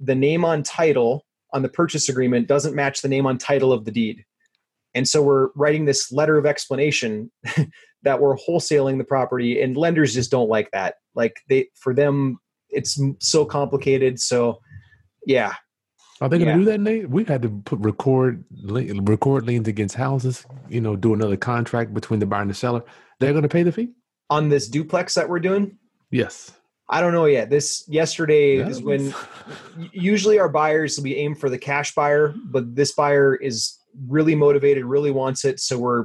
the 0.00 0.16
name 0.16 0.44
on 0.44 0.64
title 0.64 1.24
on 1.52 1.62
the 1.62 1.68
purchase 1.68 2.08
agreement 2.08 2.48
doesn't 2.48 2.74
match 2.74 3.00
the 3.00 3.08
name 3.08 3.26
on 3.26 3.38
title 3.38 3.72
of 3.72 3.84
the 3.84 3.92
deed. 3.92 4.24
And 4.92 5.06
so 5.06 5.22
we're 5.22 5.50
writing 5.54 5.84
this 5.84 6.10
letter 6.10 6.36
of 6.36 6.46
explanation 6.46 7.30
that 8.06 8.20
we're 8.20 8.36
wholesaling 8.36 8.98
the 8.98 9.04
property 9.04 9.60
and 9.60 9.76
lenders 9.76 10.14
just 10.14 10.30
don't 10.30 10.48
like 10.48 10.70
that. 10.70 10.94
Like 11.14 11.40
they 11.48 11.68
for 11.74 11.92
them 11.92 12.38
it's 12.70 13.00
so 13.18 13.44
complicated. 13.44 14.20
So 14.20 14.60
yeah. 15.26 15.54
Are 16.20 16.28
they 16.28 16.38
going 16.38 16.48
to 16.48 16.52
Yeah. 16.52 16.58
do 16.58 16.64
that, 16.66 16.80
Nate? 16.80 17.10
We 17.10 17.24
had 17.24 17.42
to 17.42 17.48
put 17.48 17.78
record 17.80 18.44
record 18.62 19.44
liens 19.46 19.68
against 19.68 19.96
houses. 19.96 20.46
You 20.68 20.80
know, 20.80 20.94
do 20.96 21.12
another 21.14 21.36
contract 21.36 21.92
between 21.92 22.20
the 22.20 22.26
buyer 22.26 22.42
and 22.42 22.50
the 22.50 22.54
seller. 22.54 22.82
They're 23.18 23.32
going 23.32 23.42
to 23.42 23.48
pay 23.48 23.64
the 23.64 23.72
fee. 23.72 23.90
On 24.30 24.48
this 24.48 24.68
duplex 24.68 25.14
that 25.14 25.28
we're 25.28 25.40
doing, 25.40 25.76
Yes. 26.10 26.52
I 26.88 27.00
don't 27.00 27.12
know 27.12 27.26
yet. 27.26 27.50
This 27.50 27.84
yesterday 27.88 28.58
is 28.58 28.80
when 28.80 29.12
usually 29.92 30.38
our 30.38 30.48
buyers 30.48 31.00
we 31.00 31.16
aim 31.16 31.34
for 31.34 31.50
the 31.50 31.58
cash 31.58 31.92
buyer, 31.92 32.32
but 32.44 32.76
this 32.76 32.92
buyer 32.92 33.34
is 33.34 33.76
really 34.06 34.36
motivated, 34.36 34.84
really 34.84 35.10
wants 35.10 35.44
it. 35.44 35.58
So 35.58 35.78
we're 35.78 36.04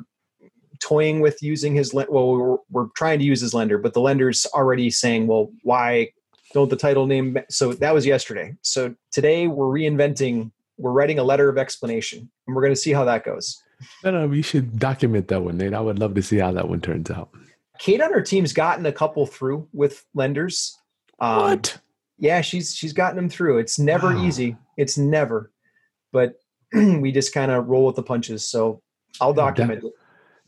toying 0.81 1.21
with 1.21 1.41
using 1.41 1.73
his 1.75 1.93
well, 1.93 2.07
we're, 2.09 2.57
we're 2.69 2.87
trying 2.95 3.19
to 3.19 3.25
use 3.25 3.39
his 3.41 3.53
lender, 3.53 3.77
but 3.77 3.93
the 3.93 4.01
lender's 4.01 4.45
already 4.47 4.89
saying, 4.89 5.27
well, 5.27 5.51
why 5.63 6.09
don't 6.53 6.69
the 6.69 6.75
title 6.75 7.05
name? 7.07 7.37
So 7.49 7.73
that 7.73 7.93
was 7.93 8.05
yesterday. 8.05 8.55
So 8.61 8.93
today 9.11 9.47
we're 9.47 9.65
reinventing. 9.67 10.51
We're 10.77 10.91
writing 10.91 11.19
a 11.19 11.23
letter 11.23 11.47
of 11.47 11.57
explanation, 11.57 12.29
and 12.47 12.55
we're 12.55 12.61
going 12.63 12.73
to 12.73 12.79
see 12.79 12.91
how 12.91 13.05
that 13.05 13.23
goes. 13.23 13.61
No, 14.03 14.11
no, 14.11 14.27
we 14.27 14.41
should 14.41 14.77
document 14.79 15.27
that 15.29 15.41
one, 15.41 15.57
Nate. 15.57 15.73
I 15.73 15.79
would 15.79 15.99
love 15.99 16.13
to 16.15 16.21
see 16.21 16.37
how 16.37 16.51
that 16.51 16.67
one 16.67 16.81
turns 16.81 17.09
out. 17.11 17.29
Kate 17.79 18.01
on 18.01 18.11
her 18.13 18.21
team's 18.21 18.53
gotten 18.53 18.85
a 18.85 18.91
couple 18.91 19.25
through 19.25 19.67
with 19.73 20.05
lenders. 20.13 20.77
Um, 21.19 21.61
yeah 22.17 22.41
she's 22.41 22.75
she's 22.75 22.93
gotten 22.93 23.15
them 23.15 23.29
through 23.29 23.57
it's 23.57 23.79
never 23.79 24.13
Wow. 24.15 24.23
easy 24.25 24.55
it's 24.77 24.95
never 24.97 25.51
but 26.11 26.35
we 26.73 27.11
just 27.11 27.33
kind 27.33 27.51
of 27.51 27.67
roll 27.67 27.85
with 27.87 27.95
the 27.95 28.03
punches 28.03 28.43
so 28.47 28.79
i'll 29.19 29.29
Yeah, 29.29 29.33
that- 29.33 29.41
document 29.55 29.83
it 29.83 29.91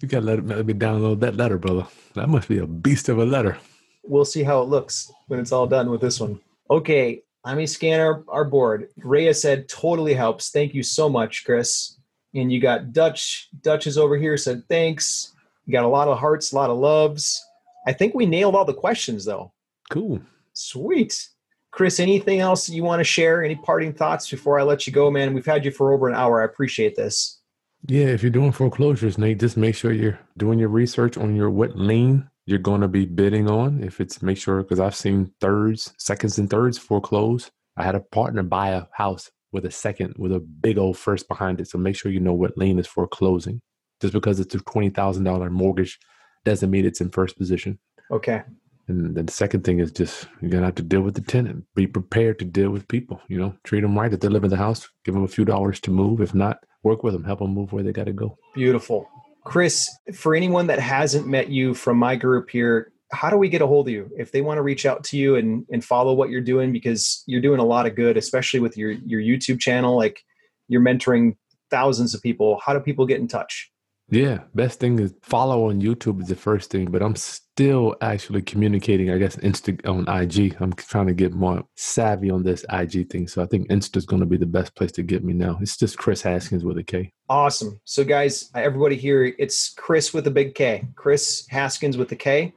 You 0.04 0.10
got 0.10 0.20
to 0.20 0.26
let, 0.26 0.46
let 0.46 0.66
me 0.66 0.74
download 0.74 1.22
that 1.22 1.38
letter, 1.38 1.58
brother. 1.58 1.88
That 2.16 2.28
must 2.28 2.50
be 2.50 2.58
a 2.58 2.68
beast 2.68 3.08
of 3.08 3.20
a 3.20 3.26
letter. 3.26 3.58
we'll 4.04 4.26
see 4.26 4.44
how 4.44 4.62
it 4.62 4.68
looks 4.68 5.10
when 5.28 5.40
it's 5.40 5.54
all 5.54 5.66
done 5.66 5.90
with 5.90 6.02
this 6.02 6.20
one 6.20 6.38
okay 6.70 7.24
let 7.46 7.56
me 7.56 7.66
scan 7.66 8.02
our, 8.02 8.22
our 8.28 8.44
board 8.44 8.90
Rhea 8.98 9.34
said 9.34 9.70
totally 9.70 10.14
helps 10.14 10.50
thank 10.52 10.74
you 10.74 10.84
so 10.84 11.08
much 11.08 11.46
chris 11.46 11.98
and 12.36 12.52
you 12.52 12.60
got 12.60 12.92
dutch 12.92 13.48
dutch 13.62 13.88
is 13.88 13.98
over 13.98 14.18
here 14.18 14.36
said 14.36 14.64
thanks 14.68 15.32
you 15.66 15.72
got 15.72 15.86
a 15.86 15.88
lot 15.88 16.10
of 16.10 16.20
hearts 16.20 16.52
a 16.52 16.56
lot 16.58 16.70
of 16.70 16.78
loves 16.78 17.42
i 17.88 17.94
think 17.94 18.14
we 18.14 18.26
nailed 18.26 18.56
all 18.56 18.66
the 18.66 18.74
questions 18.74 19.24
though 19.24 19.54
Cool. 19.90 20.20
Sweet. 20.52 21.30
Chris, 21.72 22.00
anything 22.02 22.40
else 22.40 22.68
you 22.70 22.84
want 22.84 23.00
to 23.00 23.04
share? 23.04 23.42
Any 23.44 23.56
parting 23.56 23.94
thoughts 23.94 24.30
before 24.30 24.60
I 24.60 24.64
let 24.64 24.86
you 24.86 24.94
go, 24.94 25.10
man? 25.12 25.34
We've 25.34 25.46
had 25.46 25.64
you 25.66 25.72
for 25.72 25.94
over 25.94 26.08
an 26.08 26.16
hour. 26.16 26.42
I 26.42 26.46
appreciate 26.46 26.96
this. 26.96 27.40
Yeah, 27.88 28.06
if 28.06 28.24
you're 28.24 28.32
doing 28.32 28.54
foreclosures, 28.54 29.18
Nate, 29.18 29.40
just 29.40 29.58
make 29.58 29.76
sure 29.76 29.92
you're 29.92 30.20
doing 30.38 30.58
your 30.58 30.70
research 30.70 31.18
on 31.18 31.36
your 31.36 31.50
what 31.50 31.78
lien 31.78 32.30
you're 32.46 32.60
going 32.60 32.82
to 32.82 32.88
be 32.88 33.06
bidding 33.06 33.50
on. 33.50 33.84
If 33.84 34.00
it's 34.00 34.22
make 34.22 34.38
sure, 34.38 34.64
because 34.64 34.80
I've 34.80 34.96
seen 34.96 35.34
thirds, 35.42 35.94
seconds, 35.98 36.38
and 36.38 36.50
thirds 36.50 36.78
foreclose. 36.78 37.52
I 37.76 37.84
had 37.84 37.96
a 37.96 38.00
partner 38.00 38.44
buy 38.44 38.70
a 38.70 38.86
house 38.94 39.32
with 39.52 39.66
a 39.66 39.72
second 39.72 40.16
with 40.18 40.32
a 40.32 40.40
big 40.40 40.78
old 40.78 40.98
first 40.98 41.28
behind 41.28 41.60
it. 41.60 41.68
So 41.68 41.78
make 41.78 41.96
sure 41.96 42.12
you 42.12 42.20
know 42.20 42.34
what 42.34 42.58
lien 42.58 42.80
is 42.80 42.88
foreclosing. 42.88 43.62
Just 44.02 44.14
because 44.14 44.40
it's 44.40 44.56
a 44.56 44.60
twenty 44.60 44.90
thousand 44.90 45.24
dollar 45.26 45.50
mortgage 45.50 46.00
doesn't 46.46 46.72
mean 46.72 46.86
it's 46.86 47.02
in 47.02 47.10
first 47.10 47.38
position. 47.38 47.80
Okay. 48.12 48.44
And 48.88 49.16
then 49.16 49.26
the 49.26 49.32
second 49.32 49.64
thing 49.64 49.80
is 49.80 49.92
just 49.92 50.28
you're 50.42 50.52
gonna 50.52 50.66
have 50.66 50.76
to 50.76 50.84
deal 50.84 51.02
with 51.02 51.16
the 51.16 51.22
tenant. 51.22 51.66
Be 51.76 51.88
prepared 51.88 52.40
to 52.40 52.46
deal 52.46 52.70
with 52.70 52.88
people. 52.88 53.22
You 53.28 53.40
know, 53.40 53.56
treat 53.64 53.82
them 53.82 53.98
right. 53.98 54.14
If 54.14 54.20
they 54.20 54.28
live 54.28 54.44
in 54.44 54.50
the 54.50 54.58
house, 54.58 54.90
give 55.04 55.14
them 55.14 55.24
a 55.24 55.28
few 55.28 55.46
dollars 55.46 55.80
to 55.82 55.92
move. 55.92 56.22
If 56.22 56.34
not, 56.34 56.58
work 56.84 57.04
with 57.04 57.14
them, 57.14 57.24
help 57.24 57.40
them 57.40 57.54
move 57.54 57.72
where 57.74 57.84
they 57.84 57.92
got 57.92 58.06
to 58.06 58.14
go. 58.14 58.38
Beautiful. 58.54 59.10
Chris, 59.44 59.90
for 60.14 60.36
anyone 60.36 60.68
that 60.68 60.80
hasn't 60.80 61.28
met 61.28 61.50
you 61.50 61.74
from 61.74 61.98
my 61.98 62.16
group 62.16 62.50
here, 62.50 62.92
how 63.12 63.30
do 63.30 63.38
we 63.38 63.50
get 63.50 63.62
a 63.62 63.68
hold 63.68 63.88
of 63.88 63.94
you 63.94 64.10
if 64.18 64.32
they 64.32 64.42
want 64.42 64.58
to 64.58 64.62
reach 64.62 64.86
out 64.86 65.04
to 65.06 65.18
you 65.18 65.36
and, 65.36 65.66
and 65.72 65.84
follow 65.84 66.14
what 66.14 66.30
you're 66.30 66.42
doing? 66.42 66.72
Because 66.72 67.24
you're 67.28 67.42
doing 67.42 67.60
a 67.60 67.66
lot 67.66 67.86
of 67.86 67.96
good, 67.96 68.18
especially 68.18 68.60
with 68.60 68.78
your, 68.78 68.92
your 68.92 69.22
YouTube 69.22 69.60
channel. 69.60 69.96
Like 69.96 70.24
you're 70.68 70.82
mentoring 70.82 71.36
thousands 71.70 72.14
of 72.14 72.22
people. 72.22 72.60
How 72.66 72.74
do 72.74 72.80
people 72.80 73.06
get 73.06 73.20
in 73.20 73.28
touch? 73.28 73.72
Yeah, 74.10 74.40
best 74.54 74.80
thing 74.80 75.00
is 75.00 75.14
follow 75.22 75.70
on 75.70 75.82
YouTube 75.82 76.22
is 76.22 76.28
the 76.28 76.36
first 76.36 76.70
thing, 76.70 76.92
but 76.92 77.02
I'm 77.02 77.16
still 77.16 77.96
actually 78.02 78.42
communicating. 78.42 79.10
I 79.10 79.18
guess 79.18 79.38
Insta 79.38 79.80
on 79.88 80.08
IG. 80.08 80.56
I'm 80.60 80.74
trying 80.74 81.08
to 81.08 81.14
get 81.14 81.34
more 81.34 81.64
savvy 81.76 82.30
on 82.30 82.44
this 82.44 82.66
IG 82.72 83.10
thing, 83.10 83.28
so 83.28 83.42
I 83.42 83.46
think 83.48 83.68
Insta's 83.70 84.06
going 84.06 84.20
to 84.20 84.26
be 84.26 84.38
the 84.38 84.46
best 84.46 84.76
place 84.76 84.92
to 84.94 85.04
get 85.04 85.24
me 85.24 85.34
now. 85.34 85.58
It's 85.62 85.78
just 85.78 85.98
Chris 85.98 86.22
Haskins 86.22 86.64
with 86.64 86.78
a 86.78 86.84
K. 86.84 87.12
Awesome. 87.30 87.80
So, 87.86 88.04
guys, 88.04 88.52
everybody 88.56 88.98
here, 88.98 89.34
it's 89.40 89.74
Chris 89.74 90.14
with 90.14 90.28
a 90.28 90.32
big 90.32 90.54
K, 90.54 90.88
Chris 90.96 91.48
Haskins 91.50 91.98
with 91.98 92.12
a 92.12 92.16
K. 92.16 92.54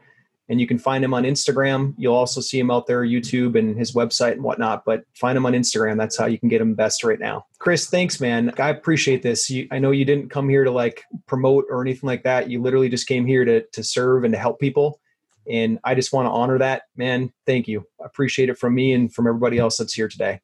And 0.48 0.60
you 0.60 0.66
can 0.66 0.78
find 0.78 1.02
him 1.02 1.12
on 1.12 1.24
Instagram. 1.24 1.94
You'll 1.98 2.14
also 2.14 2.40
see 2.40 2.58
him 2.58 2.70
out 2.70 2.86
there, 2.86 3.02
YouTube 3.02 3.58
and 3.58 3.76
his 3.76 3.92
website 3.92 4.32
and 4.32 4.42
whatnot. 4.42 4.84
But 4.84 5.02
find 5.14 5.36
him 5.36 5.44
on 5.44 5.54
Instagram. 5.54 5.96
That's 5.96 6.16
how 6.16 6.26
you 6.26 6.38
can 6.38 6.48
get 6.48 6.60
him 6.60 6.74
best 6.74 7.02
right 7.02 7.18
now. 7.18 7.46
Chris, 7.58 7.90
thanks, 7.90 8.20
man. 8.20 8.52
I 8.58 8.70
appreciate 8.70 9.22
this. 9.22 9.50
You, 9.50 9.66
I 9.72 9.78
know 9.78 9.90
you 9.90 10.04
didn't 10.04 10.30
come 10.30 10.48
here 10.48 10.62
to 10.62 10.70
like 10.70 11.02
promote 11.26 11.64
or 11.68 11.82
anything 11.82 12.06
like 12.06 12.22
that. 12.22 12.48
You 12.48 12.62
literally 12.62 12.88
just 12.88 13.08
came 13.08 13.26
here 13.26 13.44
to 13.44 13.62
to 13.72 13.82
serve 13.82 14.24
and 14.24 14.32
to 14.32 14.38
help 14.38 14.60
people. 14.60 15.00
And 15.50 15.78
I 15.84 15.94
just 15.94 16.12
want 16.12 16.26
to 16.26 16.30
honor 16.30 16.58
that, 16.58 16.82
man. 16.96 17.32
Thank 17.44 17.68
you. 17.68 17.84
I 18.00 18.06
appreciate 18.06 18.48
it 18.48 18.58
from 18.58 18.74
me 18.74 18.92
and 18.92 19.12
from 19.12 19.26
everybody 19.26 19.58
else 19.58 19.76
that's 19.78 19.94
here 19.94 20.08
today. 20.08 20.40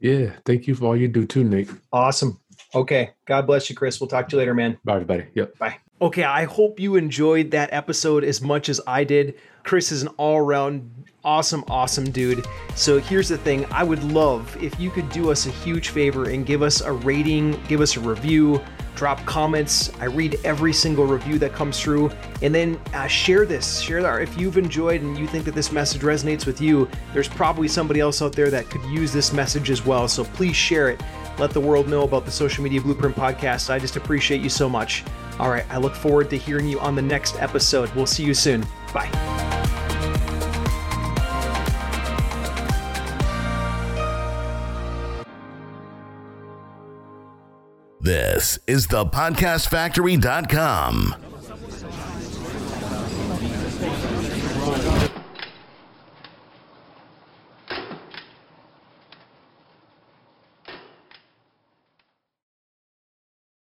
Yeah, 0.00 0.32
thank 0.44 0.66
you 0.66 0.74
for 0.74 0.86
all 0.86 0.96
you 0.96 1.08
do 1.08 1.26
too, 1.26 1.44
Nate. 1.44 1.70
Awesome. 1.92 2.40
Okay. 2.74 3.10
God 3.24 3.46
bless 3.46 3.70
you, 3.70 3.76
Chris. 3.76 4.00
We'll 4.00 4.08
talk 4.08 4.28
to 4.28 4.36
you 4.36 4.38
later, 4.38 4.54
man. 4.54 4.78
Bye, 4.84 4.94
everybody. 4.94 5.26
Yep. 5.34 5.58
Bye. 5.58 5.78
Okay, 6.02 6.24
I 6.24 6.46
hope 6.46 6.80
you 6.80 6.96
enjoyed 6.96 7.52
that 7.52 7.72
episode 7.72 8.24
as 8.24 8.42
much 8.42 8.68
as 8.68 8.80
I 8.88 9.04
did. 9.04 9.38
Chris 9.62 9.92
is 9.92 10.02
an 10.02 10.08
all 10.16 10.36
around 10.36 10.90
awesome, 11.22 11.62
awesome 11.68 12.10
dude. 12.10 12.44
So 12.74 12.98
here's 12.98 13.28
the 13.28 13.38
thing 13.38 13.66
I 13.66 13.84
would 13.84 14.02
love 14.02 14.60
if 14.60 14.80
you 14.80 14.90
could 14.90 15.08
do 15.10 15.30
us 15.30 15.46
a 15.46 15.50
huge 15.50 15.90
favor 15.90 16.28
and 16.28 16.44
give 16.44 16.60
us 16.60 16.80
a 16.80 16.90
rating, 16.90 17.52
give 17.68 17.80
us 17.80 17.96
a 17.96 18.00
review, 18.00 18.60
drop 18.96 19.24
comments. 19.26 19.92
I 20.00 20.06
read 20.06 20.40
every 20.42 20.72
single 20.72 21.06
review 21.06 21.38
that 21.38 21.52
comes 21.52 21.80
through. 21.80 22.10
And 22.42 22.52
then 22.52 22.80
uh, 22.94 23.06
share 23.06 23.46
this. 23.46 23.78
Share 23.78 24.02
that. 24.02 24.22
If 24.22 24.36
you've 24.36 24.58
enjoyed 24.58 25.02
and 25.02 25.16
you 25.16 25.28
think 25.28 25.44
that 25.44 25.54
this 25.54 25.70
message 25.70 26.02
resonates 26.02 26.46
with 26.46 26.60
you, 26.60 26.88
there's 27.14 27.28
probably 27.28 27.68
somebody 27.68 28.00
else 28.00 28.20
out 28.22 28.32
there 28.32 28.50
that 28.50 28.68
could 28.68 28.84
use 28.86 29.12
this 29.12 29.32
message 29.32 29.70
as 29.70 29.86
well. 29.86 30.08
So 30.08 30.24
please 30.24 30.56
share 30.56 30.90
it. 30.90 31.00
Let 31.38 31.52
the 31.52 31.60
world 31.60 31.88
know 31.88 32.02
about 32.02 32.24
the 32.24 32.32
Social 32.32 32.64
Media 32.64 32.80
Blueprint 32.80 33.14
podcast. 33.14 33.70
I 33.70 33.78
just 33.78 33.94
appreciate 33.94 34.40
you 34.40 34.50
so 34.50 34.68
much. 34.68 35.04
All 35.42 35.50
right, 35.50 35.66
I 35.70 35.78
look 35.78 35.96
forward 35.96 36.30
to 36.30 36.38
hearing 36.38 36.68
you 36.68 36.78
on 36.78 36.94
the 36.94 37.02
next 37.02 37.34
episode. 37.42 37.90
We'll 37.96 38.06
see 38.06 38.22
you 38.22 38.32
soon. 38.32 38.64
Bye. 38.94 39.10
This 48.00 48.60
is 48.68 48.86
the 48.86 49.04
podcastfactory.com. 49.04 51.31